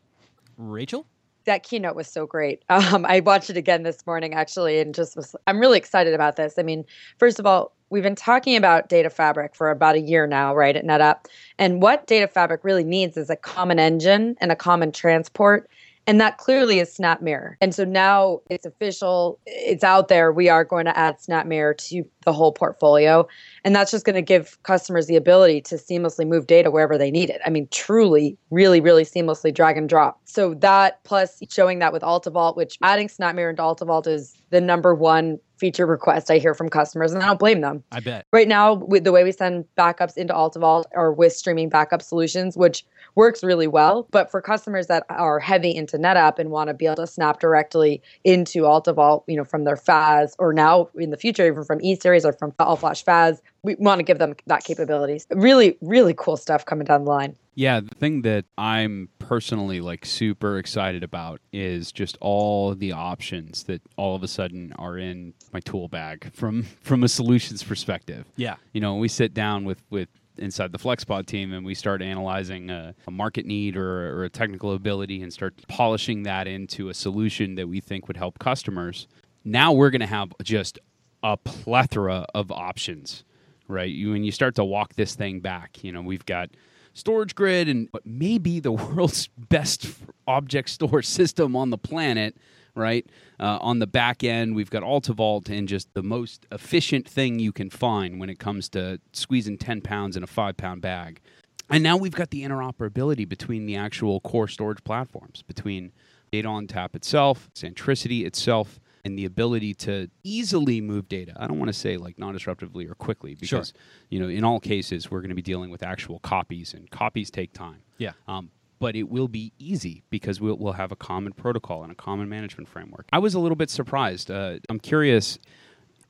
Rachel? 0.56 1.06
that 1.44 1.62
keynote 1.62 1.96
was 1.96 2.08
so 2.08 2.26
great. 2.26 2.62
Um, 2.80 3.04
I 3.06 3.20
watched 3.20 3.50
it 3.50 3.56
again 3.58 3.82
this 3.82 4.06
morning 4.06 4.32
actually, 4.32 4.80
and 4.80 4.94
just 4.94 5.14
was. 5.14 5.36
I'm 5.46 5.60
really 5.60 5.76
excited 5.76 6.14
about 6.14 6.36
this. 6.36 6.54
I 6.58 6.62
mean, 6.62 6.84
first 7.18 7.38
of 7.38 7.46
all, 7.46 7.72
we've 7.90 8.02
been 8.02 8.14
talking 8.14 8.56
about 8.56 8.88
data 8.88 9.10
fabric 9.10 9.54
for 9.54 9.70
about 9.70 9.96
a 9.96 10.00
year 10.00 10.26
now, 10.26 10.54
right, 10.54 10.74
at 10.74 10.84
NetApp, 10.84 11.26
and 11.58 11.82
what 11.82 12.06
data 12.06 12.26
fabric 12.26 12.64
really 12.64 12.84
needs 12.84 13.16
is 13.16 13.28
a 13.28 13.36
common 13.36 13.78
engine 13.78 14.36
and 14.40 14.50
a 14.50 14.56
common 14.56 14.92
transport. 14.92 15.68
And 16.06 16.20
that 16.20 16.38
clearly 16.38 16.80
is 16.80 16.96
SnapMirror. 16.96 17.56
And 17.60 17.74
so 17.74 17.84
now 17.84 18.40
it's 18.48 18.64
official, 18.64 19.38
it's 19.46 19.84
out 19.84 20.08
there. 20.08 20.32
We 20.32 20.48
are 20.48 20.64
going 20.64 20.86
to 20.86 20.98
add 20.98 21.18
SnapMirror 21.18 21.76
to 21.88 22.04
the 22.24 22.32
whole 22.32 22.52
portfolio. 22.52 23.28
And 23.64 23.74
that's 23.74 23.90
just 23.90 24.04
going 24.04 24.16
to 24.16 24.22
give 24.22 24.62
customers 24.62 25.06
the 25.06 25.16
ability 25.16 25.60
to 25.62 25.76
seamlessly 25.76 26.26
move 26.26 26.46
data 26.46 26.70
wherever 26.70 26.96
they 26.96 27.10
need 27.10 27.30
it. 27.30 27.40
I 27.44 27.50
mean, 27.50 27.68
truly, 27.70 28.38
really, 28.50 28.80
really 28.80 29.04
seamlessly 29.04 29.52
drag 29.52 29.76
and 29.76 29.88
drop. 29.88 30.20
So 30.24 30.54
that 30.54 31.02
plus 31.04 31.40
showing 31.50 31.78
that 31.80 31.92
with 31.92 32.02
AltaVault, 32.02 32.56
which 32.56 32.78
adding 32.82 33.08
SnapMirror 33.08 33.50
into 33.50 33.62
AltaVault 33.62 34.06
is 34.06 34.36
the 34.50 34.60
number 34.60 34.94
one 34.94 35.38
feature 35.60 35.84
request 35.84 36.30
I 36.30 36.38
hear 36.38 36.54
from 36.54 36.70
customers, 36.70 37.12
and 37.12 37.22
I 37.22 37.26
don't 37.26 37.38
blame 37.38 37.60
them. 37.60 37.84
I 37.92 38.00
bet. 38.00 38.26
Right 38.32 38.48
now, 38.48 38.74
with 38.74 39.04
the 39.04 39.12
way 39.12 39.22
we 39.22 39.30
send 39.30 39.66
backups 39.76 40.16
into 40.16 40.32
AltaVault 40.32 40.84
or 40.92 41.12
with 41.12 41.34
streaming 41.34 41.68
backup 41.68 42.00
solutions, 42.00 42.56
which 42.56 42.84
works 43.14 43.44
really 43.44 43.66
well. 43.66 44.08
But 44.10 44.30
for 44.30 44.40
customers 44.40 44.86
that 44.86 45.04
are 45.10 45.38
heavy 45.38 45.76
into 45.76 45.98
NetApp 45.98 46.38
and 46.38 46.50
want 46.50 46.68
to 46.68 46.74
be 46.74 46.86
able 46.86 46.96
to 46.96 47.06
snap 47.06 47.40
directly 47.40 48.02
into 48.24 48.62
AltaVault, 48.62 49.24
you 49.26 49.36
know, 49.36 49.44
from 49.44 49.64
their 49.64 49.76
FAS 49.76 50.34
or 50.38 50.54
now 50.54 50.88
in 50.98 51.10
the 51.10 51.18
future, 51.18 51.46
even 51.46 51.64
from 51.64 51.80
E 51.82 51.94
Series 51.94 52.24
or 52.24 52.32
from 52.32 52.54
All 52.58 52.76
Flash 52.76 53.04
FAS, 53.04 53.42
we 53.62 53.74
want 53.76 53.98
to 53.98 54.02
give 54.02 54.18
them 54.18 54.34
that 54.46 54.64
capabilities. 54.64 55.26
Really, 55.30 55.76
really 55.80 56.14
cool 56.16 56.36
stuff 56.36 56.64
coming 56.64 56.84
down 56.84 57.04
the 57.04 57.10
line. 57.10 57.36
Yeah, 57.54 57.80
the 57.80 57.94
thing 57.94 58.22
that 58.22 58.46
I'm 58.56 59.08
personally 59.18 59.80
like 59.80 60.06
super 60.06 60.58
excited 60.58 61.02
about 61.02 61.40
is 61.52 61.92
just 61.92 62.16
all 62.20 62.74
the 62.74 62.92
options 62.92 63.64
that 63.64 63.82
all 63.96 64.16
of 64.16 64.22
a 64.22 64.28
sudden 64.28 64.72
are 64.78 64.96
in 64.96 65.34
my 65.52 65.60
tool 65.60 65.88
bag 65.88 66.32
from 66.32 66.62
from 66.82 67.04
a 67.04 67.08
solutions 67.08 67.62
perspective. 67.62 68.24
Yeah. 68.36 68.56
You 68.72 68.80
know, 68.80 68.96
we 68.96 69.08
sit 69.08 69.34
down 69.34 69.64
with 69.64 69.82
with 69.90 70.08
inside 70.38 70.72
the 70.72 70.78
FlexPod 70.78 71.26
team 71.26 71.52
and 71.52 71.64
we 71.64 71.74
start 71.74 72.02
analyzing 72.02 72.70
a, 72.70 72.94
a 73.06 73.10
market 73.10 73.46
need 73.46 73.76
or, 73.76 74.18
or 74.18 74.24
a 74.24 74.30
technical 74.30 74.72
ability 74.72 75.22
and 75.22 75.32
start 75.32 75.54
polishing 75.68 76.22
that 76.22 76.46
into 76.46 76.88
a 76.88 76.94
solution 76.94 77.54
that 77.56 77.68
we 77.68 77.80
think 77.80 78.08
would 78.08 78.16
help 78.16 78.38
customers. 78.38 79.06
Now 79.44 79.72
we're 79.72 79.90
going 79.90 80.00
to 80.00 80.06
have 80.06 80.32
just 80.42 80.78
a 81.22 81.36
plethora 81.36 82.26
of 82.34 82.50
options, 82.50 83.24
right? 83.70 83.90
You, 83.90 84.12
when 84.12 84.24
you 84.24 84.32
start 84.32 84.54
to 84.56 84.64
walk 84.64 84.94
this 84.94 85.14
thing 85.14 85.40
back, 85.40 85.82
you 85.82 85.92
know, 85.92 86.02
we've 86.02 86.26
got 86.26 86.50
StorageGRID 86.94 87.70
and 87.70 87.88
what 87.90 88.04
may 88.04 88.38
be 88.38 88.60
the 88.60 88.72
world's 88.72 89.28
best 89.28 89.86
object 90.26 90.70
store 90.70 91.02
system 91.02 91.56
on 91.56 91.70
the 91.70 91.78
planet 91.78 92.36
right? 92.74 93.06
Uh, 93.38 93.58
on 93.60 93.78
the 93.78 93.86
back 93.86 94.24
end, 94.24 94.54
we've 94.54 94.70
got 94.70 94.82
AltaVault 94.82 95.48
and 95.48 95.68
just 95.68 95.92
the 95.94 96.02
most 96.02 96.46
efficient 96.52 97.08
thing 97.08 97.38
you 97.38 97.52
can 97.52 97.70
find 97.70 98.20
when 98.20 98.30
it 98.30 98.38
comes 98.38 98.68
to 98.70 99.00
squeezing 99.12 99.58
10 99.58 99.80
pounds 99.80 100.16
in 100.16 100.22
a 100.22 100.26
five 100.26 100.56
pound 100.56 100.80
bag. 100.80 101.20
And 101.68 101.82
now 101.82 101.96
we've 101.96 102.14
got 102.14 102.30
the 102.30 102.42
interoperability 102.42 103.28
between 103.28 103.66
the 103.66 103.76
actual 103.76 104.20
core 104.20 104.48
storage 104.48 104.82
platforms, 104.82 105.42
between 105.42 105.92
Data 106.32 106.48
ONTAP 106.48 106.94
itself, 106.94 107.48
SANtricity 107.54 108.24
itself, 108.24 108.80
and 109.04 109.18
the 109.18 109.24
ability 109.24 109.74
to 109.74 110.10
easily 110.24 110.80
move 110.80 111.08
data. 111.08 111.32
I 111.36 111.46
don't 111.46 111.58
want 111.58 111.68
to 111.68 111.72
say 111.78 111.96
like 111.96 112.18
non-disruptively 112.18 112.90
or 112.90 112.94
quickly 112.94 113.34
because 113.34 113.48
Sure. 113.48 113.80
you 114.10 114.20
know 114.20 114.28
in 114.28 114.44
all 114.44 114.60
cases 114.60 115.10
we're 115.10 115.20
going 115.20 115.30
to 115.30 115.34
be 115.34 115.42
dealing 115.42 115.70
with 115.70 115.82
actual 115.82 116.18
copies 116.20 116.74
and 116.74 116.90
copies 116.90 117.30
take 117.30 117.52
time. 117.52 117.82
Yeah. 117.98 118.12
Um, 118.28 118.50
but 118.78 118.96
it 118.96 119.10
will 119.10 119.28
be 119.28 119.52
easy 119.58 120.02
because 120.08 120.40
we'll, 120.40 120.56
we'll 120.56 120.72
have 120.72 120.90
a 120.90 120.96
common 120.96 121.34
protocol 121.34 121.82
and 121.82 121.92
a 121.92 121.94
common 121.94 122.30
management 122.30 122.66
framework. 122.66 123.06
I 123.12 123.18
was 123.18 123.34
a 123.34 123.38
little 123.38 123.56
bit 123.56 123.68
surprised. 123.68 124.30
Uh, 124.30 124.58
I'm 124.70 124.80
curious. 124.80 125.38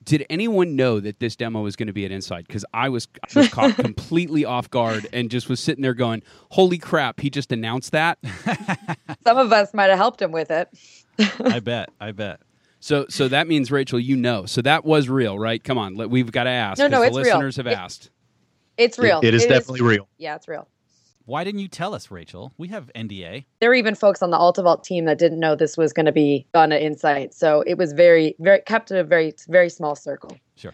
Did 0.05 0.24
anyone 0.31 0.76
know 0.76 0.98
that 1.00 1.18
this 1.20 1.35
demo 1.37 1.61
was 1.62 1.74
going 1.76 1.88
to 1.88 1.92
be 1.92 2.05
at 2.07 2.12
Insight? 2.12 2.46
Because 2.46 2.64
I 2.72 2.88
was, 2.88 3.07
I 3.24 3.38
was 3.40 3.48
caught 3.53 3.74
completely 3.76 4.44
off 4.44 4.70
guard 4.70 5.07
and 5.12 5.31
just 5.31 5.48
was 5.48 5.59
sitting 5.61 5.83
there 5.83 5.94
going, 5.94 6.22
"Holy 6.53 6.79
crap! 6.79 7.20
He 7.20 7.29
just 7.29 7.50
announced 7.53 7.90
that." 7.92 8.18
Some 9.24 9.37
of 9.37 9.53
us 9.53 9.74
might 9.74 9.90
have 9.90 9.98
helped 9.98 10.22
him 10.22 10.33
with 10.33 10.50
it. 10.50 10.68
I 11.40 11.61
bet. 11.61 11.90
I 12.00 12.12
bet. 12.12 12.40
So, 12.81 13.07
so 13.09 13.29
that 13.29 13.47
means 13.47 13.71
Rachel, 13.71 14.01
you 14.01 14.16
know. 14.16 14.47
So 14.47 14.62
that 14.62 14.85
was 14.85 15.09
real, 15.09 15.38
right? 15.38 15.62
Come 15.62 15.77
on, 15.79 15.95
let, 15.97 16.11
we've 16.11 16.33
got 16.33 16.45
to 16.45 16.51
ask. 16.51 16.79
No, 16.79 16.88
no, 16.88 17.03
it's 17.03 17.14
the 17.14 17.23
real. 17.23 17.35
listeners 17.35 17.57
have 17.57 17.66
It- 17.66 17.77
asked. 17.79 18.11
It's 18.77 18.99
real. 18.99 19.21
it 19.23 19.35
is 19.35 19.45
definitely 19.45 19.83
real. 19.83 20.09
Yeah, 20.16 20.37
it's 20.37 20.49
real. 20.49 20.66
Why 21.27 21.45
didn't 21.45 21.61
you 21.61 21.69
tell 21.69 21.95
us, 21.95 22.11
Rachel? 22.11 22.55
We 22.57 22.69
have 22.69 22.90
NDA. 22.95 23.45
There 23.61 23.69
were 23.69 23.75
even 23.75 23.95
folks 23.95 24.23
on 24.23 24.31
the 24.31 24.38
AltaVault 24.38 24.83
team 24.83 25.05
that 25.05 25.19
didn't 25.19 25.38
know 25.38 25.55
this 25.55 25.77
was 25.77 25.93
going 25.93 26.07
to 26.07 26.12
be 26.12 26.47
done 26.55 26.73
at 26.73 26.81
Insight. 26.81 27.35
So 27.35 27.62
it 27.66 27.77
was 27.77 27.93
very, 27.93 28.35
very 28.40 28.62
kept 28.62 28.90
in 28.90 28.97
a 28.97 29.05
very, 29.05 29.35
very 29.49 29.69
small 29.69 29.95
circle. 29.95 30.37
Sure. 30.57 30.73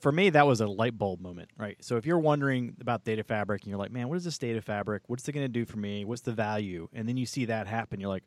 for 0.00 0.10
me, 0.12 0.28
that 0.30 0.46
was 0.46 0.60
a 0.60 0.66
light 0.66 0.98
bulb 0.98 1.20
moment, 1.20 1.48
right? 1.56 1.76
So 1.80 1.96
if 1.96 2.04
you're 2.04 2.18
wondering 2.18 2.74
about 2.80 3.04
data 3.04 3.22
fabric 3.22 3.62
and 3.62 3.70
you're 3.70 3.78
like, 3.78 3.92
man, 3.92 4.08
what 4.08 4.16
is 4.16 4.24
this 4.24 4.36
data 4.36 4.60
fabric? 4.60 5.02
What's 5.06 5.26
it 5.28 5.32
going 5.32 5.46
to 5.46 5.52
do 5.52 5.64
for 5.64 5.78
me? 5.78 6.04
What's 6.04 6.22
the 6.22 6.32
value? 6.32 6.88
And 6.92 7.08
then 7.08 7.16
you 7.16 7.24
see 7.26 7.44
that 7.46 7.66
happen, 7.68 8.00
you're 8.00 8.10
like, 8.10 8.24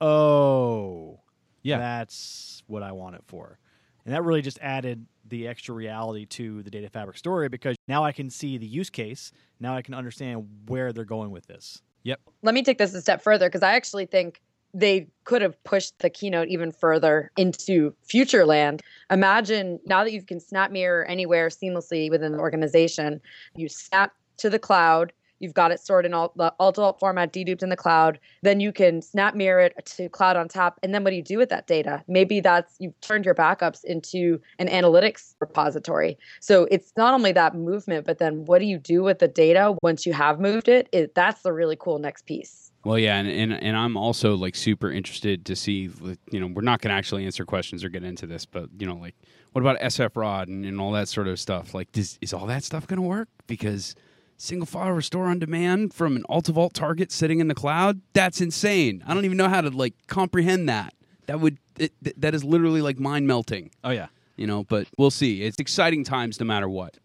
oh, 0.00 1.20
Yeah. 1.62 1.78
that's 1.78 2.62
what 2.66 2.82
I 2.82 2.92
want 2.92 3.16
it 3.16 3.22
for. 3.26 3.58
And 4.04 4.14
that 4.14 4.22
really 4.22 4.42
just 4.42 4.58
added 4.60 5.06
the 5.28 5.46
extra 5.46 5.74
reality 5.74 6.26
to 6.26 6.62
the 6.62 6.70
data 6.70 6.88
fabric 6.88 7.18
story 7.18 7.48
because 7.48 7.76
now 7.86 8.02
I 8.04 8.12
can 8.12 8.30
see 8.30 8.58
the 8.58 8.66
use 8.66 8.90
case. 8.90 9.32
Now 9.60 9.76
I 9.76 9.82
can 9.82 9.94
understand 9.94 10.48
where 10.66 10.92
they're 10.92 11.04
going 11.04 11.30
with 11.30 11.46
this. 11.46 11.82
Yep. 12.04 12.20
Let 12.42 12.54
me 12.54 12.62
take 12.62 12.78
this 12.78 12.94
a 12.94 13.00
step 13.00 13.22
further 13.22 13.48
because 13.48 13.62
I 13.62 13.74
actually 13.74 14.06
think 14.06 14.40
they 14.72 15.08
could 15.24 15.42
have 15.42 15.62
pushed 15.64 15.98
the 15.98 16.08
keynote 16.08 16.48
even 16.48 16.72
further 16.72 17.30
into 17.36 17.94
future 18.04 18.46
land. 18.46 18.80
Imagine 19.10 19.80
now 19.84 20.04
that 20.04 20.12
you 20.12 20.22
can 20.22 20.40
snap 20.40 20.70
mirror 20.70 21.04
anywhere 21.04 21.48
seamlessly 21.48 22.10
within 22.10 22.32
the 22.32 22.38
organization, 22.38 23.20
you 23.56 23.68
snap 23.68 24.12
to 24.38 24.48
the 24.48 24.58
cloud. 24.58 25.12
You've 25.40 25.54
got 25.54 25.72
it 25.72 25.80
stored 25.80 26.06
in 26.06 26.14
all 26.14 26.32
the 26.36 26.54
alt 26.58 27.00
format, 27.00 27.32
deduped 27.32 27.62
in 27.62 27.68
the 27.68 27.76
cloud. 27.76 28.20
Then 28.42 28.60
you 28.60 28.72
can 28.72 29.02
snap 29.02 29.34
mirror 29.34 29.60
it 29.60 29.86
to 29.96 30.08
Cloud 30.08 30.36
ONTAP. 30.36 30.74
And 30.82 30.94
then 30.94 31.02
what 31.02 31.10
do 31.10 31.16
you 31.16 31.22
do 31.22 31.38
with 31.38 31.48
that 31.48 31.66
data? 31.66 32.04
Maybe 32.06 32.40
that's 32.40 32.76
you've 32.78 32.98
turned 33.00 33.24
your 33.24 33.34
backups 33.34 33.84
into 33.84 34.40
an 34.58 34.68
analytics 34.68 35.34
repository. 35.40 36.18
So 36.40 36.68
it's 36.70 36.92
not 36.96 37.14
only 37.14 37.32
that 37.32 37.54
movement, 37.54 38.06
but 38.06 38.18
then 38.18 38.44
what 38.44 38.60
do 38.60 38.66
you 38.66 38.78
do 38.78 39.02
with 39.02 39.18
the 39.18 39.28
data 39.28 39.74
once 39.82 40.06
you 40.06 40.12
have 40.12 40.38
moved 40.38 40.68
it? 40.68 40.88
it 40.92 41.14
that's 41.14 41.42
the 41.42 41.52
really 41.52 41.76
cool 41.76 41.98
next 41.98 42.26
piece. 42.26 42.70
Well, 42.82 42.98
yeah, 42.98 43.18
and, 43.18 43.28
and 43.28 43.52
and 43.62 43.76
I'm 43.76 43.98
also 43.98 44.34
like 44.34 44.56
super 44.56 44.90
interested 44.90 45.44
to 45.46 45.56
see. 45.56 45.90
You 46.30 46.40
know, 46.40 46.46
we're 46.46 46.62
not 46.62 46.80
going 46.80 46.88
to 46.88 46.96
actually 46.96 47.26
answer 47.26 47.44
questions 47.44 47.84
or 47.84 47.90
get 47.90 48.04
into 48.04 48.26
this, 48.26 48.46
but 48.46 48.70
you 48.78 48.86
know, 48.86 48.94
like 48.94 49.14
what 49.52 49.60
about 49.60 49.78
SF 49.80 50.16
Rod 50.16 50.48
and, 50.48 50.64
and 50.64 50.80
all 50.80 50.92
that 50.92 51.08
sort 51.08 51.28
of 51.28 51.38
stuff? 51.38 51.74
Like, 51.74 51.92
does, 51.92 52.18
is 52.20 52.32
all 52.32 52.46
that 52.46 52.64
stuff 52.64 52.86
going 52.86 52.98
to 52.98 53.06
work? 53.06 53.28
Because 53.46 53.94
single 54.40 54.66
file 54.66 54.92
restore 54.92 55.26
on 55.26 55.38
demand 55.38 55.92
from 55.92 56.16
an 56.16 56.24
AltaVault 56.28 56.72
target 56.72 57.12
sitting 57.12 57.40
in 57.40 57.48
the 57.48 57.54
cloud, 57.54 58.00
that's 58.12 58.40
insane. 58.40 59.04
I 59.06 59.14
don't 59.14 59.24
even 59.24 59.36
know 59.36 59.48
how 59.48 59.60
to 59.60 59.70
like 59.70 59.94
comprehend 60.06 60.68
that. 60.68 60.94
That 61.26 61.40
would 61.40 61.58
it, 61.78 61.92
th- 62.02 62.16
that 62.18 62.34
is 62.34 62.44
literally 62.44 62.82
like 62.82 62.98
mind 62.98 63.26
melting. 63.26 63.70
Oh 63.84 63.90
yeah. 63.90 64.08
You 64.36 64.46
know, 64.46 64.64
but 64.64 64.86
we'll 64.96 65.10
see. 65.10 65.42
It's 65.42 65.58
exciting 65.58 66.02
times 66.04 66.40
no 66.40 66.46
matter 66.46 66.68
what. 66.68 66.96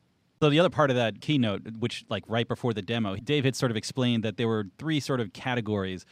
So 0.41 0.49
the 0.49 0.59
other 0.59 0.69
part 0.69 0.89
of 0.89 0.95
that 0.95 1.21
keynote, 1.21 1.63
which 1.79 2.05
like 2.09 2.23
right 2.27 2.47
before 2.47 2.73
the 2.73 2.81
demo, 2.81 3.15
Dave 3.17 3.45
had 3.45 3.55
sort 3.55 3.71
of 3.71 3.77
explained 3.77 4.23
that 4.23 4.37
there 4.37 4.47
were 4.47 4.67
three 4.77 4.99
sort 4.99 5.19
of 5.19 5.33
categories: 5.33 6.05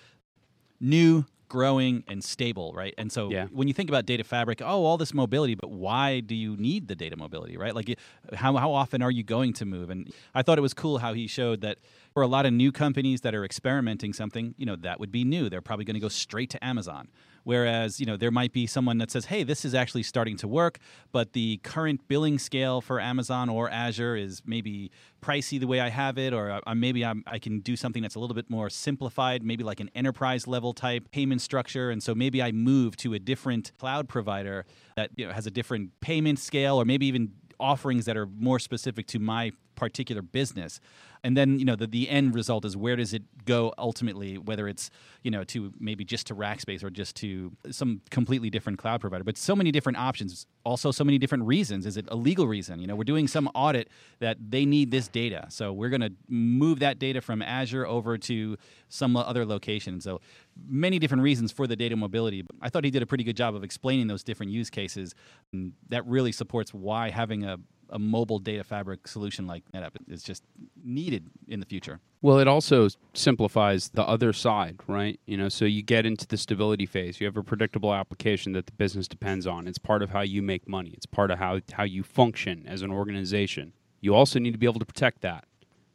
new, 0.80 1.26
growing, 1.54 2.04
and 2.08 2.24
stable, 2.24 2.74
right? 2.74 2.96
And 2.98 3.12
so 3.12 3.30
Yeah. 3.30 3.46
when 3.52 3.68
you 3.68 3.76
think 3.76 3.88
about 3.88 4.08
data 4.08 4.24
fabric, 4.24 4.60
oh, 4.62 4.84
all 4.86 4.98
this 4.98 5.14
mobility, 5.14 5.54
but 5.54 5.70
why 5.70 6.20
do 6.20 6.34
you 6.34 6.58
need 6.58 6.88
the 6.88 6.96
data 6.96 7.16
mobility, 7.16 7.58
right? 7.58 7.76
Like, 7.76 7.90
how 8.34 8.58
how 8.58 8.72
often 8.74 9.04
are 9.04 9.12
you 9.12 9.24
going 9.24 9.54
to 9.54 9.66
move? 9.66 9.92
And 9.92 10.12
I 10.34 10.42
thought 10.42 10.58
it 10.58 10.62
was 10.70 10.74
cool 10.74 10.98
how 10.98 11.14
he 11.14 11.28
showed 11.28 11.62
that 11.62 11.78
for 12.16 12.24
a 12.24 12.28
lot 12.28 12.48
of 12.48 12.54
new 12.54 12.72
companies 12.72 13.22
that 13.22 13.36
are 13.36 13.46
experimenting 13.46 14.14
something, 14.14 14.56
you 14.58 14.66
know, 14.66 14.76
that 14.78 15.00
would 15.00 15.12
be 15.12 15.24
new. 15.24 15.48
They're 15.48 15.62
probably 15.62 15.86
going 15.86 16.00
to 16.02 16.06
go 16.08 16.10
straight 16.10 16.50
to 16.56 16.60
Amazon. 16.66 17.08
Whereas, 17.44 18.00
you 18.00 18.06
know, 18.06 18.18
there 18.18 18.32
might 18.32 18.54
be 18.54 18.66
someone 18.68 18.98
that 19.00 19.12
says, 19.12 19.26
hey, 19.26 19.44
this 19.44 19.66
is 19.66 19.74
actually 19.74 20.04
starting 20.04 20.38
to 20.38 20.48
work, 20.48 20.80
but 21.12 21.34
the 21.34 21.58
current 21.58 22.08
billing 22.08 22.40
scale 22.40 22.82
for 22.82 23.00
Amazon 23.00 23.50
or 23.50 23.70
Azure 23.70 24.16
is 24.16 24.42
maybe 24.46 24.92
pricey 25.22 25.60
the 25.60 25.68
way 25.68 25.80
I 25.80 25.90
have 25.90 26.18
it, 26.18 26.34
or 26.34 26.62
uh, 26.66 26.76
maybe 26.76 27.04
I'm, 27.04 27.24
I 27.28 27.40
can 27.40 27.60
do 27.60 27.76
something 27.76 28.02
that's 28.02 28.16
a 28.16 28.20
little 28.20 28.36
bit 28.36 28.50
more 28.50 28.70
simplified, 28.70 29.44
maybe 29.44 29.64
like 29.64 29.80
an 29.80 29.90
enterprise 29.96 30.48
level 30.48 30.74
type 30.74 31.12
payment 31.12 31.42
structure. 31.42 31.92
And 31.92 32.02
so 32.02 32.16
maybe 32.16 32.42
I 32.42 32.52
move 32.52 32.96
to 32.98 33.14
a 33.14 33.20
different 33.20 33.72
cloud 33.78 34.08
provider 34.08 34.66
that 34.96 35.12
you 35.16 35.28
know, 35.28 35.34
has 35.34 35.48
a 35.48 35.52
different 35.52 36.00
payment 36.00 36.40
scale, 36.40 36.78
or 36.78 36.86
maybe 36.86 37.06
even 37.08 37.34
offerings 37.60 38.06
that 38.06 38.18
are 38.18 38.26
more 38.26 38.60
specific 38.60 39.08
to 39.08 39.20
my 39.20 39.52
particular 39.76 40.22
business. 40.22 40.80
And 41.26 41.38
then 41.38 41.58
you 41.58 41.66
know 41.66 41.76
the, 41.76 41.88
the 41.88 42.10
end 42.10 42.36
result 42.36 42.66
is 42.66 42.76
where 42.76 42.96
does 42.98 43.14
it 43.14 43.24
go 43.46 43.74
ultimately 43.78 44.38
whether 44.38 44.68
it's 44.68 44.90
you 45.24 45.32
know 45.32 45.44
to 45.46 45.74
maybe 45.80 46.04
just 46.04 46.28
to 46.28 46.36
rackspace 46.36 46.84
or 46.84 46.90
just 46.90 47.16
to 47.18 47.54
some 47.72 48.02
completely 48.10 48.50
different 48.50 48.78
cloud 48.78 49.00
provider. 49.00 49.24
But 49.24 49.38
so 49.38 49.56
many 49.56 49.72
different 49.72 49.98
options 49.98 50.48
also 50.66 50.92
so 50.92 51.04
many 51.04 51.18
different 51.18 51.46
reasons. 51.46 51.86
Is 51.86 51.96
it 51.96 52.06
a 52.10 52.16
legal 52.16 52.46
reason? 52.46 52.80
You 52.80 52.88
know 52.88 52.96
we're 52.96 53.06
doing 53.06 53.28
some 53.28 53.48
audit 53.56 53.90
that 54.20 54.38
they 54.50 54.66
need 54.66 54.92
this 54.92 55.08
data. 55.08 55.46
So 55.50 55.72
we're 55.72 55.90
going 55.90 56.02
to 56.02 56.14
move 56.28 56.80
that 56.80 57.00
data 57.00 57.22
from 57.22 57.42
azure 57.42 57.88
over 57.88 58.18
to 58.18 58.58
some 58.90 59.16
other 59.16 59.46
location. 59.46 60.02
So 60.02 60.20
many 60.68 61.00
different 61.00 61.24
reasons 61.24 61.52
for 61.52 61.68
the 61.68 61.76
data 61.76 61.96
mobility 61.96 62.44
but 62.44 62.56
i 62.62 62.70
thought 62.70 62.84
he 62.84 62.92
did 62.92 63.02
a 63.02 63.08
pretty 63.08 63.24
good 63.24 63.36
job 63.36 63.56
of 63.56 63.64
explaining 63.64 64.08
those 64.08 64.24
different 64.24 64.52
use 64.52 64.70
cases. 64.70 65.16
And 65.54 65.74
that 65.90 66.06
really 66.06 66.32
supports 66.32 66.74
why 66.74 67.10
having 67.10 67.44
a 67.46 67.58
a 67.94 68.00
mobile 68.00 68.40
data 68.40 68.64
fabric 68.64 69.08
solution 69.08 69.48
like 69.48 69.64
NetApp 69.74 69.92
is 70.10 70.24
just 70.24 70.44
needed 70.84 71.30
in 71.48 71.60
the 71.60 71.66
future. 71.66 72.02
Well, 72.22 72.40
it 72.40 72.48
also 72.48 72.90
simplifies 73.14 73.90
the 73.90 74.04
other 74.04 74.34
side, 74.34 74.80
right? 74.88 75.20
You 75.26 75.38
know, 75.38 75.50
so 75.50 75.66
you 75.66 75.84
get 75.84 76.06
into 76.06 76.28
the 76.28 76.38
stability 76.38 76.86
phase. 76.86 77.22
You 77.22 77.28
have 77.28 77.38
a 77.38 77.44
predictable 77.44 77.94
application 77.94 78.54
that 78.54 78.66
the 78.66 78.72
business 78.74 79.08
depends 79.08 79.46
on. 79.46 79.68
It's 79.68 79.78
part 79.78 80.02
of 80.02 80.10
how 80.10 80.22
you 80.22 80.42
make 80.42 80.68
money. 80.68 80.92
It's 80.92 81.06
part 81.06 81.32
of 81.32 81.38
how 81.38 81.60
how 81.74 81.84
you 81.84 82.04
function 82.04 82.66
as 82.68 82.82
an 82.82 82.92
organization. 82.92 83.74
You 84.02 84.16
also 84.16 84.40
need 84.40 84.52
to 84.52 84.58
be 84.58 84.66
able 84.66 84.80
to 84.80 84.86
protect 84.86 85.22
that. 85.22 85.46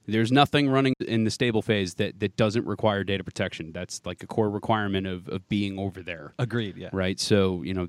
There's 0.06 0.32
nothing 0.32 0.70
running 0.70 0.94
in 1.00 1.24
the 1.24 1.30
stable 1.30 1.60
phase 1.60 1.94
that, 1.96 2.18
that 2.20 2.34
doesn't 2.34 2.64
require 2.64 3.04
data 3.04 3.22
protection. 3.22 3.72
That's 3.72 4.00
like 4.06 4.22
a 4.22 4.26
core 4.26 4.48
requirement 4.48 5.06
of, 5.06 5.28
of 5.28 5.46
being 5.50 5.78
over 5.78 6.02
there. 6.02 6.32
Agreed, 6.38 6.78
yeah. 6.78 6.88
Right? 6.94 7.20
So, 7.20 7.62
you 7.62 7.74
know, 7.74 7.88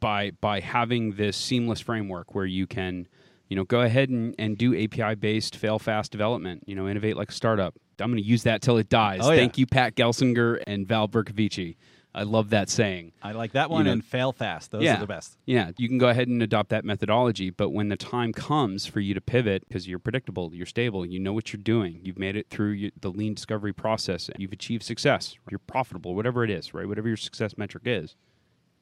by 0.00 0.32
by 0.40 0.58
having 0.58 1.12
this 1.12 1.36
seamless 1.36 1.78
framework 1.80 2.34
where 2.34 2.44
you 2.44 2.66
can 2.66 3.06
you 3.50 3.56
know, 3.56 3.64
go 3.64 3.82
ahead 3.82 4.08
and, 4.08 4.34
and 4.38 4.56
do 4.56 4.72
API 4.74 5.16
based 5.16 5.56
fail 5.56 5.78
fast 5.78 6.10
development. 6.10 6.62
You 6.66 6.74
know, 6.76 6.88
innovate 6.88 7.16
like 7.16 7.28
a 7.28 7.34
startup. 7.34 7.74
I'm 7.98 8.10
going 8.10 8.22
to 8.22 8.26
use 8.26 8.44
that 8.44 8.62
till 8.62 8.78
it 8.78 8.88
dies. 8.88 9.20
Oh, 9.22 9.30
yeah. 9.30 9.36
Thank 9.36 9.58
you, 9.58 9.66
Pat 9.66 9.94
Gelsinger 9.94 10.62
and 10.66 10.88
Val 10.88 11.06
Bercovici. 11.06 11.76
I 12.12 12.24
love 12.24 12.50
that 12.50 12.68
saying. 12.68 13.12
I 13.22 13.32
like 13.32 13.52
that 13.52 13.70
one 13.70 13.80
You 13.80 13.84
know- 13.84 13.92
and 13.92 14.04
fail 14.04 14.32
fast. 14.32 14.70
Those 14.70 14.82
yeah, 14.82 14.96
are 14.96 15.00
the 15.00 15.06
best. 15.06 15.36
Yeah, 15.46 15.70
you 15.76 15.88
can 15.88 15.98
go 15.98 16.08
ahead 16.08 16.26
and 16.26 16.42
adopt 16.42 16.70
that 16.70 16.84
methodology, 16.84 17.50
but 17.50 17.70
when 17.70 17.88
the 17.88 17.96
time 17.96 18.32
comes 18.32 18.86
for 18.86 18.98
you 18.98 19.14
to 19.14 19.20
pivot, 19.20 19.66
because 19.68 19.86
you're 19.86 20.00
predictable, 20.00 20.52
you're 20.52 20.66
stable, 20.66 21.06
you 21.06 21.20
know 21.20 21.32
what 21.32 21.52
you're 21.52 21.62
doing, 21.62 22.00
you've 22.02 22.18
made 22.18 22.34
it 22.34 22.48
through 22.50 22.70
your, 22.70 22.90
the 23.00 23.10
lean 23.10 23.34
discovery 23.34 23.72
process, 23.72 24.28
you've 24.38 24.52
achieved 24.52 24.82
success, 24.82 25.36
you're 25.50 25.60
profitable, 25.60 26.16
whatever 26.16 26.42
it 26.42 26.50
is, 26.50 26.74
right? 26.74 26.88
Whatever 26.88 27.06
your 27.06 27.16
success 27.16 27.56
metric 27.56 27.84
is. 27.86 28.16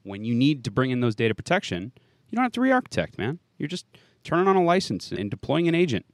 When 0.04 0.24
you 0.24 0.34
need 0.34 0.64
to 0.64 0.70
bring 0.70 0.90
in 0.90 1.00
those 1.00 1.14
data 1.14 1.34
protection, 1.34 1.92
you 2.30 2.36
don't 2.36 2.44
have 2.44 2.52
to 2.52 2.62
re-architect, 2.62 3.18
man. 3.18 3.40
You're 3.58 3.68
just 3.68 3.84
turning 4.28 4.46
on 4.46 4.56
a 4.56 4.62
license 4.62 5.10
and 5.10 5.30
deploying 5.30 5.68
an 5.68 5.74
agent. 5.74 6.04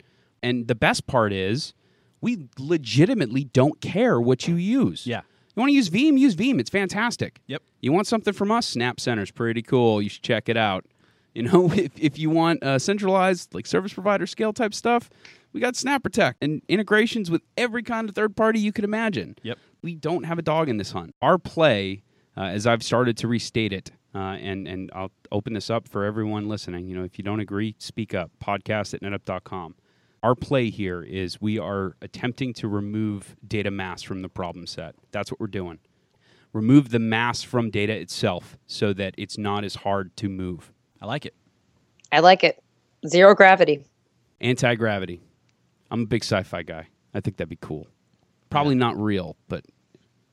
And 0.41 0.69
the 0.69 0.75
best 0.77 1.07
part 1.07 1.33
is, 1.33 1.75
we 2.21 2.49
legitimately 2.59 3.45
don't 3.45 3.81
care 3.81 4.21
what 4.21 4.47
you 4.47 4.55
use. 4.55 5.05
Yeah. 5.07 5.23
You 5.55 5.61
want 5.61 5.71
to 5.71 5.75
use 5.75 5.91
Veeam? 5.91 6.19
Use 6.19 6.37
Veeam. 6.37 6.61
It's 6.61 6.71
fantastic. 6.71 7.41
Yep. 7.49 7.63
You 7.81 7.93
want 7.93 8.07
something 8.07 8.33
from 8.33 8.53
us? 8.53 8.73
SnapCenter's 8.73 9.33
pretty 9.33 9.63
cool. 9.63 10.01
You 10.01 10.09
should 10.09 10.23
check 10.23 10.49
it 10.49 10.57
out. 10.57 10.87
You 11.35 11.43
know, 11.43 11.73
if, 11.73 11.91
if 11.99 12.19
you 12.19 12.31
want 12.31 12.63
uh, 12.63 12.79
centralized, 12.79 13.53
like 13.53 13.67
service 13.67 13.93
provider 13.93 14.27
scale 14.27 14.53
type 14.53 14.75
stuff, 14.75 15.11
we 15.53 15.61
got 15.61 15.75
SnapProtect 15.75 16.35
and 16.41 16.63
integrations 16.69 17.31
with 17.33 17.43
every 17.57 17.83
kind 17.83 18.09
of 18.09 18.15
third 18.15 18.37
party 18.37 18.61
you 18.61 18.73
could 18.73 18.85
imagine. 18.85 19.37
Yep. 19.43 19.59
We 19.83 19.97
don't 19.97 20.25
have 20.25 20.39
a 20.39 20.43
dog 20.43 20.69
in 20.69 20.77
this 20.77 20.93
hunt. 20.93 21.15
Our 21.21 21.39
play, 21.39 22.03
uh, 22.37 22.43
as 22.43 22.67
I've 22.67 22.83
started 22.85 23.17
to 23.19 23.29
restate 23.29 23.73
it, 23.73 23.91
uh, 24.15 24.37
and, 24.41 24.69
and 24.69 24.91
I'll 24.95 25.11
open 25.33 25.55
this 25.55 25.71
up 25.71 25.89
for 25.89 26.05
everyone 26.05 26.49
listening. 26.49 26.87
You 26.87 26.97
know, 26.97 27.05
if 27.05 27.19
you 27.19 27.25
don't 27.25 27.41
agree, 27.41 27.75
speak 27.79 28.15
up. 28.15 28.31
Podcast 28.43 28.95
at 28.95 29.03
netapp.com. 29.03 29.75
Our 30.23 30.35
play 30.35 30.71
here 30.71 31.03
is 31.03 31.41
we 31.41 31.59
are 31.59 31.97
attempting 32.01 32.55
to 32.55 32.69
remove 32.69 33.37
data 33.47 33.71
mass 33.71 34.03
from 34.03 34.23
the 34.23 34.29
problem 34.29 34.67
set. 34.67 34.95
That's 35.11 35.31
what 35.31 35.41
we're 35.41 35.49
doing. 35.49 35.81
Remove 36.53 36.91
the 36.91 37.01
mass 37.01 37.43
from 37.43 37.71
data 37.71 37.93
itself 37.93 38.57
so 38.67 38.93
that 38.93 39.15
it's 39.19 39.37
not 39.37 39.65
as 39.65 39.75
hard 39.75 40.17
to 40.19 40.29
move. 40.29 40.73
I 41.03 41.07
like 41.07 41.27
it. 41.27 41.35
I 42.13 42.21
like 42.21 42.45
it. 42.45 42.63
Zero 43.07 43.35
gravity. 43.35 43.85
Anti 44.41 44.77
gravity. 44.77 45.21
I'm 45.91 46.03
a 46.03 46.07
big 46.07 46.23
sci 46.23 46.43
fi 46.45 46.63
guy. 46.63 46.87
I 47.13 47.21
think 47.21 47.37
that'd 47.37 47.49
be 47.49 47.59
cool. 47.61 47.89
Probably 48.51 48.77
not 48.77 48.97
real, 48.97 49.37
but 49.49 49.65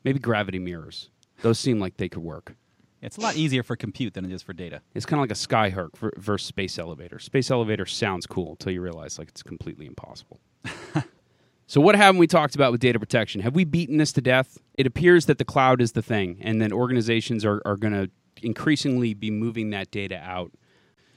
maybe 0.04 0.20
gravity 0.20 0.58
mirrors. 0.58 1.10
Those 1.42 1.58
seem 1.58 1.80
like 1.80 1.96
they 1.96 2.08
could 2.08 2.22
work. 2.22 2.54
It's 3.02 3.16
a 3.16 3.20
lot 3.20 3.34
easier 3.36 3.64
for 3.64 3.74
compute 3.74 4.14
than 4.14 4.24
it 4.24 4.32
is 4.32 4.42
for 4.42 4.52
data. 4.52 4.80
It's 4.94 5.04
kind 5.04 5.18
of 5.18 5.22
like 5.22 5.32
a 5.32 5.34
skyhook 5.34 5.96
ver- 5.96 6.12
versus 6.16 6.46
space 6.46 6.78
elevator. 6.78 7.18
Space 7.18 7.50
elevator 7.50 7.84
sounds 7.84 8.26
cool 8.26 8.52
until 8.52 8.72
you 8.72 8.80
realize 8.80 9.18
like 9.18 9.28
it's 9.28 9.42
completely 9.42 9.86
impossible. 9.86 10.40
so 11.66 11.80
what 11.80 11.96
haven't 11.96 12.20
we 12.20 12.28
talked 12.28 12.54
about 12.54 12.70
with 12.70 12.80
data 12.80 13.00
protection? 13.00 13.40
Have 13.40 13.56
we 13.56 13.64
beaten 13.64 13.96
this 13.96 14.12
to 14.12 14.20
death? 14.20 14.58
It 14.78 14.86
appears 14.86 15.26
that 15.26 15.38
the 15.38 15.44
cloud 15.44 15.82
is 15.82 15.92
the 15.92 16.02
thing, 16.02 16.38
and 16.40 16.62
then 16.62 16.72
organizations 16.72 17.44
are, 17.44 17.60
are 17.64 17.76
going 17.76 17.92
to 17.92 18.08
increasingly 18.40 19.14
be 19.14 19.30
moving 19.32 19.70
that 19.70 19.90
data 19.90 20.18
out. 20.18 20.52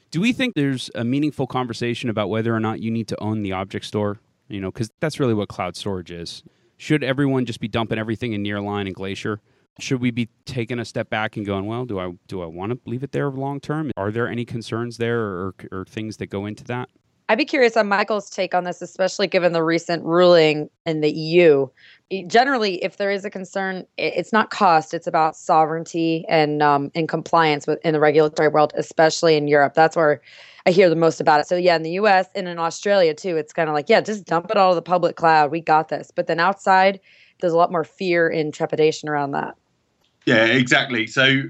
Do 0.10 0.22
we 0.22 0.34
think 0.34 0.56
there's 0.56 0.90
a 0.96 1.04
meaningful 1.04 1.46
conversation 1.46 2.10
about 2.10 2.30
whether 2.30 2.56
or 2.56 2.60
not 2.60 2.80
you 2.80 2.90
need 2.90 3.08
to 3.10 3.22
own 3.22 3.44
the 3.44 3.52
object 3.52 3.86
store? 3.86 4.20
You 4.48 4.60
know, 4.60 4.72
because 4.72 4.90
that's 5.00 5.20
really 5.20 5.34
what 5.34 5.50
cloud 5.50 5.76
storage 5.76 6.12
is. 6.12 6.44
Should 6.78 7.04
everyone 7.04 7.46
just 7.46 7.60
be 7.60 7.68
dumping 7.68 8.00
everything 8.00 8.34
in 8.34 8.44
Nearline 8.44 8.88
and 8.88 8.96
Glacier? 8.96 9.40
Should 9.80 10.00
we 10.00 10.12
be 10.12 10.30
taking 10.46 10.80
a 10.80 10.86
step 10.86 11.10
back 11.10 11.36
and 11.36 11.46
going, 11.46 11.66
well, 11.66 11.86
do 11.86 12.00
I 12.00 12.14
do 12.28 12.42
I 12.42 12.46
want 12.46 12.72
to 12.72 12.80
leave 12.90 13.04
it 13.04 13.12
there 13.12 13.30
long 13.30 13.60
term? 13.60 13.92
Are 13.98 14.12
there 14.12 14.28
any 14.28 14.46
concerns 14.46 14.98
there 14.98 15.20
or, 15.20 15.56
or 15.72 15.86
things 15.86 16.18
that 16.18 16.28
go 16.28 16.46
into 16.46 16.64
that? 16.66 16.90
I'd 17.28 17.40
be 17.40 17.46
curious 17.46 17.76
on 17.76 17.88
Michael's 17.88 18.30
take 18.30 18.54
on 18.54 18.66
this, 18.66 18.84
especially 18.84 19.26
given 19.26 19.52
the 19.52 19.64
recent 19.64 20.04
ruling 20.04 20.70
in 20.86 21.02
the 21.02 21.10
EU. 21.10 21.68
Generally, 22.28 22.84
if 22.84 22.98
there 22.98 23.10
is 23.10 23.26
a 23.26 23.32
concern, 23.32 23.86
it's 23.98 24.32
not 24.32 24.52
cost; 24.52 24.94
it's 24.94 25.08
about 25.08 25.36
sovereignty 25.36 26.24
and 26.30 26.62
um, 26.62 26.92
compliance 27.08 27.66
with 27.66 27.84
in 27.84 27.94
the 27.94 28.00
regulatory 28.00 28.48
world, 28.48 28.74
especially 28.78 29.36
in 29.36 29.48
Europe. 29.48 29.74
That's 29.74 29.96
where 29.96 30.22
I 30.68 30.72
hear 30.72 30.88
the 30.88 30.96
most 30.96 31.20
about 31.20 31.40
it. 31.40 31.48
So 31.48 31.56
yeah, 31.56 31.76
in 31.76 31.84
the 31.84 31.92
U.S. 31.92 32.28
and 32.36 32.48
in 32.48 32.60
Australia 32.60 33.14
too, 33.14 33.38
it's 33.38 33.54
kind 33.54 33.70
of 33.70 33.74
like 33.74 33.90
yeah, 33.90 34.02
just 34.02 34.26
dump 34.26 34.52
it 34.52 34.58
all 34.58 34.72
to 34.72 34.76
the 34.76 34.82
public 34.84 35.16
cloud. 35.16 35.50
We 35.50 35.62
got 35.62 35.90
this. 35.90 36.12
But 36.16 36.28
then 36.28 36.40
outside, 36.40 37.00
there's 37.42 37.54
a 37.54 37.58
lot 37.58 37.72
more 37.72 37.84
fear 37.84 38.30
and 38.30 38.54
trepidation 38.54 39.10
around 39.10 39.32
that. 39.32 39.56
Yeah, 40.26 40.46
exactly. 40.46 41.08
So 41.08 41.44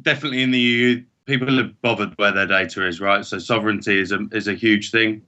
definitely 0.00 0.42
in 0.42 0.50
the 0.50 0.58
EU, 0.58 1.04
people 1.26 1.60
are 1.60 1.70
bothered 1.82 2.14
where 2.16 2.32
their 2.32 2.46
data 2.46 2.86
is, 2.86 3.00
right? 3.00 3.24
So 3.24 3.38
sovereignty 3.38 3.98
is 3.98 4.12
a 4.12 4.26
is 4.32 4.48
a 4.48 4.54
huge 4.54 4.90
thing. 4.90 5.22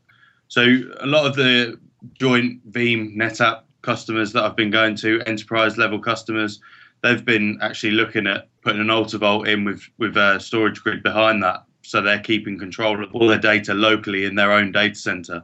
So 0.49 0.63
a 1.01 1.07
lot 1.07 1.27
of 1.27 1.37
the 1.37 1.79
joint 2.19 2.71
Veeam 2.73 3.15
NetApp 3.17 3.63
customers 3.83 4.33
that 4.33 4.45
I've 4.45 4.57
been 4.57 4.71
going 4.71 4.97
to, 4.97 5.21
enterprise 5.27 5.77
level 5.77 5.99
customers, 5.99 6.61
they've 7.03 7.25
been 7.25 7.59
actually 7.61 7.93
looking 7.93 8.27
at 8.27 8.49
putting 8.63 8.81
an 8.81 8.89
AltaVault 8.89 9.47
in 9.47 9.65
with 9.65 9.83
with 9.99 10.17
a 10.17 10.39
StorageGRID 10.39 11.03
behind 11.03 11.43
that, 11.43 11.65
so 11.83 12.01
they're 12.01 12.21
keeping 12.21 12.59
control 12.59 13.03
of 13.03 13.15
all 13.15 13.29
their 13.29 13.39
data 13.39 13.75
locally 13.75 14.25
in 14.25 14.35
their 14.35 14.53
own 14.53 14.73
data 14.73 14.95
center. 14.95 15.43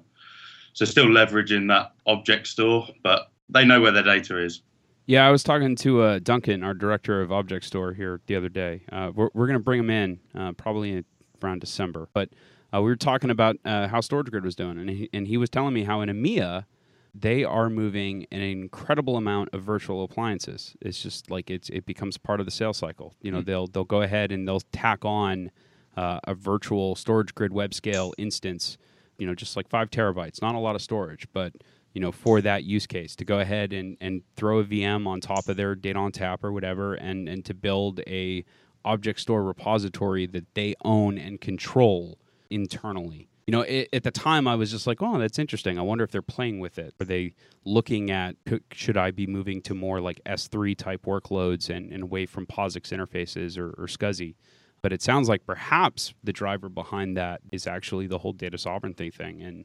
So 0.72 0.84
still 0.84 1.06
leveraging 1.06 1.68
that 1.68 1.92
object 2.06 2.46
store, 2.46 2.88
but 3.02 3.30
they 3.50 3.64
know 3.64 3.80
where 3.80 3.92
their 3.92 4.02
data 4.02 4.38
is. 4.38 4.62
Yeah, 5.06 5.26
I 5.26 5.30
was 5.30 5.42
talking 5.42 5.74
to 5.76 6.02
uh, 6.02 6.18
Duncan, 6.22 6.62
our 6.62 6.74
director 6.74 7.20
of 7.20 7.32
Object 7.32 7.64
Store, 7.64 7.92
here 7.92 8.20
the 8.26 8.36
other 8.36 8.48
day. 8.48 8.82
Uh, 8.92 9.10
we're 9.14 9.30
we're 9.34 9.46
going 9.46 9.58
to 9.58 9.64
bring 9.64 9.80
him 9.80 9.90
in 9.90 10.20
uh, 10.34 10.52
probably 10.52 10.92
in, 10.92 11.04
around 11.42 11.60
December, 11.60 12.08
but 12.12 12.28
uh, 12.72 12.80
we 12.80 12.88
were 12.88 12.96
talking 12.96 13.30
about 13.30 13.56
uh, 13.64 13.88
how 13.88 14.00
StorageGRID 14.00 14.42
was 14.42 14.54
doing, 14.54 14.78
and 14.78 14.88
he, 14.88 15.10
and 15.12 15.26
he 15.26 15.36
was 15.36 15.50
telling 15.50 15.74
me 15.74 15.82
how 15.84 16.00
in 16.00 16.08
EMEA 16.08 16.64
they 17.12 17.42
are 17.42 17.68
moving 17.68 18.26
an 18.30 18.40
incredible 18.40 19.16
amount 19.16 19.48
of 19.52 19.62
virtual 19.62 20.04
appliances. 20.04 20.76
It's 20.80 21.02
just 21.02 21.30
like 21.30 21.50
it's 21.50 21.68
it 21.70 21.86
becomes 21.86 22.16
part 22.16 22.38
of 22.38 22.46
the 22.46 22.52
sales 22.52 22.76
cycle. 22.76 23.14
You 23.20 23.32
know, 23.32 23.40
they'll 23.40 23.66
they'll 23.66 23.84
go 23.84 24.02
ahead 24.02 24.30
and 24.30 24.46
they'll 24.46 24.62
tack 24.72 25.04
on 25.04 25.50
uh, 25.96 26.20
a 26.24 26.34
virtual 26.34 26.94
StorageGRID 26.94 27.50
web 27.50 27.74
scale 27.74 28.14
instance. 28.16 28.78
You 29.18 29.26
know, 29.26 29.34
just 29.34 29.56
like 29.56 29.68
five 29.68 29.90
terabytes, 29.90 30.40
not 30.40 30.54
a 30.54 30.58
lot 30.58 30.76
of 30.76 30.82
storage, 30.82 31.26
but 31.32 31.52
you 31.92 32.00
know, 32.00 32.12
for 32.12 32.40
that 32.40 32.64
use 32.64 32.86
case 32.86 33.16
to 33.16 33.24
go 33.24 33.40
ahead 33.40 33.72
and, 33.72 33.96
and 34.00 34.22
throw 34.36 34.60
a 34.60 34.64
VM 34.64 35.06
on 35.06 35.20
top 35.20 35.48
of 35.48 35.56
their 35.56 35.74
Data 35.74 35.98
ONTAP 35.98 36.44
or 36.44 36.52
whatever 36.52 36.94
and, 36.94 37.28
and 37.28 37.44
to 37.44 37.54
build 37.54 38.00
a 38.06 38.44
object 38.84 39.20
store 39.20 39.42
repository 39.42 40.26
that 40.26 40.54
they 40.54 40.74
own 40.84 41.18
and 41.18 41.40
control 41.40 42.18
internally. 42.48 43.28
You 43.46 43.52
know, 43.52 43.62
it, 43.62 43.88
at 43.92 44.04
the 44.04 44.10
time, 44.12 44.46
I 44.46 44.54
was 44.54 44.70
just 44.70 44.86
like, 44.86 45.02
"Oh, 45.02 45.18
that's 45.18 45.38
interesting. 45.38 45.78
I 45.78 45.82
wonder 45.82 46.04
if 46.04 46.12
they're 46.12 46.22
playing 46.22 46.60
with 46.60 46.78
it. 46.78 46.94
Are 47.00 47.04
they 47.04 47.34
looking 47.64 48.10
at 48.10 48.36
should 48.72 48.96
I 48.96 49.10
be 49.10 49.26
moving 49.26 49.60
to 49.62 49.74
more 49.74 50.00
like 50.00 50.20
S3 50.24 50.76
type 50.76 51.04
workloads 51.04 51.68
and, 51.68 51.92
and 51.92 52.04
away 52.04 52.26
from 52.26 52.46
POSIX 52.46 52.92
interfaces 52.92 53.58
or, 53.58 53.70
or 53.70 53.86
SCSI?" 53.86 54.34
But 54.82 54.92
it 54.92 55.02
sounds 55.02 55.28
like 55.28 55.44
perhaps 55.44 56.14
the 56.22 56.32
driver 56.32 56.68
behind 56.68 57.16
that 57.16 57.40
is 57.50 57.66
actually 57.66 58.06
the 58.06 58.18
whole 58.18 58.32
data 58.32 58.56
sovereignty 58.56 59.10
thing, 59.10 59.42
and 59.42 59.64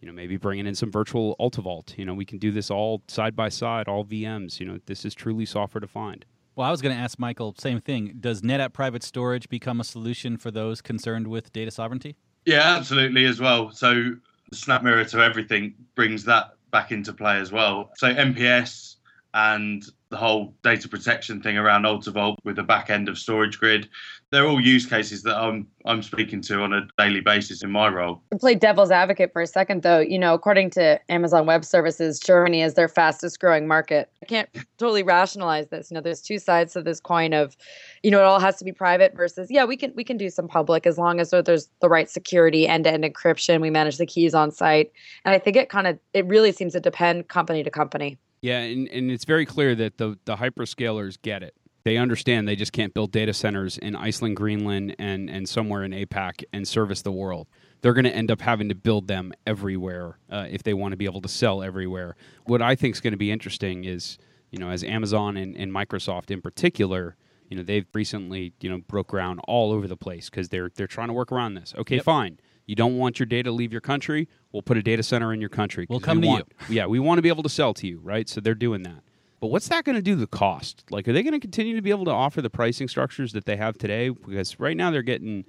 you 0.00 0.06
know, 0.06 0.12
maybe 0.12 0.36
bringing 0.36 0.66
in 0.66 0.74
some 0.74 0.90
virtual 0.90 1.36
AltaVault. 1.40 1.96
You 1.96 2.04
know, 2.04 2.14
we 2.14 2.24
can 2.24 2.38
do 2.38 2.50
this 2.50 2.70
all 2.70 3.02
side 3.08 3.34
by 3.34 3.48
side, 3.48 3.88
all 3.88 4.04
VMs. 4.04 4.60
You 4.60 4.66
know, 4.66 4.78
this 4.86 5.04
is 5.04 5.14
truly 5.14 5.46
software 5.46 5.80
defined. 5.80 6.24
Well, 6.54 6.66
I 6.66 6.70
was 6.70 6.80
going 6.80 6.94
to 6.94 7.00
ask 7.00 7.18
Michael, 7.18 7.54
same 7.58 7.80
thing. 7.80 8.16
Does 8.18 8.40
NetApp 8.40 8.72
Private 8.72 9.02
Storage 9.02 9.48
become 9.48 9.80
a 9.80 9.84
solution 9.84 10.38
for 10.38 10.50
those 10.50 10.80
concerned 10.80 11.26
with 11.26 11.52
data 11.52 11.70
sovereignty? 11.70 12.16
Yeah, 12.46 12.76
absolutely 12.76 13.26
as 13.26 13.40
well. 13.40 13.70
So 13.72 13.92
the 14.50 14.56
SnapMirror 14.56 15.10
to 15.10 15.18
everything 15.18 15.74
brings 15.94 16.24
that 16.24 16.52
back 16.70 16.92
into 16.92 17.12
play 17.12 17.38
as 17.38 17.52
well. 17.52 17.90
So 17.96 18.12
MPS 18.12 18.96
and 19.34 19.84
the 20.08 20.16
whole 20.16 20.54
data 20.62 20.88
protection 20.88 21.42
thing 21.42 21.58
around 21.58 21.82
AltaVault 21.82 22.36
with 22.44 22.56
the 22.56 22.62
back 22.62 22.90
end 22.90 23.08
of 23.08 23.16
StorageGRID, 23.16 23.88
they're 24.30 24.46
all 24.46 24.60
use 24.60 24.86
cases 24.86 25.22
that 25.22 25.36
I'm 25.36 25.66
I'm 25.84 26.02
speaking 26.02 26.40
to 26.42 26.62
on 26.62 26.72
a 26.72 26.86
daily 26.98 27.20
basis 27.20 27.62
in 27.62 27.70
my 27.70 27.88
role. 27.88 28.22
To 28.32 28.38
play 28.38 28.56
devil's 28.56 28.90
advocate 28.90 29.32
for 29.32 29.42
a 29.42 29.46
second, 29.46 29.82
though, 29.82 30.00
you 30.00 30.18
know, 30.18 30.34
according 30.34 30.70
to 30.70 31.00
Amazon 31.08 31.46
Web 31.46 31.64
Services, 31.64 32.18
Germany 32.18 32.62
is 32.62 32.74
their 32.74 32.88
fastest 32.88 33.38
growing 33.38 33.68
market. 33.68 34.10
I 34.22 34.26
can't 34.26 34.48
totally 34.78 35.04
rationalize 35.04 35.68
this. 35.68 35.90
You 35.90 35.96
know, 35.96 36.00
there's 36.00 36.20
two 36.20 36.38
sides 36.38 36.72
to 36.72 36.82
this 36.82 36.98
coin 36.98 37.32
of, 37.32 37.56
you 38.02 38.10
know, 38.10 38.18
it 38.18 38.24
all 38.24 38.40
has 38.40 38.56
to 38.56 38.64
be 38.64 38.72
private 38.72 39.14
versus, 39.14 39.48
yeah, 39.50 39.64
we 39.64 39.76
can 39.76 39.92
we 39.94 40.04
can 40.04 40.16
do 40.16 40.30
some 40.30 40.48
public 40.48 40.86
as 40.86 40.98
long 40.98 41.20
as 41.20 41.30
there's 41.30 41.68
the 41.80 41.88
right 41.88 42.10
security, 42.10 42.66
end 42.66 42.84
to 42.84 42.92
end 42.92 43.04
encryption. 43.04 43.60
We 43.60 43.70
manage 43.70 43.98
the 43.98 44.06
keys 44.06 44.34
on 44.34 44.50
site, 44.50 44.92
and 45.24 45.34
I 45.34 45.38
think 45.38 45.56
it 45.56 45.68
kind 45.68 45.86
of 45.86 45.98
it 46.14 46.26
really 46.26 46.52
seems 46.52 46.72
to 46.72 46.80
depend 46.80 47.28
company 47.28 47.62
to 47.62 47.70
company. 47.70 48.18
Yeah, 48.46 48.60
and, 48.60 48.88
and 48.88 49.10
it's 49.10 49.24
very 49.24 49.44
clear 49.44 49.74
that 49.74 49.98
the 49.98 50.18
the 50.24 50.36
hyperscalers 50.36 51.20
get 51.20 51.42
it. 51.42 51.54
They 51.84 51.96
understand 51.96 52.46
they 52.48 52.56
just 52.56 52.72
can't 52.72 52.92
build 52.94 53.12
data 53.12 53.32
centers 53.32 53.78
in 53.78 53.94
Iceland, 53.96 54.36
Greenland, 54.36 54.94
and 54.98 55.28
and 55.28 55.48
somewhere 55.48 55.82
in 55.82 55.92
APAC 55.92 56.44
and 56.52 56.66
service 56.66 57.02
the 57.02 57.10
world. 57.12 57.48
They're 57.80 57.92
going 57.92 58.04
to 58.04 58.14
end 58.14 58.30
up 58.30 58.40
having 58.40 58.68
to 58.68 58.74
build 58.74 59.08
them 59.08 59.32
everywhere 59.46 60.18
uh, 60.30 60.46
if 60.50 60.62
they 60.62 60.74
want 60.74 60.92
to 60.92 60.96
be 60.96 61.04
able 61.04 61.20
to 61.22 61.28
sell 61.28 61.62
everywhere. 61.62 62.16
What 62.44 62.62
I 62.62 62.74
think 62.74 62.94
is 62.94 63.00
going 63.00 63.12
to 63.12 63.16
be 63.18 63.30
interesting 63.30 63.84
is, 63.84 64.18
you 64.50 64.58
know, 64.58 64.70
as 64.70 64.82
Amazon 64.82 65.36
and, 65.36 65.56
and 65.56 65.70
Microsoft 65.72 66.30
in 66.30 66.40
particular, 66.40 67.16
you 67.48 67.56
know, 67.56 67.62
they've 67.62 67.86
recently, 67.94 68.52
you 68.60 68.70
know, 68.70 68.78
broke 68.78 69.08
ground 69.08 69.40
all 69.46 69.72
over 69.72 69.86
the 69.88 69.96
place 69.96 70.30
because 70.30 70.48
they're 70.50 70.70
they're 70.76 70.86
trying 70.86 71.08
to 71.08 71.14
work 71.14 71.30
around 71.32 71.54
this. 71.54 71.74
Okay, 71.76 71.96
Yep. 71.96 72.04
fine. 72.04 72.38
You 72.66 72.74
don't 72.74 72.98
want 72.98 73.18
your 73.18 73.26
data 73.26 73.44
to 73.44 73.52
leave 73.52 73.72
your 73.72 73.80
country? 73.80 74.28
We'll 74.52 74.62
put 74.62 74.76
a 74.76 74.82
data 74.82 75.02
center 75.02 75.32
in 75.32 75.40
your 75.40 75.48
country. 75.48 75.86
We'll 75.88 76.00
come 76.00 76.18
we 76.18 76.22
to 76.22 76.28
want, 76.28 76.52
Yeah, 76.68 76.86
we 76.86 76.98
want 76.98 77.18
to 77.18 77.22
be 77.22 77.28
able 77.28 77.44
to 77.44 77.48
sell 77.48 77.72
to 77.74 77.86
you, 77.86 78.00
right? 78.02 78.28
So 78.28 78.40
they're 78.40 78.54
doing 78.54 78.82
that. 78.82 79.02
But 79.40 79.48
what's 79.48 79.68
that 79.68 79.84
going 79.84 79.96
to 79.96 80.02
do 80.02 80.14
to 80.14 80.20
the 80.20 80.26
cost? 80.26 80.84
Like, 80.90 81.06
are 81.06 81.12
they 81.12 81.22
going 81.22 81.34
to 81.34 81.40
continue 81.40 81.76
to 81.76 81.82
be 81.82 81.90
able 81.90 82.06
to 82.06 82.10
offer 82.10 82.42
the 82.42 82.50
pricing 82.50 82.88
structures 82.88 83.32
that 83.32 83.44
they 83.44 83.56
have 83.56 83.78
today? 83.78 84.08
Because 84.08 84.58
right 84.58 84.76
now 84.76 84.90
they're 84.90 85.02
getting 85.02 85.44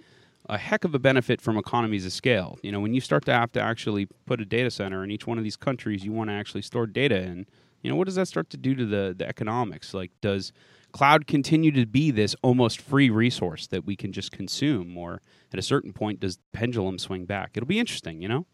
a 0.49 0.57
heck 0.57 0.83
of 0.83 0.93
a 0.93 0.99
benefit 0.99 1.41
from 1.41 1.57
economies 1.57 2.05
of 2.05 2.13
scale. 2.13 2.59
You 2.61 2.71
know, 2.71 2.79
when 2.79 2.93
you 2.93 3.01
start 3.01 3.25
to 3.25 3.33
have 3.33 3.51
to 3.53 3.61
actually 3.61 4.07
put 4.25 4.39
a 4.39 4.45
data 4.45 4.69
center 4.69 5.03
in 5.03 5.11
each 5.11 5.25
one 5.25 5.37
of 5.37 5.43
these 5.43 5.55
countries 5.55 6.05
you 6.05 6.11
want 6.11 6.29
to 6.29 6.33
actually 6.33 6.61
store 6.61 6.85
data 6.85 7.17
in, 7.17 7.45
you 7.81 7.89
know, 7.89 7.95
what 7.95 8.05
does 8.05 8.15
that 8.15 8.27
start 8.27 8.49
to 8.51 8.57
do 8.57 8.75
to 8.75 8.85
the, 8.85 9.15
the 9.17 9.27
economics? 9.27 9.93
Like, 9.93 10.11
does 10.21 10.51
cloud 10.97 11.27
continue 11.27 11.71
to 11.71 11.85
be 11.85 12.09
this 12.09 12.35
almost 12.41 12.81
free 12.81 13.09
resource 13.09 13.67
that 13.67 13.85
we 13.85 13.95
can 13.95 14.11
just 14.11 14.31
consume? 14.31 14.97
Or 14.97 15.21
at 15.53 15.59
a 15.59 15.61
certain 15.61 15.93
point, 15.93 16.19
does 16.19 16.37
the 16.37 16.43
pendulum 16.53 16.97
swing 16.97 17.25
back? 17.25 17.51
It'll 17.53 17.67
be 17.67 17.79
interesting, 17.79 18.19
you 18.19 18.27
know? 18.27 18.47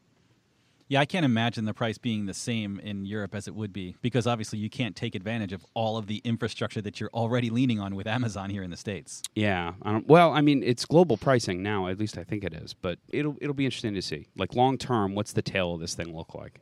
Yeah, 0.89 0.99
I 0.99 1.05
can't 1.05 1.25
imagine 1.25 1.63
the 1.63 1.73
price 1.73 1.97
being 1.97 2.25
the 2.25 2.33
same 2.33 2.81
in 2.81 3.05
Europe 3.05 3.33
as 3.33 3.47
it 3.47 3.55
would 3.55 3.71
be 3.71 3.95
because 4.01 4.27
obviously 4.27 4.59
you 4.59 4.69
can't 4.69 4.93
take 4.93 5.15
advantage 5.15 5.53
of 5.53 5.65
all 5.73 5.95
of 5.95 6.07
the 6.07 6.17
infrastructure 6.25 6.81
that 6.81 6.99
you're 6.99 7.09
already 7.13 7.49
leaning 7.49 7.79
on 7.79 7.95
with 7.95 8.07
Amazon 8.07 8.49
here 8.49 8.61
in 8.61 8.69
the 8.69 8.77
States. 8.77 9.23
Yeah. 9.33 9.73
I 9.81 9.93
don't, 9.93 10.05
well, 10.05 10.33
I 10.33 10.41
mean, 10.41 10.63
it's 10.63 10.83
global 10.83 11.15
pricing 11.15 11.63
now. 11.63 11.87
At 11.87 11.97
least 11.97 12.17
I 12.17 12.25
think 12.25 12.43
it 12.43 12.53
is. 12.53 12.73
But 12.73 12.99
it'll 13.07 13.37
it'll 13.39 13.55
be 13.55 13.63
interesting 13.63 13.93
to 13.93 14.01
see. 14.01 14.27
Like 14.35 14.53
long 14.53 14.77
term, 14.77 15.15
what's 15.15 15.31
the 15.31 15.41
tail 15.41 15.73
of 15.73 15.79
this 15.79 15.95
thing 15.95 16.13
look 16.13 16.35
like? 16.35 16.59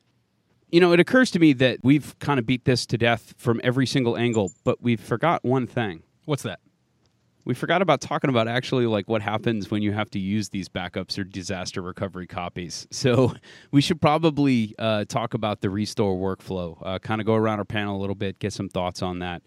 You 0.72 0.80
know, 0.80 0.94
it 0.94 1.00
occurs 1.02 1.30
to 1.32 1.40
me 1.40 1.52
that 1.54 1.80
we've 1.84 2.18
kind 2.20 2.40
of 2.40 2.46
beat 2.46 2.64
this 2.64 2.86
to 2.88 2.98
death 2.98 3.34
from 3.38 3.60
every 3.64 3.86
single 3.86 4.18
angle, 4.18 4.54
but 4.64 4.82
we 4.82 4.96
forgot 4.96 5.44
one 5.44 5.68
thing. 5.68 6.04
What's 6.26 6.44
that? 6.44 6.60
We 7.44 7.56
forgot 7.56 7.82
about 7.82 8.02
talking 8.02 8.30
about 8.30 8.48
actually 8.48 8.86
like 8.86 9.10
what 9.10 9.22
happens 9.22 9.70
when 9.72 9.82
you 9.82 9.92
have 9.92 10.10
to 10.12 10.20
use 10.20 10.50
these 10.50 10.70
backups 10.70 11.18
or 11.18 11.24
disaster 11.24 11.82
recovery 11.82 12.28
copies. 12.28 12.88
So 13.02 13.34
we 13.72 13.82
should 13.82 14.00
probably 14.00 14.76
uh, 14.78 15.06
talk 15.06 15.34
about 15.34 15.62
the 15.62 15.72
restore 15.72 16.16
workflow. 16.16 16.78
Uh, 16.86 17.00
kind 17.00 17.20
of 17.20 17.26
go 17.26 17.34
around 17.34 17.58
our 17.58 17.66
panel 17.66 17.98
a 17.98 18.00
little 18.00 18.16
bit, 18.16 18.38
get 18.38 18.54
some 18.54 18.70
thoughts 18.70 19.02
on 19.02 19.20
that. 19.20 19.42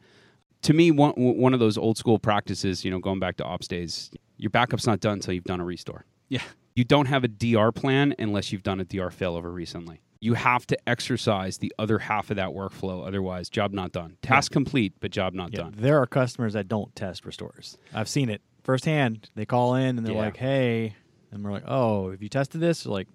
To 0.63 0.73
me, 0.75 0.91
one 0.91 1.13
one 1.13 1.55
of 1.55 1.61
those 1.61 1.79
old 1.79 1.97
school 1.97 2.19
practices, 2.19 2.85
you 2.85 2.91
know, 2.91 2.99
going 2.99 3.21
back 3.21 3.37
to 3.37 3.45
ops 3.45 3.69
days, 3.69 4.11
your 4.39 4.51
backup's 4.51 4.87
not 4.89 4.99
done 4.99 5.15
until 5.15 5.35
you've 5.35 5.45
done 5.45 5.61
a 5.61 5.65
restore. 5.65 6.05
Yeah. 6.29 6.43
You 6.75 6.83
don't 6.83 7.07
have 7.07 7.23
a 7.23 7.29
DR 7.29 7.71
plan 7.71 8.15
unless 8.19 8.51
you've 8.51 8.65
done 8.65 8.81
a 8.81 8.85
DR 8.85 9.11
failover 9.11 9.55
recently. 9.55 10.03
You 10.25 10.33
have 10.35 10.67
to 10.69 10.89
exercise 10.89 11.59
the 11.59 11.71
other 11.79 11.99
half 11.99 12.31
of 12.31 12.37
that 12.37 12.49
workflow, 12.49 13.07
otherwise, 13.07 13.51
job 13.51 13.75
not 13.75 13.93
done. 13.93 14.17
Task 14.23 14.51
complete, 14.53 14.95
but 15.01 15.11
job 15.11 15.35
not 15.35 15.53
Yeah, 15.53 15.59
done. 15.65 15.75
there 15.77 16.01
are 16.01 16.07
customers 16.07 16.55
that 16.55 16.67
don't 16.67 16.97
test 16.97 17.27
restores. 17.27 17.77
I've 17.93 18.09
seen 18.09 18.31
it 18.31 18.41
firsthand. 18.63 19.29
They 19.35 19.45
call 19.45 19.75
in 19.75 19.99
and 19.99 20.07
they're 20.07 20.15
Yeah. 20.15 20.21
like, 20.21 20.39
"Hey," 20.39 20.95
and 21.31 21.45
we're 21.45 21.53
like, 21.53 21.65
"Oh, 21.67 22.11
have 22.11 22.23
you 22.23 22.31
tested 22.31 22.63
this?" 22.63 22.85
They're 22.85 22.93
like, 22.95 23.09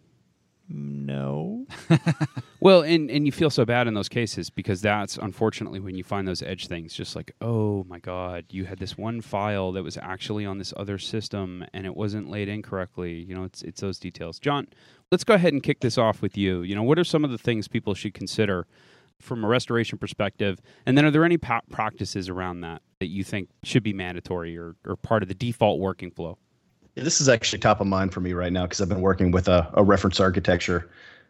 "No." 0.70 1.66
Well, 2.62 2.82
and, 2.82 3.10
and 3.10 3.26
you 3.26 3.32
feel 3.32 3.50
so 3.50 3.64
bad 3.64 3.88
in 3.88 3.94
those 3.94 4.10
cases 4.10 4.50
because 4.50 4.82
that's 4.82 5.18
unfortunately 5.18 5.80
when 5.80 5.96
you 5.96 6.04
find 6.04 6.28
those 6.28 6.44
edge 6.44 6.68
things, 6.68 6.94
just 6.94 7.16
like, 7.16 7.32
oh 7.40 7.86
my 7.88 8.00
God, 8.00 8.46
you 8.50 8.66
had 8.66 8.80
this 8.80 8.98
one 8.98 9.22
file 9.22 9.72
that 9.72 9.84
was 9.84 9.98
actually 9.98 10.46
on 10.46 10.58
this 10.58 10.74
other 10.76 10.98
system 10.98 11.66
and 11.74 11.86
it 11.86 11.96
wasn't 11.96 12.30
laid 12.30 12.50
in 12.50 12.62
correctly. 12.62 13.14
You 13.14 13.34
know, 13.34 13.46
it's 13.46 13.62
it's 13.62 13.80
those 13.80 13.98
details. 13.98 14.40
John, 14.40 14.68
let's 15.10 15.24
go 15.24 15.36
ahead 15.36 15.54
and 15.54 15.64
kick 15.64 15.80
this 15.80 15.98
off 15.98 16.22
with 16.22 16.36
you. 16.36 16.62
You 16.62 16.76
know, 16.76 16.84
what 16.84 17.00
are 17.00 17.06
some 17.06 17.24
of 17.24 17.32
the 17.32 17.38
things 17.38 17.70
people 17.70 17.94
should 17.94 18.14
consider 18.14 18.68
from 19.22 19.46
a 19.46 19.48
restoration 19.48 19.98
perspective? 19.98 20.60
And 20.86 20.98
then 20.98 21.06
are 21.06 21.12
there 21.12 21.24
any 21.24 21.38
pa- 21.38 21.62
practices 21.72 22.28
around 22.28 22.60
that 22.62 22.82
that 23.00 23.08
you 23.08 23.24
think 23.24 23.48
should 23.64 23.84
be 23.84 23.94
mandatory 23.94 24.58
or, 24.58 24.76
or 24.86 24.98
part 24.98 25.24
of 25.24 25.30
the 25.30 25.36
default 25.36 25.80
working 25.80 26.12
flow? 26.12 26.38
This 27.00 27.22
is 27.22 27.30
actually 27.30 27.60
top 27.60 27.82
of 27.82 27.88
mind 27.88 28.14
for 28.14 28.22
me 28.22 28.34
right 28.34 28.52
now 28.52 28.64
because 28.64 28.82
I've 28.82 28.90
been 28.90 29.02
working 29.02 29.32
with 29.32 29.48
a, 29.48 29.70
a 29.74 29.84
reference 29.84 30.20
architecture, 30.20 30.90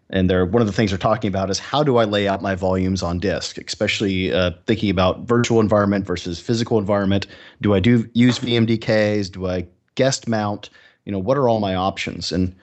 and 0.09 0.30
they're 0.30 0.45
one 0.45 0.61
of 0.61 0.67
the 0.67 0.74
things 0.74 0.91
they're 0.91 0.97
talking 0.97 1.28
about 1.28 1.49
is 1.49 1.59
how 1.59 1.84
do 1.84 1.97
I 1.97 2.05
lay 2.05 2.28
out 2.28 2.41
my 2.41 2.55
volumes 2.55 3.03
on 3.03 3.20
disk, 3.20 3.57
especially 3.57 4.34
uh, 4.34 4.51
thinking 4.65 4.89
about 4.89 5.22
virtual 5.22 5.59
environment 5.59 6.05
versus 6.05 6.39
physical 6.39 6.80
environment. 6.80 7.28
Do 7.61 7.74
I 7.74 7.80
do 7.80 8.09
use 8.13 8.39
VMDKs? 8.39 9.32
Do 9.32 9.47
I 9.47 9.67
guest 9.95 10.28
mount? 10.28 10.70
You 11.05 11.11
know, 11.11 11.20
what 11.20 11.38
are 11.38 11.47
all 11.47 11.59
my 11.59 11.76
options? 11.76 12.32
And 12.32 12.55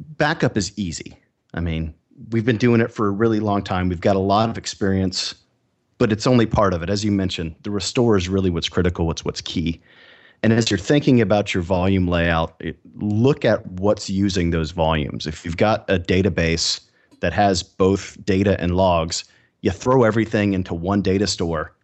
backup 0.00 0.56
is 0.56 0.72
easy. 0.78 1.16
I 1.54 1.60
mean, 1.60 1.94
we've 2.30 2.44
been 2.44 2.56
doing 2.56 2.80
it 2.80 2.92
for 2.92 3.06
a 3.06 3.10
really 3.10 3.40
long 3.40 3.62
time. 3.62 3.88
We've 3.88 4.00
got 4.00 4.16
a 4.16 4.20
lot 4.20 4.48
of 4.48 4.58
experience, 4.58 5.34
but 5.98 6.12
it's 6.12 6.26
only 6.26 6.46
part 6.46 6.74
of 6.74 6.82
it. 6.82 6.90
As 6.90 7.04
you 7.04 7.10
mentioned, 7.10 7.54
the 7.62 7.70
restore 7.70 8.16
is 8.16 8.28
really 8.28 8.50
what's 8.50 8.68
critical. 8.68 9.10
It's 9.10 9.24
what's 9.24 9.40
key. 9.40 9.80
And 10.46 10.52
as 10.52 10.70
you're 10.70 10.78
thinking 10.78 11.20
about 11.20 11.52
your 11.52 11.64
volume 11.64 12.06
layout, 12.06 12.62
look 12.94 13.44
at 13.44 13.66
what's 13.66 14.08
using 14.08 14.50
those 14.50 14.70
volumes. 14.70 15.26
If 15.26 15.44
you've 15.44 15.56
got 15.56 15.84
a 15.90 15.98
database 15.98 16.82
that 17.18 17.32
has 17.32 17.64
both 17.64 18.24
data 18.24 18.56
and 18.60 18.76
logs, 18.76 19.24
you 19.62 19.72
throw 19.72 20.04
everything 20.04 20.52
into 20.52 20.72
one 20.72 21.02
data 21.02 21.26
store. 21.26 21.74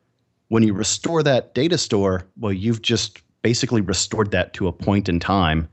When 0.47 0.63
you 0.63 0.75
restore 0.75 1.25
that 1.25 1.55
data 1.55 1.77
store, 1.77 2.23
well, 2.39 2.53
you've 2.53 2.83
just 2.83 3.21
basically 3.43 3.81
restored 3.81 4.31
that 4.31 4.55
to 4.55 4.69
a 4.69 4.73
point 4.73 5.09
in 5.09 5.19
time 5.19 5.69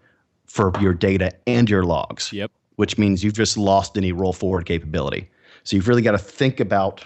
for 0.47 0.71
your 0.81 0.95
data 0.95 1.31
and 1.45 1.69
your 1.69 1.83
logs 1.83 2.33
Yep. 2.33 2.49
which 2.77 2.97
means 2.97 3.23
you've 3.23 3.35
just 3.35 3.55
lost 3.55 3.97
any 3.99 4.11
roll 4.11 4.33
forward 4.33 4.65
capability. 4.65 5.29
So 5.63 5.75
you've 5.75 5.87
really 5.87 6.01
got 6.01 6.13
to 6.13 6.17
think 6.17 6.59
about 6.59 7.05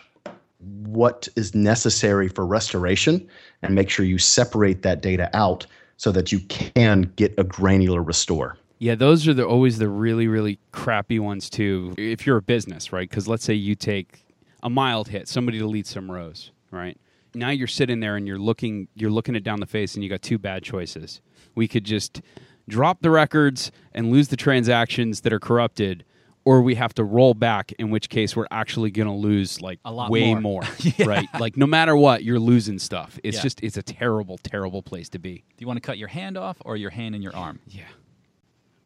what 0.85 1.27
is 1.35 1.55
necessary 1.55 2.27
for 2.27 2.45
restoration 2.45 3.27
and 3.61 3.75
make 3.75 3.89
sure 3.89 4.05
you 4.05 4.17
separate 4.17 4.81
that 4.83 5.01
data 5.01 5.29
out 5.33 5.65
so 5.97 6.11
that 6.11 6.31
you 6.31 6.39
can 6.41 7.11
get 7.15 7.33
a 7.37 7.43
granular 7.43 8.01
restore. 8.01 8.57
Yeah, 8.79 8.95
those 8.95 9.27
are 9.27 9.33
the 9.33 9.45
always 9.45 9.77
the 9.77 9.87
really 9.87 10.27
really 10.27 10.59
crappy 10.71 11.19
ones 11.19 11.49
too. 11.49 11.93
If 11.97 12.25
you're 12.25 12.37
a 12.37 12.41
business, 12.41 12.91
right? 12.91 13.09
Because 13.09 13.27
let's 13.27 13.43
say 13.45 13.53
you 13.53 13.75
take 13.75 14.25
a 14.61 14.69
mild 14.69 15.07
hit, 15.07 15.27
somebody 15.27 15.59
deletes 15.59 15.87
some 15.87 16.11
rows, 16.11 16.51
right? 16.71 16.97
Now 17.33 17.49
you're 17.49 17.67
sitting 17.67 17.99
there 17.99 18.15
and 18.15 18.27
you're 18.27 18.39
looking 18.39 18.87
you're 18.95 19.11
looking 19.11 19.35
it 19.35 19.43
down 19.43 19.59
the 19.59 19.65
face, 19.65 19.95
and 19.95 20.03
you 20.03 20.09
got 20.09 20.21
two 20.21 20.37
bad 20.37 20.63
choices. 20.63 21.21
We 21.55 21.67
could 21.67 21.85
just 21.85 22.21
drop 22.67 23.01
the 23.01 23.09
records 23.09 23.71
and 23.93 24.11
lose 24.11 24.27
the 24.27 24.37
transactions 24.37 25.21
that 25.21 25.31
are 25.31 25.39
corrupted, 25.39 26.03
or 26.45 26.61
we 26.61 26.75
have 26.75 26.93
to 26.95 27.03
roll 27.03 27.33
back. 27.33 27.71
In 27.79 27.89
which 27.89 28.09
case, 28.09 28.35
we're 28.35 28.47
actually 28.51 28.91
going 28.91 29.07
to 29.07 29.13
lose 29.13 29.61
like 29.61 29.79
A 29.85 29.91
lot 29.91 30.09
way 30.11 30.33
more. 30.33 30.41
more, 30.41 30.61
right? 31.05 31.27
Like 31.39 31.57
no 31.57 31.65
matter 31.65 31.95
what, 31.95 32.23
you're 32.23 32.39
losing 32.39 32.79
stuff. 32.79 33.19
It's 33.23 33.37
Yeah. 33.37 33.43
just 33.43 33.61
it's 33.63 33.77
a 33.77 33.83
terrible, 33.83 34.37
terrible 34.37 34.81
place 34.81 35.09
to 35.09 35.19
be. 35.19 35.35
Do 35.35 35.43
you 35.59 35.67
want 35.67 35.77
to 35.77 35.81
cut 35.81 35.97
your 35.97 36.09
hand 36.09 36.37
off 36.37 36.57
or 36.65 36.75
your 36.77 36.89
hand 36.91 37.15
and 37.15 37.23
your 37.23 37.35
arm? 37.35 37.59
Yeah. 37.69 37.83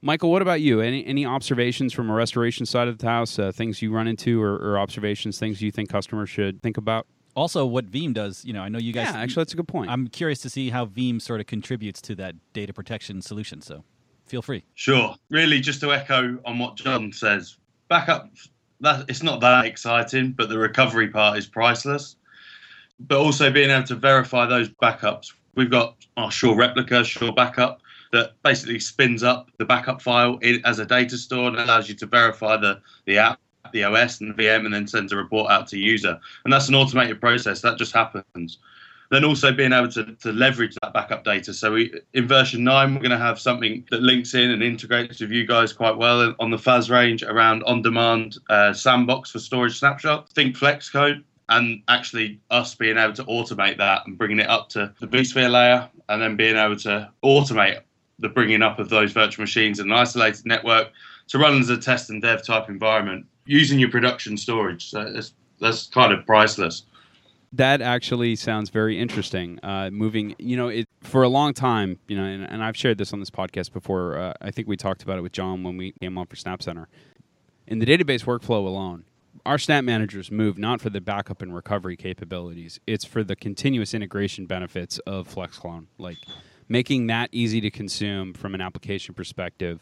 Michael, 0.02 0.30
what 0.32 0.42
about 0.44 0.62
you? 0.62 0.80
Any 0.80 1.06
any 1.06 1.26
observations 1.26 1.92
from 1.94 2.10
a 2.10 2.14
restoration 2.14 2.66
side 2.68 2.88
of 2.88 3.00
the 3.00 3.08
house? 3.08 3.40
Uh, 3.40 3.52
things 3.52 3.82
you 3.82 3.92
run 3.92 4.08
into, 4.08 4.42
or, 4.42 4.56
or 4.56 4.78
observations, 4.78 5.40
things 5.40 5.62
you 5.62 5.72
think 5.72 5.90
customers 5.90 6.30
should 6.30 6.62
think 6.62 6.78
about? 6.78 7.08
Also, 7.36 7.66
what 7.66 7.86
Veeam 7.92 8.14
does, 8.14 8.44
you 8.46 8.54
know, 8.54 8.62
I 8.62 8.70
know 8.70 8.80
you 8.80 8.92
guys. 8.94 9.08
yeah, 9.14 9.20
actually, 9.20 9.42
that's 9.42 9.54
a 9.54 9.58
good 9.58 9.68
point. 9.68 9.92
I'm 9.92 10.08
curious 10.08 10.40
to 10.42 10.50
see 10.50 10.70
how 10.70 10.86
Veeam 10.88 11.22
sort 11.22 11.40
of 11.40 11.46
contributes 11.48 12.02
to 12.04 12.16
that 12.16 12.36
data 12.54 12.74
protection 12.74 13.22
solution. 13.22 13.62
So, 13.62 13.84
feel 14.28 14.42
free. 14.42 14.64
Sure. 14.76 15.16
Really, 15.30 15.60
just 15.60 15.82
to 15.82 15.94
echo 15.94 16.38
on 16.46 16.60
what 16.60 16.76
John 16.76 17.12
says, 17.12 17.58
backup. 17.88 18.30
That 18.82 19.10
it's 19.10 19.24
not 19.24 19.40
that 19.42 19.66
exciting, 19.66 20.34
but 20.34 20.50
the 20.50 20.60
recovery 20.60 21.08
part 21.08 21.38
is 21.38 21.48
priceless. 21.48 22.16
But 23.00 23.20
also 23.20 23.50
being 23.52 23.70
able 23.70 23.88
to 23.88 23.96
verify 23.96 24.46
those 24.46 24.70
backups. 24.70 25.34
We've 25.56 25.72
got 25.72 25.96
our 26.18 26.30
SureReplica, 26.30 27.06
Sure 27.06 27.32
backup 27.32 27.82
that 28.12 28.34
basically 28.44 28.80
spins 28.80 29.24
up 29.24 29.50
the 29.58 29.66
backup 29.66 30.02
file 30.02 30.40
as 30.64 30.80
a 30.80 30.86
data 30.86 31.18
store 31.18 31.48
and 31.48 31.58
allows 31.58 31.90
you 31.90 31.96
to 31.96 32.06
verify 32.06 32.58
the 32.58 32.80
the 33.06 33.18
app, 33.18 33.40
the 33.74 33.84
OS, 33.84 34.22
and 34.22 34.36
the 34.36 34.44
VM, 34.44 34.66
and 34.66 34.74
then 34.74 34.88
sends 34.88 35.12
a 35.12 35.18
report 35.18 35.52
out 35.52 35.68
to 35.68 35.78
user. 35.78 36.20
And 36.44 36.54
that's 36.54 36.70
an 36.70 36.76
automated 36.76 37.20
process 37.20 37.62
that 37.62 37.78
just 37.78 37.94
happens 37.94 38.60
then 39.10 39.24
also 39.24 39.52
being 39.52 39.74
able 39.74 39.90
to, 39.90 40.16
to 40.16 40.32
leverage 40.32 40.76
that 40.82 40.94
backup 40.94 41.24
data. 41.24 41.54
So 41.54 41.74
we, 41.74 41.94
in 42.14 42.28
version 42.28 42.64
nine, 42.64 42.94
we're 42.94 43.02
going 43.02 43.12
to 43.12 43.18
have 43.18 43.40
something 43.40 43.86
that 43.92 44.02
links 44.02 44.34
in 44.34 44.52
and 44.52 44.62
integrates 44.62 45.20
with 45.20 45.32
you 45.32 45.46
guys 45.46 45.74
quite 45.74 45.98
well 45.98 46.36
on 46.40 46.52
the 46.52 46.58
FAS 46.58 46.90
range 46.90 47.24
around 47.24 47.64
on-demand 47.64 48.38
uh, 48.50 48.74
sandbox 48.74 49.32
for 49.32 49.40
storage 49.40 49.78
snapshot. 49.78 50.30
Think 50.30 50.58
FlexClone. 50.58 51.24
And 51.50 51.82
actually, 51.88 52.42
us 52.50 52.76
being 52.76 52.98
able 52.98 53.14
to 53.14 53.24
automate 53.24 53.78
that 53.78 54.06
and 54.06 54.18
bringing 54.18 54.40
it 54.40 54.50
up 54.50 54.68
to 54.70 54.94
the 55.00 55.08
vSphere 55.08 55.50
layer, 55.50 55.90
and 56.10 56.22
then 56.22 56.36
being 56.36 56.58
able 56.58 56.76
to 56.78 57.10
automate 57.24 57.80
the 58.20 58.28
bringing 58.28 58.62
up 58.62 58.80
of 58.80 58.90
those 58.90 59.14
virtual 59.14 59.44
machines 59.44 59.80
in 59.80 59.90
an 59.90 59.98
isolated 59.98 60.46
network 60.46 60.92
to 61.28 61.38
run 61.38 61.60
as 61.60 61.70
a 61.70 61.78
test 61.78 62.10
and 62.10 62.22
dev 62.22 62.44
type 62.46 62.68
environment 62.68 63.26
using 63.46 63.80
your 63.80 63.90
production 63.90 64.36
storage. 64.36 64.90
So 64.90 65.10
that's, 65.14 65.34
that's 65.62 65.88
kind 65.88 66.12
of 66.12 66.26
priceless. 66.26 66.84
That 67.54 67.82
actually 67.82 68.36
sounds 68.36 68.70
very 68.70 69.00
interesting. 69.00 69.60
Uh, 69.64 69.90
moving, 69.92 70.36
you 70.38 70.58
know, 70.58 70.68
it 70.68 70.88
for 71.02 71.24
a 71.24 71.30
long 71.30 71.54
time, 71.54 71.98
you 72.08 72.18
know, 72.18 72.24
and, 72.24 72.44
and 72.44 72.62
I've 72.62 72.76
shared 72.76 72.98
this 72.98 73.14
on 73.14 73.20
this 73.20 73.30
podcast 73.30 73.72
before. 73.72 74.18
Uh, 74.18 74.34
I 74.42 74.52
think 74.52 74.68
we 74.68 74.76
talked 74.76 75.02
about 75.02 75.18
it 75.18 75.22
with 75.22 75.32
John 75.32 75.64
when 75.64 75.78
we 75.78 75.94
came 75.94 76.18
on 76.18 76.26
for 76.28 76.36
SnapCenter. 76.36 76.88
In 77.66 77.80
the 77.80 77.86
database 77.86 78.26
workflow 78.26 78.66
alone, 78.66 79.06
our 79.46 79.58
SnapManagers 79.58 80.30
move 80.30 80.58
not 80.58 80.82
for 80.82 80.90
the 80.90 81.00
backup 81.00 81.42
and 81.42 81.56
recovery 81.56 81.96
capabilities; 81.96 82.82
it's 82.86 83.06
for 83.06 83.24
the 83.24 83.36
continuous 83.36 83.94
integration 83.94 84.46
benefits 84.46 85.00
of 85.00 85.34
FlexClone, 85.34 85.86
like 85.98 86.18
making 86.68 87.08
that 87.08 87.30
easy 87.32 87.62
to 87.62 87.72
consume 87.72 88.34
from 88.34 88.56
an 88.56 88.62
application 88.62 89.16
perspective 89.16 89.80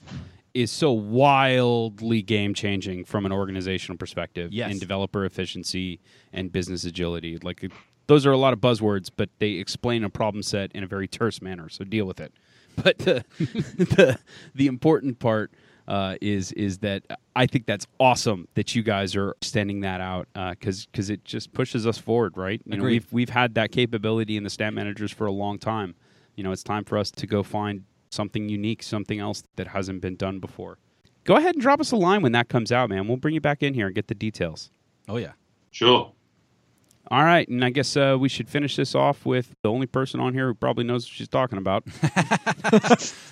is 0.55 0.71
so 0.71 0.91
wildly 0.91 2.21
game 2.23 2.53
changing 2.53 3.05
from 3.05 3.25
an 3.25 3.31
organizational 3.31 3.97
perspective 3.97 4.51
Yes. 4.51 4.71
in 4.71 4.79
developer 4.79 5.25
efficiency 5.25 5.99
and 6.33 6.51
business 6.51 6.85
agility. 6.85 7.37
Like 7.37 7.71
those 8.07 8.25
are 8.25 8.31
a 8.31 8.37
lot 8.37 8.53
of 8.53 8.59
buzzwords, 8.59 9.11
but 9.15 9.29
they 9.39 9.51
explain 9.51 10.03
a 10.03 10.09
problem 10.09 10.41
set 10.41 10.71
in 10.73 10.83
a 10.83 10.87
very 10.87 11.07
terse 11.07 11.41
manner. 11.41 11.69
So 11.69 11.83
deal 11.83 12.05
with 12.05 12.19
it. 12.19 12.33
But 12.83 12.97
the 12.99 13.23
the, 13.39 14.19
the 14.53 14.67
important 14.67 15.19
part 15.19 15.51
uh, 15.87 16.15
is 16.19 16.51
is 16.53 16.79
that 16.79 17.03
I 17.33 17.45
think 17.45 17.67
that's 17.67 17.87
awesome 18.01 18.49
that 18.55 18.75
you 18.75 18.83
guys 18.83 19.15
are 19.15 19.31
extending 19.31 19.79
that 19.81 20.01
out 20.01 20.27
because 20.51 20.85
because 20.87 21.09
it 21.09 21.23
just 21.23 21.53
pushes 21.53 21.87
us 21.87 21.97
forward, 21.97 22.35
right? 22.35 22.61
You 22.65 22.75
know, 22.77 22.83
we've 22.83 23.07
we've 23.13 23.29
had 23.29 23.55
that 23.55 23.71
capability 23.71 24.35
in 24.35 24.43
the 24.43 24.49
SnapManagers 24.49 25.13
for 25.13 25.25
a 25.25 25.31
long 25.31 25.57
time. 25.57 25.95
You 26.35 26.43
know, 26.43 26.51
it's 26.51 26.63
time 26.63 26.83
for 26.83 26.97
us 26.97 27.11
to 27.11 27.25
go 27.27 27.43
find 27.43 27.83
something 28.15 28.49
unique, 28.49 28.81
something 28.81 29.19
else 29.19 29.43
that 29.57 29.67
hasn't 29.67 30.01
been 30.01 30.15
done 30.15 30.39
before. 30.39 30.79
Go 31.25 31.35
ahead 31.35 31.55
and 31.55 31.61
drop 31.61 31.79
us 31.79 31.91
a 31.91 31.95
line 31.95 32.21
when 32.21 32.31
that 32.31 32.49
comes 32.49 32.71
out, 32.71 32.89
man. 32.89 33.07
We'll 33.07 33.17
bring 33.17 33.33
you 33.33 33.41
back 33.41 33.61
in 33.61 33.73
here 33.73 33.87
and 33.87 33.95
get 33.95 34.07
the 34.07 34.15
details. 34.15 34.71
Oh 35.07 35.17
yeah. 35.17 35.33
Sure. 35.71 36.11
All 37.11 37.23
right, 37.23 37.47
and 37.47 37.63
I 37.63 37.69
guess 37.69 37.95
uh, 37.95 38.17
we 38.19 38.29
should 38.29 38.49
finish 38.49 38.75
this 38.75 38.95
off 38.95 39.27
with 39.27 39.53
the 39.61 39.69
only 39.69 39.85
person 39.85 40.19
on 40.19 40.33
here 40.33 40.47
who 40.47 40.55
probably 40.55 40.85
knows 40.85 41.05
what 41.05 41.11
she's 41.11 41.27
talking 41.27 41.59
about. 41.59 41.83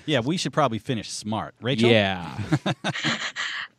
Yeah, 0.06 0.20
we 0.20 0.36
should 0.36 0.52
probably 0.52 0.80
finish 0.80 1.10
smart. 1.10 1.56
Rachel? 1.62 1.90
Yeah. 1.90 2.38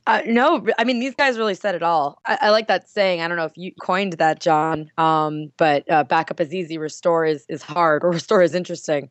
Uh, 0.07 0.20
no, 0.26 0.66
I 0.76 0.84
mean 0.84 0.98
these 0.98 1.14
guys 1.14 1.38
really 1.38 1.55
said 1.55 1.74
it 1.74 1.82
all. 1.82 2.20
I, 2.26 2.38
I 2.42 2.50
like 2.50 2.68
that 2.68 2.90
saying. 2.90 3.22
I 3.22 3.28
don't 3.28 3.38
know 3.38 3.46
if 3.46 3.57
you 3.57 3.72
coined 3.80 4.12
that, 4.14 4.38
John. 4.38 4.90
Um, 4.98 5.50
but 5.57 5.90
uh, 5.90 6.05
backup 6.05 6.42
is 6.42 6.52
easy, 6.52 6.76
restore 6.76 7.24
is 7.24 7.46
is 7.48 7.62
hard, 7.62 8.05
or 8.05 8.11
restore 8.11 8.42
is 8.42 8.55
interesting. 8.55 9.11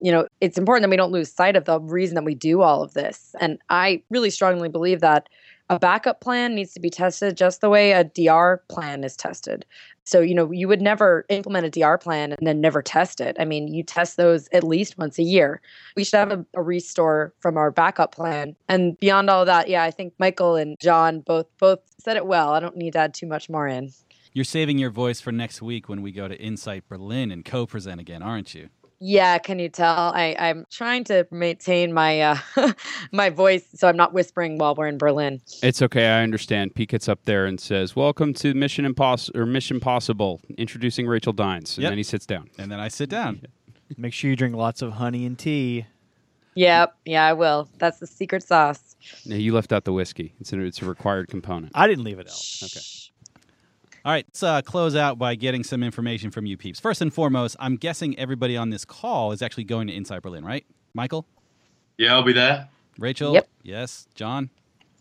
You 0.00 0.12
know, 0.12 0.28
it's 0.40 0.58
important 0.58 0.82
that 0.82 0.90
we 0.90 0.96
don't 0.96 1.12
lose 1.12 1.32
sight 1.32 1.56
of 1.56 1.64
the 1.64 1.80
reason 1.80 2.14
that 2.14 2.24
we 2.24 2.34
do 2.34 2.62
all 2.62 2.82
of 2.82 2.94
this. 2.94 3.34
And 3.40 3.58
I 3.68 4.02
really 4.10 4.30
strongly 4.30 4.68
believe 4.68 5.00
that 5.00 5.28
a 5.70 5.78
backup 5.78 6.20
plan 6.20 6.54
needs 6.54 6.72
to 6.72 6.80
be 6.80 6.88
tested 6.88 7.36
just 7.36 7.60
the 7.60 7.68
way 7.68 7.92
a 7.92 8.04
DR 8.04 8.62
plan 8.68 9.04
is 9.04 9.16
tested. 9.16 9.66
So, 10.04 10.20
you 10.20 10.34
know, 10.34 10.50
you 10.50 10.66
would 10.68 10.80
never 10.80 11.26
implement 11.28 11.66
a 11.66 11.70
DR 11.70 11.98
plan 11.98 12.32
and 12.32 12.46
then 12.46 12.62
never 12.62 12.80
test 12.80 13.20
it. 13.20 13.36
I 13.38 13.44
mean, 13.44 13.68
you 13.68 13.82
test 13.82 14.16
those 14.16 14.48
at 14.52 14.64
least 14.64 14.96
once 14.96 15.18
a 15.18 15.22
year. 15.22 15.60
We 15.96 16.04
should 16.04 16.16
have 16.16 16.32
a, 16.32 16.46
a 16.54 16.62
restore 16.62 17.34
from 17.40 17.58
our 17.58 17.70
backup 17.70 18.14
plan. 18.14 18.56
And 18.68 18.98
beyond 18.98 19.28
all 19.28 19.44
that, 19.44 19.68
yeah, 19.68 19.82
I 19.82 19.90
think 19.90 20.14
Michael 20.18 20.56
and 20.56 20.78
John 20.80 21.20
both 21.20 21.46
both 21.58 21.80
said 21.98 22.16
it 22.16 22.26
well. 22.26 22.54
I 22.54 22.60
don't 22.60 22.76
need 22.76 22.94
to 22.94 23.00
add 23.00 23.12
too 23.12 23.26
much 23.26 23.50
more 23.50 23.68
in. 23.68 23.92
You're 24.32 24.46
saving 24.46 24.78
your 24.78 24.90
voice 24.90 25.20
for 25.20 25.32
next 25.32 25.60
week 25.60 25.88
when 25.88 26.00
we 26.00 26.12
go 26.12 26.28
to 26.28 26.40
Insight 26.40 26.88
Berlin 26.88 27.30
and 27.30 27.44
co-present 27.44 28.00
again, 28.00 28.22
aren't 28.22 28.54
you? 28.54 28.70
Yeah, 29.00 29.38
can 29.38 29.58
you 29.60 29.68
tell? 29.68 30.12
I, 30.14 30.34
I'm 30.38 30.66
trying 30.70 31.04
to 31.04 31.26
maintain 31.30 31.92
my 31.92 32.20
uh, 32.20 32.38
my 33.12 33.30
voice 33.30 33.64
so 33.74 33.88
I'm 33.88 33.96
not 33.96 34.12
whispering 34.12 34.58
while 34.58 34.74
we're 34.74 34.88
in 34.88 34.98
Berlin. 34.98 35.40
It's 35.62 35.80
okay. 35.82 36.08
I 36.08 36.22
understand. 36.22 36.74
Pete 36.74 36.88
gets 36.88 37.08
up 37.08 37.20
there 37.24 37.46
and 37.46 37.60
says, 37.60 37.94
"Welcome 37.94 38.34
to 38.34 38.54
Mission 38.54 38.84
Impossible 38.84 39.40
or 39.40 39.46
Mission 39.46 39.78
Possible." 39.78 40.40
Introducing 40.56 41.06
Rachel 41.06 41.32
Dines, 41.32 41.76
and 41.76 41.82
Yep. 41.84 41.90
then 41.92 41.98
he 41.98 42.02
sits 42.02 42.26
down. 42.26 42.50
And 42.58 42.72
then 42.72 42.80
I 42.80 42.88
sit 42.88 43.08
down. 43.08 43.42
Make 43.96 44.12
sure 44.12 44.30
you 44.30 44.36
drink 44.36 44.56
lots 44.56 44.82
of 44.82 44.92
honey 44.94 45.24
and 45.26 45.38
tea. 45.38 45.86
Yep, 46.56 46.96
yeah, 47.04 47.24
I 47.24 47.34
will. 47.34 47.68
That's 47.78 48.00
the 48.00 48.06
secret 48.08 48.42
sauce. 48.42 48.96
Now, 49.24 49.36
you 49.36 49.54
left 49.54 49.72
out 49.72 49.84
the 49.84 49.92
whiskey. 49.92 50.34
It's 50.40 50.52
a, 50.52 50.58
it's 50.58 50.82
a 50.82 50.86
required 50.86 51.28
component. 51.28 51.70
I 51.74 51.86
didn't 51.86 52.02
leave 52.02 52.18
it 52.18 52.26
out. 52.28 52.34
Okay. 52.64 52.80
All 54.04 54.12
right, 54.12 54.24
let's 54.28 54.42
uh, 54.44 54.62
close 54.62 54.94
out 54.94 55.18
by 55.18 55.34
getting 55.34 55.64
some 55.64 55.82
information 55.82 56.30
from 56.30 56.46
you 56.46 56.56
peeps. 56.56 56.78
First 56.78 57.02
and 57.02 57.12
foremost, 57.12 57.56
I'm 57.58 57.76
guessing 57.76 58.16
everybody 58.16 58.56
on 58.56 58.70
this 58.70 58.84
call 58.84 59.32
is 59.32 59.42
actually 59.42 59.64
going 59.64 59.88
to 59.88 59.92
Insight 59.92 60.22
Berlin, 60.22 60.44
right? 60.44 60.64
Michael? 60.94 61.26
Yeah, 61.96 62.14
I'll 62.14 62.22
be 62.22 62.32
there. 62.32 62.68
Rachel? 62.96 63.34
Yep. 63.34 63.48
Yes. 63.64 64.06
John? 64.14 64.50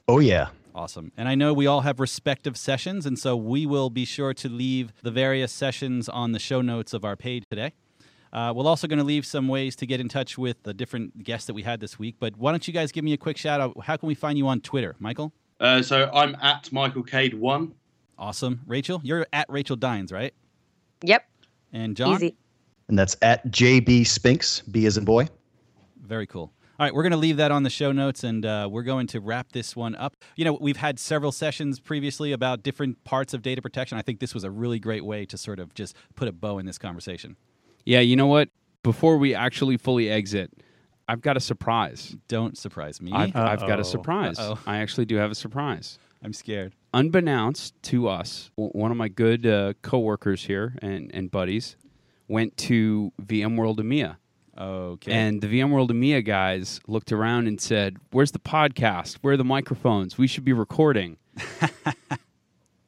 Oh 0.08 0.18
yeah. 0.20 0.48
Awesome. 0.74 1.12
And 1.16 1.30
I 1.30 1.36
know 1.36 1.54
we 1.54 1.68
all 1.68 1.82
have 1.82 2.00
respective 2.00 2.58
sessions, 2.58 3.06
and 3.06 3.20
so 3.20 3.36
we 3.36 3.68
will 3.68 3.92
be 3.92 4.04
sure 4.04 4.34
to 4.34 4.50
leave 4.50 4.94
the 5.04 5.12
various 5.12 5.52
sessions 5.52 6.10
on 6.10 6.32
the 6.32 6.40
show 6.40 6.62
notes 6.62 6.94
of 6.94 7.06
our 7.06 7.16
page 7.16 7.44
today. 7.50 7.74
Uh, 8.34 8.52
we're 8.56 8.66
also 8.66 8.88
going 8.88 9.00
to 9.00 9.06
leave 9.06 9.26
some 9.26 9.48
ways 9.48 9.76
to 9.76 9.86
get 9.86 10.00
in 10.00 10.10
touch 10.10 10.38
with 10.38 10.62
the 10.64 10.74
different 10.74 11.24
guests 11.24 11.48
that 11.48 11.54
we 11.54 11.64
had 11.64 11.80
this 11.80 11.98
week. 11.98 12.16
But 12.20 12.36
why 12.38 12.52
don't 12.52 12.68
you 12.68 12.74
guys 12.74 12.92
give 12.92 13.04
me 13.04 13.14
a 13.14 13.18
quick 13.18 13.38
shout 13.38 13.62
out? 13.62 13.76
How 13.84 13.96
can 13.96 14.08
we 14.08 14.16
find 14.16 14.38
you 14.38 14.48
on 14.48 14.60
Twitter, 14.60 14.96
Michael? 15.00 15.34
Uh, 15.60 15.82
so 15.82 16.10
I'm 16.14 16.36
at 16.42 16.72
Michael 16.72 17.04
Cade 17.04 17.36
one. 17.36 17.74
Awesome. 18.18 18.62
Rachel? 18.66 19.00
You're 19.04 19.28
at 19.32 19.48
Rachel 19.50 19.76
Dines, 19.76 20.12
right? 20.12 20.34
Yep, 21.04 21.24
And 21.74 21.96
John? 21.96 22.16
easy. 22.16 22.36
And 22.88 22.98
that's 22.98 23.16
at 23.22 23.46
JB 23.52 24.08
Spinks, 24.08 24.62
B 24.62 24.86
as 24.86 24.98
in 24.98 25.06
boy. 25.06 25.28
Very 26.02 26.26
cool. 26.26 26.52
All 26.80 26.86
right, 26.86 26.94
we're 26.94 27.02
going 27.04 27.12
to 27.12 27.18
leave 27.18 27.38
that 27.38 27.52
on 27.52 27.64
the 27.64 27.70
show 27.70 27.92
notes 27.92 28.24
and 28.24 28.46
uh, 28.46 28.68
we're 28.72 28.84
going 28.84 29.08
to 29.08 29.20
wrap 29.20 29.52
this 29.52 29.76
one 29.76 29.96
up. 29.96 30.16
You 30.36 30.46
know, 30.46 30.58
we've 30.62 30.78
had 30.78 31.00
several 31.00 31.32
sessions 31.32 31.80
previously 31.80 32.32
about 32.32 32.62
different 32.64 33.04
parts 33.04 33.34
of 33.34 33.42
data 33.42 33.62
protection. 33.62 33.98
I 33.98 34.04
think 34.04 34.20
this 34.20 34.34
was 34.34 34.44
a 34.44 34.52
really 34.52 34.80
great 34.80 35.04
way 35.04 35.26
to 35.26 35.38
sort 35.38 35.60
of 35.60 35.74
just 35.74 35.96
put 36.16 36.28
a 36.28 36.32
bow 36.32 36.60
in 36.60 36.66
this 36.68 36.78
conversation. 36.78 37.36
Yeah, 37.86 38.00
you 38.02 38.16
know 38.16 38.28
what? 38.28 38.50
Before 38.84 39.18
we 39.18 39.34
actually 39.34 39.78
fully 39.78 40.10
exit, 40.10 40.52
I've 41.08 41.22
got 41.22 41.36
a 41.36 41.40
surprise. 41.40 42.16
Don't 42.28 42.58
surprise 42.58 43.02
me. 43.02 43.12
I've, 43.12 43.36
I've 43.36 43.62
got 43.62 43.80
a 43.80 43.84
surprise. 43.84 44.38
Uh-oh. 44.38 44.60
I 44.68 44.78
actually 44.78 45.06
do 45.06 45.16
have 45.16 45.32
a 45.32 45.36
surprise. 45.36 45.98
I'm 46.24 46.34
scared. 46.34 46.74
Unbeknownst 46.98 47.80
to 47.84 48.08
us, 48.08 48.50
one 48.56 48.90
of 48.90 48.98
my 48.98 49.08
good 49.08 49.46
uh, 49.46 49.74
coworkers 49.84 50.46
here 50.46 50.76
and, 50.82 51.12
and 51.14 51.30
buddies 51.30 51.76
went 52.28 52.58
to 52.58 53.14
VMworld 53.22 53.78
EMEA. 53.78 54.18
Okay. 54.58 55.12
And 55.12 55.40
the 55.40 55.46
VMworld 55.46 55.92
EMEA 55.92 56.26
guys 56.26 56.80
looked 56.88 57.12
around 57.12 57.48
and 57.48 57.62
said, 57.62 57.98
Where's 58.10 58.32
the 58.32 58.40
podcast? 58.40 59.18
Where 59.18 59.36
are 59.36 59.38
the 59.38 59.44
microphones? 59.44 60.18
We 60.18 60.26
should 60.26 60.44
be 60.44 60.54
recording. 60.54 61.18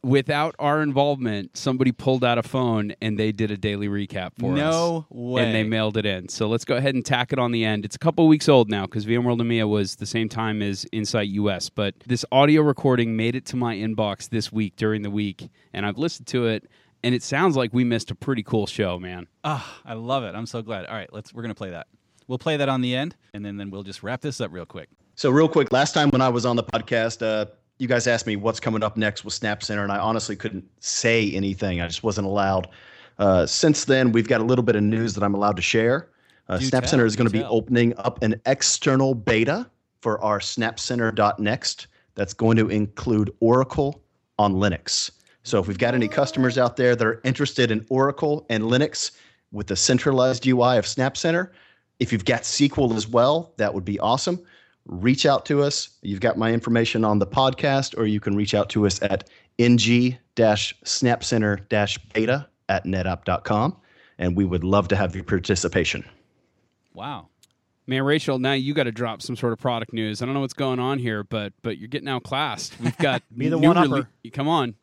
Without 0.01 0.55
our 0.59 0.81
involvement, 0.81 1.57
somebody 1.57 1.91
pulled 1.91 2.23
out 2.23 2.37
a 2.37 2.43
phone 2.43 2.93
and 3.01 3.19
they 3.19 3.33
did 3.33 3.51
a 3.51 3.57
daily 3.57 3.89
recap 3.89 4.31
for 4.39 4.53
us. 4.53 4.57
no 4.57 5.05
way. 5.09 5.43
And 5.43 5.53
they 5.53 5.63
mailed 5.63 5.97
it 5.97 6.05
in. 6.05 6.29
So 6.29 6.47
let's 6.47 6.63
go 6.63 6.77
ahead 6.77 6.95
and 6.95 7.05
tack 7.05 7.33
it 7.33 7.39
on 7.39 7.51
the 7.51 7.65
end. 7.65 7.83
It's 7.83 7.97
a 7.97 7.99
couple 7.99 8.25
weeks 8.29 8.47
old 8.47 8.69
now 8.69 8.85
because 8.85 9.05
VMworld 9.05 9.41
EMEA 9.41 9.67
was 9.67 9.97
the 9.97 10.05
same 10.05 10.29
time 10.29 10.61
as 10.61 10.85
Insight 10.93 11.27
US. 11.29 11.69
But 11.69 11.95
this 12.07 12.23
audio 12.31 12.61
recording 12.61 13.17
made 13.17 13.35
it 13.35 13.45
to 13.47 13.57
my 13.57 13.75
inbox 13.75 14.29
this 14.29 14.53
week 14.53 14.77
during 14.77 15.01
the 15.01 15.11
week, 15.11 15.49
and 15.73 15.85
I've 15.85 15.97
listened 15.97 16.27
to 16.27 16.45
it, 16.47 16.69
and 17.03 17.13
it 17.13 17.21
sounds 17.21 17.57
like 17.57 17.73
we 17.73 17.83
missed 17.83 18.09
a 18.09 18.15
pretty 18.15 18.43
cool 18.43 18.67
show, 18.67 18.99
man. 18.99 19.27
Ah, 19.43 19.81
I 19.83 19.95
love 19.95 20.23
it. 20.23 20.33
I'm 20.33 20.45
so 20.45 20.61
glad. 20.61 20.85
All 20.85 20.95
right, 20.95 21.11
let's 21.11 21.33
we're 21.33 21.41
going 21.41 21.53
to 21.53 21.55
play 21.55 21.71
that. 21.71 21.87
We'll 22.29 22.39
play 22.39 22.55
that 22.57 22.69
on 22.69 22.79
the 22.81 22.95
end 22.95 23.17
and 23.33 23.43
then 23.43 23.57
then 23.57 23.69
we'll 23.69 23.83
just 23.83 24.01
wrap 24.01 24.21
this 24.21 24.39
up 24.39 24.53
real 24.53 24.65
quick. 24.65 24.87
So 25.15 25.29
real 25.29 25.49
quick, 25.49 25.73
last 25.73 25.93
time 25.93 26.09
when 26.11 26.21
I 26.21 26.29
was 26.29 26.45
on 26.45 26.55
the 26.55 26.63
podcast, 26.63 27.21
uh, 27.21 27.47
you 27.79 27.87
guys 27.87 28.07
asked 28.07 28.27
me 28.27 28.35
what's 28.35 28.59
coming 28.59 28.83
up 28.83 28.97
next 28.97 29.23
with 29.23 29.33
SnapCenter, 29.33 29.83
and 29.83 29.91
I 29.91 29.97
honestly 29.97 30.35
couldn't 30.35 30.65
say 30.81 31.31
anything. 31.31 31.81
I 31.81 31.87
just 31.87 32.03
wasn't 32.03 32.27
allowed. 32.27 32.67
Uh, 33.17 33.45
since 33.45 33.85
then, 33.85 34.11
we've 34.11 34.27
got 34.27 34.41
a 34.41 34.43
little 34.43 34.63
bit 34.63 34.75
of 34.75 34.83
news 34.83 35.13
that 35.15 35.23
I'm 35.23 35.33
allowed 35.33 35.55
to 35.55 35.61
share. 35.61 36.09
Uh, 36.49 36.59
Snap 36.59 36.83
tell, 36.83 36.91
Center 36.91 37.05
is 37.05 37.15
going 37.15 37.27
to 37.27 37.33
be 37.33 37.43
opening 37.45 37.93
up 37.97 38.21
an 38.21 38.39
external 38.45 39.15
beta 39.15 39.69
for 40.01 40.21
our 40.21 40.39
SnapCenter.next 40.39 41.87
that's 42.15 42.33
going 42.33 42.57
to 42.57 42.69
include 42.69 43.33
Oracle 43.39 44.01
on 44.37 44.55
Linux. 44.55 45.11
So 45.43 45.59
if 45.59 45.67
we've 45.67 45.77
got 45.77 45.95
any 45.95 46.07
customers 46.07 46.57
out 46.57 46.75
there 46.75 46.95
that 46.95 47.05
are 47.05 47.21
interested 47.23 47.71
in 47.71 47.85
Oracle 47.89 48.45
and 48.49 48.65
Linux 48.65 49.11
with 49.51 49.67
the 49.67 49.75
centralized 49.75 50.45
UI 50.45 50.77
of 50.77 50.85
SnapCenter, 50.85 51.51
if 51.99 52.11
you've 52.11 52.25
got 52.25 52.41
SQL 52.41 52.95
as 52.95 53.07
well, 53.07 53.53
that 53.57 53.73
would 53.73 53.85
be 53.85 53.99
awesome. 53.99 54.41
Reach 54.85 55.25
out 55.25 55.45
to 55.47 55.61
us. 55.61 55.89
You've 56.01 56.21
got 56.21 56.37
my 56.37 56.51
information 56.51 57.05
on 57.05 57.19
the 57.19 57.27
podcast, 57.27 57.97
or 57.97 58.05
you 58.05 58.19
can 58.19 58.35
reach 58.35 58.53
out 58.53 58.69
to 58.71 58.85
us 58.87 59.01
at 59.03 59.29
ng-snapcenter-beta 59.59 62.47
at 62.69 62.85
netapp.com, 62.85 63.77
and 64.17 64.35
we 64.37 64.45
would 64.45 64.63
love 64.63 64.87
to 64.89 64.95
have 64.95 65.15
your 65.15 65.23
participation. 65.23 66.03
Wow. 66.93 67.27
Man, 67.87 68.03
Rachel, 68.03 68.37
now 68.39 68.53
you 68.53 68.73
got 68.73 68.83
to 68.83 68.91
drop 68.91 69.21
some 69.21 69.35
sort 69.35 69.51
of 69.53 69.59
product 69.59 69.93
news. 69.93 70.21
I 70.21 70.25
don't 70.25 70.33
know 70.35 70.41
what's 70.41 70.53
going 70.53 70.79
on 70.79 70.99
here, 70.99 71.23
but 71.23 71.53
but 71.63 71.77
you're 71.79 71.87
getting 71.87 72.07
outclassed. 72.07 72.79
We've 72.79 72.97
got 72.97 73.23
Be 73.35 73.49
the 73.49 73.57
one-upper. 73.57 74.07
rele- 74.23 74.33
Come 74.33 74.47
on. 74.47 74.75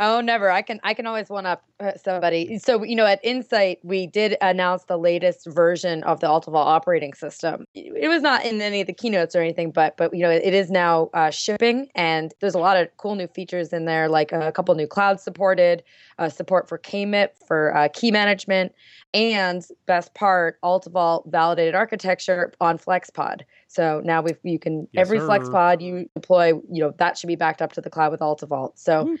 Oh, 0.00 0.20
never. 0.20 0.50
I 0.50 0.62
can 0.62 0.80
I 0.82 0.94
can 0.94 1.06
always 1.06 1.28
one 1.28 1.46
up 1.46 1.62
somebody. 2.02 2.58
So 2.58 2.82
you 2.82 2.96
know, 2.96 3.06
at 3.06 3.20
Insight, 3.24 3.78
we 3.82 4.06
did 4.06 4.36
announce 4.40 4.84
the 4.84 4.98
latest 4.98 5.46
version 5.46 6.02
of 6.04 6.20
the 6.20 6.26
AltaVault 6.26 6.54
operating 6.54 7.14
system. 7.14 7.64
It 7.74 8.08
was 8.08 8.22
not 8.22 8.44
in 8.44 8.60
any 8.60 8.80
of 8.80 8.86
the 8.86 8.92
keynotes 8.92 9.34
or 9.34 9.40
anything, 9.40 9.70
but 9.70 9.96
but 9.96 10.14
you 10.14 10.22
know, 10.22 10.30
it 10.30 10.54
is 10.54 10.70
now 10.70 11.10
uh, 11.14 11.30
shipping, 11.30 11.88
and 11.94 12.32
there's 12.40 12.54
a 12.54 12.58
lot 12.58 12.76
of 12.76 12.88
cool 12.96 13.14
new 13.14 13.28
features 13.28 13.72
in 13.72 13.84
there, 13.84 14.08
like 14.08 14.32
a 14.32 14.52
couple 14.52 14.74
new 14.74 14.86
clouds 14.86 15.22
supported, 15.22 15.82
uh, 16.18 16.28
support 16.28 16.68
for 16.68 16.78
KMIP 16.78 17.30
for 17.46 17.76
uh, 17.76 17.88
key 17.92 18.10
management, 18.10 18.72
and 19.14 19.64
best 19.86 20.14
part, 20.14 20.60
AltaVault 20.62 21.30
validated 21.30 21.74
architecture 21.74 22.52
on 22.60 22.78
FlexPod. 22.78 23.42
So 23.68 24.00
now 24.04 24.22
we 24.22 24.32
you 24.42 24.58
can 24.58 24.88
Yes, 24.92 25.06
every 25.06 25.20
sir. 25.20 25.26
FlexPod 25.26 25.80
you 25.80 26.08
deploy, 26.14 26.48
you 26.70 26.82
know, 26.82 26.92
that 26.98 27.18
should 27.18 27.26
be 27.26 27.36
backed 27.36 27.62
up 27.62 27.72
to 27.74 27.80
the 27.80 27.90
cloud 27.90 28.10
with 28.10 28.20
AltaVault. 28.20 28.72
So 28.76 29.16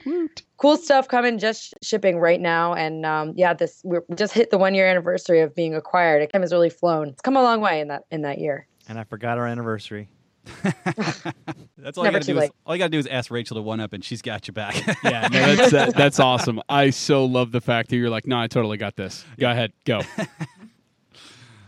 cool 0.56 0.76
stuff 0.76 1.08
coming, 1.08 1.38
just 1.38 1.74
shipping 1.82 2.18
right 2.18 2.40
now. 2.40 2.47
And 2.48 3.04
um, 3.06 3.32
yeah, 3.36 3.54
this 3.54 3.80
we're, 3.84 4.02
we 4.08 4.16
just 4.16 4.34
hit 4.34 4.50
the 4.50 4.58
one 4.58 4.74
year 4.74 4.88
anniversary 4.88 5.40
of 5.40 5.54
being 5.54 5.74
acquired. 5.74 6.22
It 6.22 6.30
has 6.34 6.52
really 6.52 6.70
flown. 6.70 7.08
It's 7.08 7.20
come 7.20 7.36
a 7.36 7.42
long 7.42 7.60
way 7.60 7.80
in 7.80 7.88
that 7.88 8.04
in 8.10 8.22
that 8.22 8.38
year. 8.38 8.66
And 8.88 8.98
I 8.98 9.04
forgot 9.04 9.38
our 9.38 9.46
anniversary. 9.46 10.08
That's 10.62 11.98
all 11.98 12.06
you 12.06 12.10
got 12.10 12.22
to 12.22 12.26
too 12.26 12.34
do. 12.34 12.40
Is, 12.40 12.50
all 12.64 12.74
you 12.74 12.78
got 12.78 12.86
to 12.86 12.90
do 12.90 12.98
is 12.98 13.06
ask 13.06 13.30
Rachel 13.30 13.56
to 13.56 13.62
one 13.62 13.80
up, 13.80 13.92
and 13.92 14.02
she's 14.04 14.22
got 14.22 14.48
your 14.48 14.54
back. 14.54 14.74
Yeah, 15.04 15.28
no, 15.32 15.54
that's 15.54 15.72
that, 15.72 15.94
that's 15.94 16.20
awesome. 16.20 16.60
I 16.68 16.90
so 16.90 17.24
love 17.24 17.52
the 17.52 17.60
fact 17.60 17.90
that 17.90 17.96
you're 17.96 18.10
like, 18.10 18.26
no, 18.26 18.38
I 18.38 18.46
totally 18.46 18.78
got 18.78 18.96
this. 18.96 19.24
Go 19.38 19.50
ahead, 19.50 19.72
go. 19.84 20.00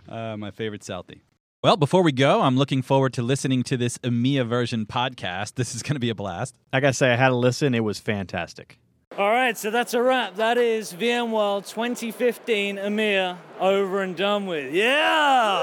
Uh, 0.08 0.36
my 0.36 0.50
favorite 0.50 0.82
Southie. 0.82 1.20
Well, 1.62 1.76
before 1.76 2.02
we 2.02 2.10
go, 2.10 2.40
I'm 2.40 2.56
looking 2.56 2.82
forward 2.82 3.12
to 3.14 3.22
listening 3.22 3.62
to 3.64 3.76
this 3.76 3.98
EMEA 3.98 4.46
version 4.48 4.86
podcast. 4.86 5.54
This 5.54 5.74
is 5.74 5.82
going 5.82 5.94
to 5.94 6.00
be 6.00 6.10
a 6.10 6.14
blast. 6.14 6.56
I 6.72 6.80
gotta 6.80 6.94
say, 6.94 7.12
I 7.12 7.16
had 7.16 7.30
a 7.30 7.36
listen. 7.36 7.74
It 7.74 7.84
was 7.84 8.00
fantastic. 8.00 8.78
All 9.20 9.30
right, 9.30 9.54
so 9.54 9.70
that's 9.70 9.92
a 9.92 10.00
wrap. 10.00 10.36
That 10.36 10.56
is 10.56 10.94
VMworld 10.94 11.68
2015 11.68 12.76
EMEA 12.78 13.36
over 13.60 14.00
and 14.00 14.16
done 14.16 14.46
with. 14.46 14.72
Yeah! 14.72 15.62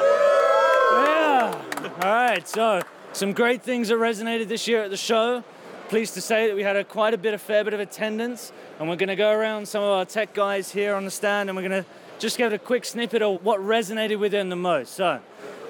Yeah! 0.92 1.62
All 2.04 2.08
right, 2.08 2.48
so 2.48 2.84
some 3.14 3.34
great 3.34 3.64
things 3.64 3.88
that 3.88 3.96
resonated 3.96 4.48
this 4.48 4.68
year 4.68 4.84
at 4.84 4.92
the 4.92 4.96
show. 4.96 5.44
Pleased 5.90 6.14
to 6.14 6.22
say 6.22 6.46
that 6.46 6.56
we 6.56 6.62
had 6.62 6.76
a, 6.76 6.84
quite 6.84 7.16
a 7.16 7.18
bit, 7.18 7.34
a 7.34 7.40
fair 7.40 7.64
bit 7.64 7.74
of 7.74 7.80
attendance, 7.80 8.52
and 8.80 8.88
we're 8.88 8.96
going 8.96 9.10
to 9.10 9.16
go 9.16 9.32
around 9.32 9.68
some 9.68 9.82
of 9.82 9.90
our 9.90 10.06
tech 10.06 10.36
guys 10.36 10.72
here 10.72 10.94
on 10.94 11.04
the 11.04 11.10
stand, 11.10 11.50
and 11.50 11.58
we're 11.58 11.68
going 11.68 11.84
to 11.84 11.90
just 12.20 12.38
give 12.38 12.54
it 12.54 12.56
a 12.56 12.60
quick 12.60 12.86
snippet 12.86 13.24
of 13.24 13.44
what 13.44 13.60
resonated 13.60 14.20
with 14.20 14.34
them 14.34 14.50
the 14.50 14.56
most. 14.56 14.94
So, 14.94 15.20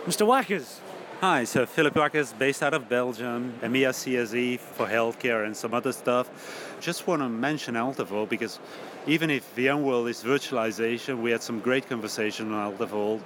Mr. 0.06 0.28
Wackers. 0.28 0.80
Hi, 1.22 1.46
so 1.46 1.66
Philip 1.66 1.96
Wackers, 1.96 2.38
based 2.38 2.62
out 2.62 2.76
of 2.76 2.88
Belgium, 2.88 3.52
EMEA 3.64 3.90
CSE 3.90 4.60
for 4.60 4.86
healthcare 4.86 5.48
and 5.48 5.58
some 5.58 5.74
other 5.74 5.92
stuff. 5.92 6.30
Just 6.80 7.08
want 7.08 7.24
to 7.24 7.28
mention 7.28 7.74
AltaVault 7.74 8.30
because 8.30 8.60
even 9.08 9.32
if 9.32 9.56
VMworld 9.56 10.12
is 10.12 10.24
virtualization, 10.24 11.24
we 11.24 11.32
had 11.32 11.42
some 11.42 11.60
great 11.60 11.90
conversation 11.90 12.52
on 12.52 12.72
AltaVault. 12.72 13.20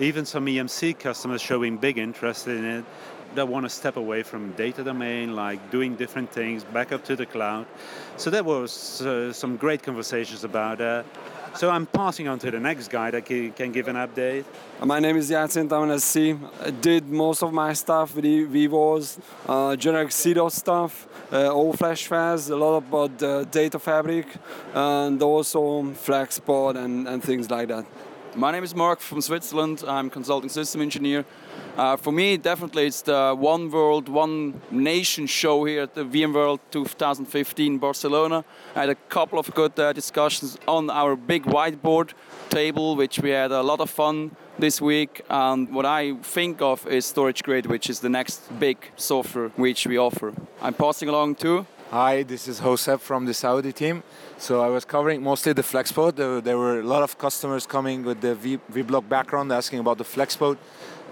Even 0.00 0.26
some 0.26 0.46
EMC 0.46 0.98
customers 0.98 1.40
showing 1.40 1.76
big 1.76 1.98
interest 1.98 2.48
in 2.48 2.64
it 2.64 2.84
that 3.36 3.46
want 3.46 3.64
to 3.64 3.70
step 3.70 3.96
away 3.96 4.24
from 4.24 4.50
Data 4.54 4.82
Domain, 4.82 5.36
like 5.36 5.70
doing 5.70 5.94
different 5.94 6.32
things, 6.32 6.64
back 6.64 6.90
up 6.90 7.04
to 7.04 7.14
the 7.14 7.26
cloud. 7.26 7.66
So 8.16 8.28
that 8.30 8.44
was 8.44 9.02
uh, 9.02 9.32
some 9.32 9.56
great 9.56 9.84
conversations 9.84 10.42
about 10.42 10.78
that. 10.78 11.06
So 11.56 11.70
I'm 11.70 11.86
passing 11.86 12.28
on 12.28 12.38
to 12.40 12.50
the 12.50 12.60
next 12.60 12.88
guy 12.88 13.10
that 13.10 13.24
can, 13.24 13.72
give 13.72 13.88
an 13.88 13.96
update. 13.96 14.44
My 14.84 15.00
name 15.00 15.16
is 15.16 15.30
Jacint, 15.30 15.72
I'm 15.72 15.90
an 15.90 15.98
SC. 15.98 16.36
I 16.62 16.70
did 16.70 17.08
most 17.08 17.42
of 17.42 17.50
my 17.50 17.72
stuff 17.72 18.14
with 18.14 18.26
VWAS, 18.26 19.18
uh, 19.48 19.74
generic 19.76 20.10
CDOT 20.10 20.52
stuff, 20.52 21.08
uh, 21.32 21.50
All 21.50 21.72
Flash 21.72 22.08
FAS, 22.08 22.50
a 22.50 22.56
lot 22.56 22.76
about 22.76 23.22
uh, 23.22 23.44
data 23.44 23.78
fabric, 23.78 24.26
and 24.74 25.22
also 25.22 25.82
FlexPod 25.82 26.76
and, 26.76 27.08
and 27.08 27.24
things 27.24 27.50
like 27.50 27.68
that. 27.68 27.86
My 28.36 28.52
name 28.52 28.64
is 28.64 28.74
Mark 28.74 29.00
from 29.00 29.22
Switzerland. 29.22 29.82
I'm 29.88 30.10
consulting 30.10 30.50
system 30.50 30.82
engineer. 30.82 31.24
Uh, 31.74 31.96
for 31.96 32.12
me, 32.12 32.36
definitely 32.36 32.84
it's 32.84 33.00
the 33.00 33.34
One 33.34 33.70
World, 33.70 34.10
One 34.10 34.60
Nation 34.70 35.26
show 35.26 35.64
here 35.64 35.84
at 35.84 35.94
the 35.94 36.04
VMworld 36.04 36.58
2015 36.70 37.78
Barcelona. 37.78 38.44
I 38.74 38.80
had 38.80 38.90
a 38.90 38.94
couple 38.94 39.38
of 39.38 39.54
good 39.54 39.80
uh, 39.80 39.94
discussions 39.94 40.58
on 40.68 40.90
our 40.90 41.16
big 41.16 41.44
whiteboard 41.44 42.12
table, 42.50 42.94
which 42.94 43.20
we 43.20 43.30
had 43.30 43.52
a 43.52 43.62
lot 43.62 43.80
of 43.80 43.88
fun 43.88 44.36
this 44.58 44.82
week. 44.82 45.22
And 45.30 45.74
what 45.74 45.86
I 45.86 46.16
think 46.16 46.60
of 46.60 46.86
is 46.86 47.10
StorageGRID, 47.10 47.68
which 47.68 47.88
is 47.88 48.00
the 48.00 48.10
next 48.10 48.42
big 48.58 48.76
software 48.96 49.48
which 49.56 49.86
we 49.86 49.96
offer. 49.96 50.34
I'm 50.60 50.74
passing 50.74 51.08
along 51.08 51.36
too. 51.36 51.66
Hi, 51.92 52.24
this 52.24 52.48
is 52.48 52.58
Josep 52.58 52.98
from 52.98 53.26
the 53.26 53.32
Saudi 53.32 53.72
team. 53.72 54.02
So 54.38 54.60
I 54.60 54.66
was 54.66 54.84
covering 54.84 55.22
mostly 55.22 55.52
the 55.52 55.62
FlexPod. 55.62 56.16
There, 56.16 56.40
there 56.40 56.58
were 56.58 56.80
a 56.80 56.82
lot 56.82 57.04
of 57.04 57.16
customers 57.16 57.64
coming 57.64 58.02
with 58.02 58.20
the 58.20 58.34
v, 58.34 58.58
VBlock 58.72 59.08
background 59.08 59.52
asking 59.52 59.78
about 59.78 59.98
the 59.98 60.04
FlexPod 60.04 60.56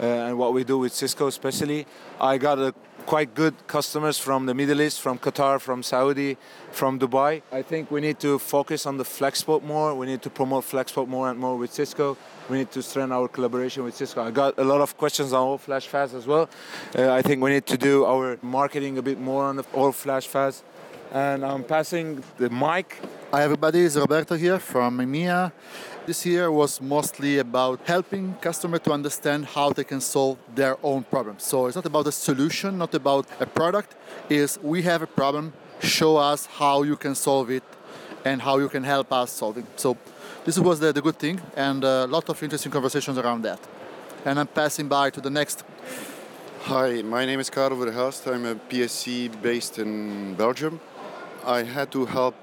uh, 0.00 0.04
and 0.04 0.36
what 0.36 0.52
we 0.52 0.64
do 0.64 0.78
with 0.78 0.92
Cisco 0.92 1.28
especially. 1.28 1.86
I 2.20 2.38
got 2.38 2.58
a 2.58 2.74
quite 3.06 3.34
good 3.34 3.54
customers 3.66 4.18
from 4.18 4.46
the 4.46 4.54
Middle 4.54 4.80
East, 4.80 5.00
from 5.00 5.18
Qatar, 5.18 5.60
from 5.60 5.82
Saudi, 5.82 6.36
from 6.72 6.98
Dubai. 6.98 7.42
I 7.52 7.62
think 7.62 7.90
we 7.90 8.00
need 8.00 8.18
to 8.20 8.38
focus 8.38 8.86
on 8.86 8.96
the 8.96 9.04
FlexPod 9.04 9.62
more. 9.62 9.94
We 9.94 10.06
need 10.06 10.22
to 10.22 10.30
promote 10.30 10.64
FlexPod 10.64 11.08
more 11.08 11.30
and 11.30 11.38
more 11.38 11.56
with 11.56 11.72
Cisco. 11.72 12.16
We 12.48 12.58
need 12.58 12.70
to 12.72 12.82
strengthen 12.82 13.12
our 13.12 13.28
collaboration 13.28 13.84
with 13.84 13.94
Cisco. 13.94 14.22
I 14.22 14.30
got 14.30 14.58
a 14.58 14.64
lot 14.64 14.80
of 14.80 14.96
questions 14.96 15.32
on 15.32 15.42
All 15.42 15.58
Flash 15.58 15.86
FAS 15.86 16.14
as 16.14 16.26
well. 16.26 16.48
Uh, 16.96 17.12
I 17.12 17.22
think 17.22 17.42
we 17.42 17.50
need 17.50 17.66
to 17.66 17.76
do 17.76 18.04
our 18.04 18.38
marketing 18.42 18.98
a 18.98 19.02
bit 19.02 19.20
more 19.20 19.44
on 19.44 19.56
the 19.56 19.64
All 19.74 19.92
Flash 19.92 20.26
FAS. 20.26 20.62
And 21.12 21.44
I'm 21.44 21.62
passing 21.62 22.24
the 22.38 22.50
mic. 22.50 22.98
Hi 23.34 23.42
everybody, 23.42 23.80
it's 23.80 23.96
Roberto 23.96 24.36
here 24.36 24.60
from 24.60 24.98
EMEA. 24.98 25.50
This 26.06 26.24
year 26.24 26.52
was 26.52 26.80
mostly 26.80 27.38
about 27.38 27.80
helping 27.84 28.34
customer 28.34 28.78
to 28.78 28.92
understand 28.92 29.46
how 29.46 29.70
they 29.70 29.82
can 29.82 30.00
solve 30.00 30.38
their 30.54 30.76
own 30.84 31.02
problems. 31.02 31.42
So 31.42 31.66
it's 31.66 31.74
not 31.74 31.84
about 31.84 32.06
a 32.06 32.12
solution, 32.12 32.78
not 32.78 32.94
about 32.94 33.26
a 33.40 33.46
product, 33.46 33.96
is 34.30 34.56
we 34.62 34.82
have 34.82 35.02
a 35.02 35.08
problem, 35.08 35.52
show 35.80 36.16
us 36.16 36.46
how 36.46 36.84
you 36.84 36.94
can 36.94 37.16
solve 37.16 37.50
it 37.50 37.64
and 38.24 38.40
how 38.40 38.58
you 38.58 38.68
can 38.68 38.84
help 38.84 39.12
us 39.12 39.32
solve 39.32 39.58
it. 39.58 39.64
So 39.80 39.96
this 40.44 40.56
was 40.56 40.78
the, 40.78 40.92
the 40.92 41.02
good 41.02 41.18
thing 41.18 41.40
and 41.56 41.82
a 41.82 42.06
lot 42.06 42.28
of 42.28 42.40
interesting 42.40 42.70
conversations 42.70 43.18
around 43.18 43.42
that. 43.42 43.58
And 44.24 44.38
I'm 44.38 44.46
passing 44.46 44.86
by 44.86 45.10
to 45.10 45.20
the 45.20 45.30
next 45.30 45.64
Hi, 46.66 47.02
my 47.02 47.26
name 47.26 47.40
is 47.40 47.50
Karel 47.50 47.76
Verhaast. 47.78 48.32
I'm 48.32 48.46
a 48.46 48.54
PSC 48.54 49.42
based 49.42 49.80
in 49.80 50.36
Belgium. 50.36 50.78
I 51.44 51.64
had 51.64 51.90
to 51.90 52.06
help 52.06 52.36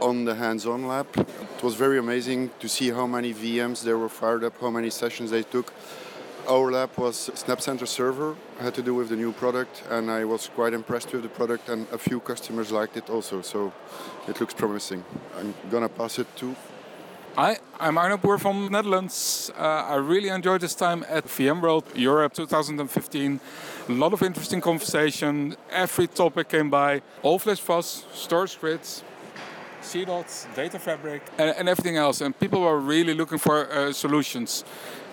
on 0.00 0.24
the 0.24 0.34
hands-on 0.34 0.86
lab. 0.86 1.06
It 1.16 1.62
was 1.62 1.74
very 1.74 1.98
amazing 1.98 2.50
to 2.60 2.68
see 2.68 2.90
how 2.90 3.06
many 3.06 3.34
VMs 3.34 3.82
they 3.82 3.94
were 3.94 4.08
fired 4.08 4.44
up, 4.44 4.60
how 4.60 4.70
many 4.70 4.90
sessions 4.90 5.30
they 5.30 5.42
took. 5.42 5.72
Our 6.48 6.72
lab 6.72 6.96
was 6.96 7.30
SnapCenter 7.34 7.86
Server, 7.86 8.34
had 8.58 8.74
to 8.74 8.82
do 8.82 8.94
with 8.94 9.10
the 9.10 9.16
new 9.16 9.32
product, 9.32 9.82
and 9.90 10.10
I 10.10 10.24
was 10.24 10.48
quite 10.54 10.72
impressed 10.72 11.12
with 11.12 11.22
the 11.22 11.28
product, 11.28 11.68
and 11.68 11.86
a 11.92 11.98
few 11.98 12.20
customers 12.20 12.72
liked 12.72 12.96
it 12.96 13.10
also, 13.10 13.42
so 13.42 13.72
it 14.26 14.40
looks 14.40 14.54
promising. 14.54 15.04
I'm 15.38 15.54
gonna 15.70 15.88
pass 15.88 16.18
it 16.18 16.26
to 16.36 16.56
Hi, 17.38 17.58
I'm 17.78 17.96
Arno 17.96 18.16
Boer 18.16 18.36
from 18.36 18.68
Netherlands. 18.68 19.52
Uh, 19.56 19.62
I 19.62 19.94
really 19.94 20.28
enjoyed 20.28 20.60
this 20.60 20.74
time 20.74 21.04
at 21.08 21.24
VMworld 21.26 21.84
Europe 21.94 22.34
2015. 22.34 23.38
A 23.88 23.92
lot 23.92 24.12
of 24.12 24.24
interesting 24.24 24.60
conversation. 24.60 25.54
Every 25.70 26.08
topic 26.08 26.48
came 26.48 26.68
by. 26.68 27.00
All 27.22 27.38
Flash 27.38 27.60
FAS, 27.60 28.04
StorageGRIDs, 28.12 29.02
CDOT, 29.82 30.54
data 30.54 30.78
fabric, 30.78 31.22
and, 31.38 31.54
and 31.56 31.68
everything 31.68 31.96
else. 31.96 32.20
And 32.20 32.38
people 32.38 32.60
were 32.60 32.78
really 32.78 33.14
looking 33.14 33.38
for 33.38 33.70
uh, 33.70 33.92
solutions. 33.92 34.64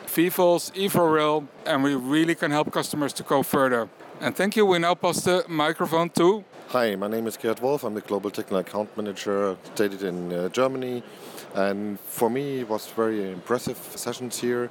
VFOS, 0.08 0.72
EVRL, 0.74 1.46
and 1.66 1.84
we 1.84 1.94
really 1.94 2.36
can 2.36 2.50
help 2.52 2.72
customers 2.72 3.12
to 3.14 3.24
go 3.24 3.44
further. 3.44 3.90
And 4.22 4.34
thank 4.36 4.56
you. 4.56 4.66
We 4.66 4.80
now 4.80 4.96
pass 4.96 5.22
the 5.22 5.44
microphone 5.50 6.10
to. 6.12 6.46
Hi, 6.70 6.96
my 6.96 7.08
name 7.08 7.28
is 7.28 7.38
Gerd 7.38 7.60
Wolf. 7.60 7.84
I'm 7.84 7.94
the 7.94 8.02
Global 8.02 8.32
Technical 8.32 8.58
Account 8.58 8.96
Manager 8.96 9.58
stated 9.74 10.04
in 10.04 10.32
uh, 10.32 10.50
Germany. 10.50 11.04
And 11.54 12.00
for 12.00 12.30
me, 12.30 12.60
it 12.62 12.70
was 12.70 12.88
very 12.88 13.32
impressive 13.32 13.78
sessions 13.96 14.40
here. 14.40 14.70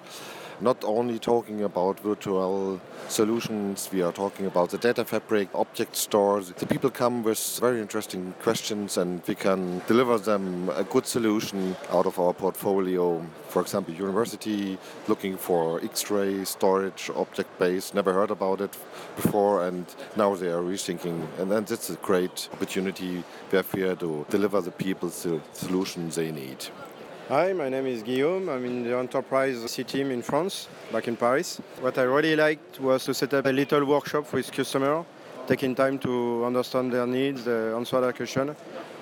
Not 0.60 0.84
only 0.84 1.18
talking 1.18 1.62
about 1.64 1.98
virtual 2.00 2.80
solutions, 3.08 3.88
we 3.92 4.02
are 4.02 4.12
talking 4.12 4.46
about 4.46 4.70
the 4.70 4.78
data 4.78 5.04
fabric, 5.04 5.48
object 5.52 5.96
stores. 5.96 6.52
The 6.52 6.66
people 6.66 6.90
come 6.90 7.24
with 7.24 7.58
very 7.60 7.80
interesting 7.80 8.34
questions, 8.40 8.96
and 8.96 9.20
we 9.26 9.34
can 9.34 9.82
deliver 9.88 10.16
them 10.16 10.70
a 10.76 10.84
good 10.84 11.06
solution 11.06 11.76
out 11.90 12.06
of 12.06 12.18
our 12.20 12.32
portfolio. 12.32 13.26
For 13.48 13.62
example, 13.62 13.94
university 13.94 14.78
looking 15.08 15.36
for 15.36 15.82
X-ray 15.82 16.44
storage, 16.44 17.10
object-based, 17.14 17.94
never 17.94 18.12
heard 18.12 18.30
about 18.30 18.60
it 18.60 18.76
before, 19.16 19.66
and 19.66 19.86
now 20.16 20.36
they 20.36 20.48
are 20.48 20.62
rethinking. 20.62 21.26
And 21.38 21.50
then 21.50 21.64
that's 21.64 21.90
a 21.90 21.96
great 21.96 22.48
opportunity 22.52 23.24
where 23.50 23.64
we 23.74 23.82
are 23.82 23.96
to 23.96 24.24
deliver 24.30 24.60
the 24.60 24.70
people 24.70 25.08
the 25.08 25.40
solution 25.52 26.10
they 26.10 26.30
need. 26.30 26.66
Hi, 27.30 27.54
my 27.54 27.70
name 27.70 27.86
is 27.86 28.02
Guillaume. 28.02 28.50
I'm 28.50 28.66
in 28.66 28.84
the 28.84 28.98
enterprise 28.98 29.58
C 29.70 29.82
team 29.82 30.10
in 30.10 30.20
France, 30.20 30.68
back 30.92 31.08
in 31.08 31.16
Paris. 31.16 31.58
What 31.80 31.96
I 31.96 32.02
really 32.02 32.36
liked 32.36 32.78
was 32.78 33.02
to 33.06 33.14
set 33.14 33.32
up 33.32 33.46
a 33.46 33.50
little 33.50 33.82
workshop 33.86 34.30
with 34.30 34.52
customer, 34.52 35.06
taking 35.46 35.74
time 35.74 35.98
to 36.00 36.44
understand 36.44 36.92
their 36.92 37.06
needs, 37.06 37.48
uh, 37.48 37.72
answer 37.78 37.98
their 38.02 38.12
question. 38.12 38.54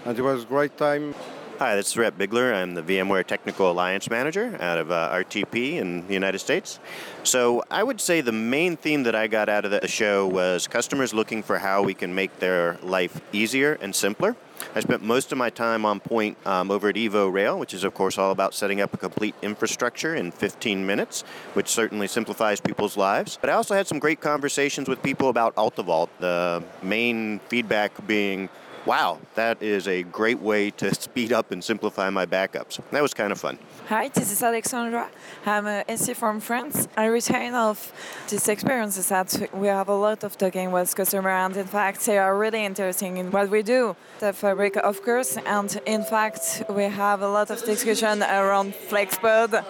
And 0.05 0.17
it 0.17 0.23
was 0.23 0.45
great 0.45 0.77
time. 0.79 1.17
Hi, 1.59 1.75
this 1.75 1.89
is 1.89 1.97
Rhett 1.97 2.17
Bigler. 2.17 2.55
I'm 2.55 2.75
the 2.75 2.83
VMware 2.83 3.27
Technical 3.27 3.73
Alliance 3.73 4.09
Manager 4.09 4.57
out 4.61 4.79
of 4.79 4.93
uh, 4.93 5.11
RTP 5.13 5.79
in 5.79 6.07
the 6.07 6.15
United 6.15 6.39
States. 6.39 6.79
So 7.25 7.65
I 7.73 7.83
would 7.83 8.01
say 8.01 8.21
the 8.21 8.31
main 8.31 8.77
theme 8.77 9.03
that 9.03 9.17
I 9.17 9.27
got 9.27 9.49
out 9.49 9.65
of 9.65 9.73
the 9.73 9.89
show 9.89 10.29
was 10.29 10.69
customers 10.69 11.13
looking 11.13 11.43
for 11.43 11.59
how 11.59 11.83
we 11.83 11.93
can 11.93 12.15
make 12.15 12.39
their 12.39 12.79
life 12.83 13.21
easier 13.33 13.79
and 13.81 13.93
simpler. 13.93 14.37
I 14.75 14.81
spent 14.81 15.03
most 15.03 15.33
of 15.33 15.39
my 15.39 15.51
time 15.51 15.85
on 15.85 16.01
point 16.01 16.37
um, 16.47 16.71
over 16.71 16.89
at 16.89 16.97
Evo 16.97 17.33
Rail, 17.33 17.59
which 17.59 17.75
is, 17.75 17.85
of 17.85 17.95
course, 17.95 18.19
all 18.19 18.31
about 18.31 18.55
setting 18.55 18.81
up 18.81 18.95
a 18.95 18.97
complete 18.97 19.35
infrastructure 19.43 20.15
in 20.15 20.31
15 20.31 20.87
minutes, 20.87 21.23
which 21.55 21.69
certainly 21.69 22.07
simplifies 22.07 22.61
people's 22.61 22.97
lives. 22.97 23.39
But 23.41 23.51
I 23.51 23.55
also 23.55 23.75
had 23.75 23.87
some 23.87 23.99
great 23.99 24.21
conversations 24.21 24.89
with 24.89 25.03
people 25.03 25.29
about 25.29 25.55
AltaVault, 25.57 26.09
the 26.21 26.63
main 26.83 27.41
feedback 27.49 28.07
being, 28.07 28.49
wow, 28.87 29.19
that 29.35 29.63
is 29.63 29.87
a 29.87 30.03
great 30.03 30.41
way 30.41 30.71
to 30.71 30.95
speed 30.95 31.33
up 31.33 31.53
and 31.53 31.63
simplify 31.63 32.11
my 32.11 32.27
backups. 32.27 32.81
That 32.91 33.03
was 33.03 33.15
kind 33.15 33.33
of 33.33 33.41
fun. 33.41 33.59
Hi, 33.89 34.09
this 34.09 34.33
is 34.33 34.43
Alexandra. 34.43 35.11
I'm 35.47 35.67
a 35.67 35.85
SC 35.97 36.15
from 36.15 36.41
France. 36.41 36.89
I 36.97 37.07
retain 37.07 37.55
of 37.55 37.93
this 38.29 38.49
experience 38.49 38.97
is 38.97 39.09
that 39.09 39.51
we 39.53 39.69
have 39.69 39.89
a 39.89 39.95
lot 39.95 40.25
of 40.25 40.37
talking 40.37 40.73
with 40.73 40.95
customers 40.95 41.33
and 41.33 41.57
in 41.57 41.67
fact 41.67 42.05
they 42.07 42.19
are 42.19 42.37
really 42.37 42.65
interested 42.65 43.07
in 43.07 43.31
what 43.31 43.51
we 43.51 43.63
do. 43.63 43.97
The 44.21 44.33
fabric 44.33 44.77
of 44.77 45.03
course 45.03 45.37
and 45.37 45.81
in 45.87 46.05
fact 46.05 46.65
we 46.69 46.85
have 46.85 47.23
a 47.23 47.29
lot 47.29 47.51
of 47.51 47.63
discussion 47.65 48.23
around 48.23 48.75
FlexPod 48.75 49.65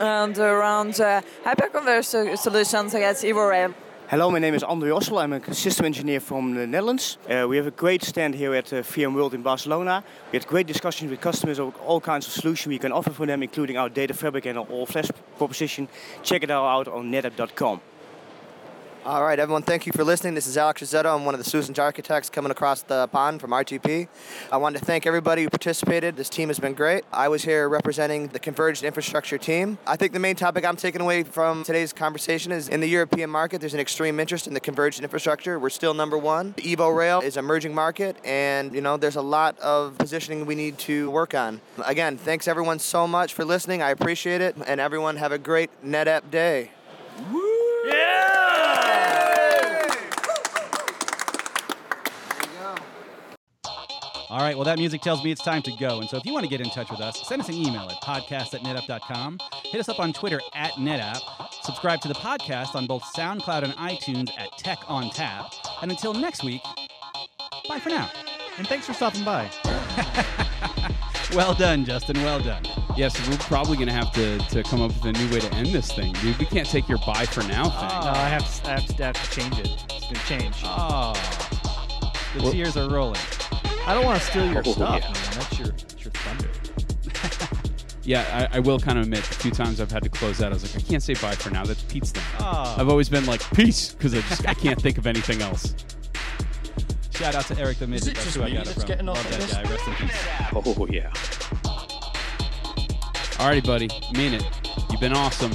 and 0.00 0.38
around 0.38 1.00
uh, 1.00 1.20
hyperconverged 1.44 2.38
solutions 2.38 2.94
against 2.94 3.24
EvoRail. 3.24 3.74
Hello, 4.08 4.30
my 4.30 4.38
name 4.38 4.52
is 4.52 4.62
André 4.62 4.94
Ossel. 4.94 5.18
I'm 5.18 5.32
a 5.32 5.54
system 5.54 5.86
engineer 5.86 6.20
from 6.20 6.54
the 6.54 6.66
Netherlands. 6.66 7.16
Uh, 7.26 7.46
we 7.48 7.56
have 7.56 7.66
a 7.66 7.70
great 7.70 8.02
stand 8.02 8.34
here 8.34 8.54
at 8.54 8.70
uh, 8.70 8.82
VMworld 8.82 9.32
in 9.32 9.40
Barcelona. 9.40 10.04
We 10.30 10.38
had 10.38 10.46
great 10.46 10.66
discussions 10.66 11.10
with 11.10 11.22
customers 11.22 11.58
of 11.58 11.74
all 11.80 12.02
kinds 12.02 12.26
of 12.26 12.34
solutions 12.34 12.66
we 12.66 12.78
can 12.78 12.92
offer 12.92 13.12
for 13.12 13.24
them, 13.24 13.42
including 13.42 13.78
our 13.78 13.88
data 13.88 14.12
fabric 14.12 14.44
and 14.44 14.58
our 14.58 14.66
all-flash 14.66 15.08
proposition. 15.38 15.88
Check 16.22 16.42
it 16.42 16.50
out 16.50 16.86
on 16.86 17.10
netapp.com. 17.10 17.80
All 19.06 19.22
right, 19.22 19.38
everyone, 19.38 19.60
thank 19.60 19.84
you 19.84 19.92
for 19.92 20.02
listening. 20.02 20.32
This 20.32 20.46
is 20.46 20.56
Alex 20.56 20.80
Rossetto. 20.80 21.14
I'm 21.14 21.26
one 21.26 21.34
of 21.34 21.38
the 21.38 21.44
Susan's 21.44 21.78
architects 21.78 22.30
coming 22.30 22.50
across 22.50 22.80
the 22.80 23.06
pond 23.08 23.38
from 23.38 23.50
RTP. 23.50 24.08
I 24.50 24.56
wanted 24.56 24.78
to 24.78 24.86
thank 24.86 25.04
everybody 25.04 25.42
who 25.42 25.50
participated. 25.50 26.16
This 26.16 26.30
team 26.30 26.48
has 26.48 26.58
been 26.58 26.72
great. 26.72 27.04
I 27.12 27.28
was 27.28 27.42
here 27.44 27.68
representing 27.68 28.28
the 28.28 28.38
converged 28.38 28.82
infrastructure 28.82 29.36
team. 29.36 29.76
I 29.86 29.96
think 29.96 30.14
the 30.14 30.20
main 30.20 30.36
topic 30.36 30.64
I'm 30.64 30.76
taking 30.76 31.02
away 31.02 31.22
from 31.22 31.64
today's 31.64 31.92
conversation 31.92 32.50
is 32.50 32.70
in 32.70 32.80
the 32.80 32.88
European 32.88 33.28
market, 33.28 33.60
there's 33.60 33.74
an 33.74 33.80
extreme 33.80 34.18
interest 34.18 34.46
in 34.46 34.54
the 34.54 34.60
converged 34.60 35.02
infrastructure. 35.02 35.58
We're 35.58 35.68
still 35.68 35.92
number 35.92 36.16
one. 36.16 36.54
Evo 36.54 36.96
Rail 36.96 37.20
is 37.20 37.36
an 37.36 37.44
emerging 37.44 37.74
market, 37.74 38.16
and 38.24 38.74
you 38.74 38.80
know 38.80 38.96
there's 38.96 39.16
a 39.16 39.22
lot 39.22 39.58
of 39.58 39.98
positioning 39.98 40.46
we 40.46 40.54
need 40.54 40.78
to 40.78 41.10
work 41.10 41.34
on. 41.34 41.60
Again, 41.84 42.16
thanks 42.16 42.48
everyone 42.48 42.78
so 42.78 43.06
much 43.06 43.34
for 43.34 43.44
listening. 43.44 43.82
I 43.82 43.90
appreciate 43.90 44.40
it, 44.40 44.56
and 44.66 44.80
everyone 44.80 45.16
have 45.16 45.32
a 45.32 45.38
great 45.38 45.68
NetApp 45.84 46.30
day. 46.30 46.70
All 54.30 54.38
right, 54.40 54.56
well, 54.56 54.64
that 54.64 54.78
music 54.78 55.00
tells 55.02 55.22
me 55.22 55.30
it's 55.30 55.42
time 55.42 55.62
to 55.62 55.72
go. 55.72 56.00
And 56.00 56.08
so 56.08 56.16
if 56.16 56.24
you 56.24 56.32
want 56.32 56.44
to 56.44 56.50
get 56.50 56.60
in 56.60 56.70
touch 56.70 56.90
with 56.90 57.00
us, 57.00 57.26
send 57.28 57.42
us 57.42 57.48
an 57.48 57.54
email 57.54 57.82
at 57.82 58.00
podcast 58.02 58.54
at 58.54 58.62
netapp.com. 58.62 59.38
Hit 59.64 59.80
us 59.80 59.88
up 59.88 60.00
on 60.00 60.12
Twitter 60.12 60.40
at 60.54 60.72
netapp. 60.72 61.20
Subscribe 61.62 62.00
to 62.00 62.08
the 62.08 62.14
podcast 62.14 62.74
on 62.74 62.86
both 62.86 63.02
SoundCloud 63.14 63.64
and 63.64 63.72
iTunes 63.74 64.30
at 64.38 64.56
Tech 64.58 64.78
ONTAP. 64.80 65.52
And 65.82 65.90
until 65.90 66.14
next 66.14 66.42
week, 66.42 66.62
bye 67.68 67.78
for 67.78 67.90
now. 67.90 68.10
And 68.58 68.66
thanks 68.66 68.86
for 68.86 68.92
stopping 68.94 69.24
by. 69.24 69.50
Well 71.34 71.54
done, 71.54 71.84
Justin. 71.84 72.16
Well 72.22 72.38
done. 72.38 72.62
Yes, 72.96 73.28
we're 73.28 73.36
probably 73.38 73.76
going 73.76 73.88
to 73.88 73.94
have 73.94 74.12
to 74.12 74.38
to 74.38 74.62
come 74.62 74.80
up 74.80 74.92
with 74.92 75.04
a 75.04 75.12
new 75.18 75.32
way 75.32 75.40
to 75.40 75.52
end 75.54 75.68
this 75.68 75.90
thing, 75.90 76.12
dude. 76.14 76.36
We 76.38 76.44
can't 76.46 76.68
take 76.68 76.88
your 76.88 76.98
bye 76.98 77.26
for 77.26 77.42
now 77.48 77.64
thing. 77.70 77.88
Oh. 77.90 78.04
No, 78.04 78.10
I 78.10 78.28
have, 78.28 78.62
to, 78.62 78.68
I, 78.70 78.72
have 78.78 78.86
to, 78.86 79.02
I 79.02 79.06
have 79.06 79.30
to 79.30 79.30
change 79.40 79.58
it. 79.58 79.84
It's 79.90 80.04
going 80.04 80.14
to 80.14 80.26
change. 80.26 80.56
Oh. 80.62 81.12
The 82.36 82.42
Well- 82.42 82.52
tears 82.52 82.76
are 82.76 82.88
rolling. 82.88 83.20
I 83.86 83.94
don't 83.94 84.04
want 84.04 84.20
to 84.20 84.26
steal 84.26 84.50
your 84.52 84.62
Oh, 84.66 84.72
stuff, 84.72 85.00
yeah. 85.02 85.12
man. 85.12 85.22
That's 85.38 85.58
your, 85.58 85.68
that's 85.68 86.04
your 86.04 86.12
thunder. 86.12 86.48
Yeah, 88.06 88.48
I, 88.52 88.58
I 88.58 88.60
will 88.60 88.78
kind 88.78 88.98
of 88.98 89.04
admit, 89.04 89.20
a 89.20 89.22
few 89.22 89.50
times 89.50 89.80
I've 89.80 89.90
had 89.90 90.02
to 90.02 90.10
close 90.10 90.42
out. 90.42 90.50
I 90.52 90.54
was 90.56 90.62
like, 90.74 90.84
I 90.84 90.86
can't 90.86 91.02
say 91.02 91.14
bye 91.14 91.34
for 91.34 91.48
now. 91.48 91.64
That's 91.64 91.82
Pete's 91.84 92.10
thing. 92.10 92.22
Oh. 92.38 92.74
I've 92.76 92.90
always 92.90 93.08
been 93.08 93.24
like, 93.24 93.40
peace, 93.54 93.94
because 93.94 94.12
I 94.14 94.20
just 94.20 94.46
I 94.46 94.52
can't 94.52 94.78
think 94.78 94.98
of 94.98 95.06
anything 95.06 95.40
else. 95.40 95.74
Shout 97.12 97.34
out 97.34 97.46
to 97.46 97.58
Eric 97.58 97.78
the 97.78 97.86
Midget. 97.86 98.12
That's 98.12 98.24
just 98.24 98.36
who 98.36 98.42
I 98.42 98.46
me 98.50 98.56
got 98.56 98.66
it 98.66 98.74
from. 98.74 98.84
getting 98.84 99.08
off 99.08 99.16
Love 99.16 99.30
that 99.30 99.40
this? 99.40 99.52
guy. 99.54 99.62
Rest 99.62 99.88
in 99.88 99.94
peace. 99.94 100.26
Oh, 100.52 100.86
yeah. 100.90 101.10
Alrighty, 103.40 103.64
buddy. 103.64 103.88
Mean 104.18 104.34
it. 104.34 104.44
You've 104.90 105.00
been 105.00 105.14
awesome. 105.14 105.52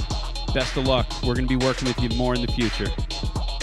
Best 0.52 0.76
of 0.76 0.88
luck. 0.88 1.06
We're 1.22 1.34
going 1.34 1.46
to 1.46 1.56
be 1.58 1.64
working 1.64 1.86
with 1.86 2.00
you 2.00 2.08
more 2.18 2.34
in 2.34 2.42
the 2.42 2.50
future. 2.52 2.86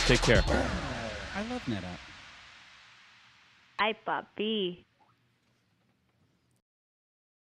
Take 0.07 0.21
care. 0.21 0.43
I 0.47 1.41
love 1.51 1.61
NetApp. 1.65 1.83
Ay, 3.77 3.93
papi. 4.05 4.86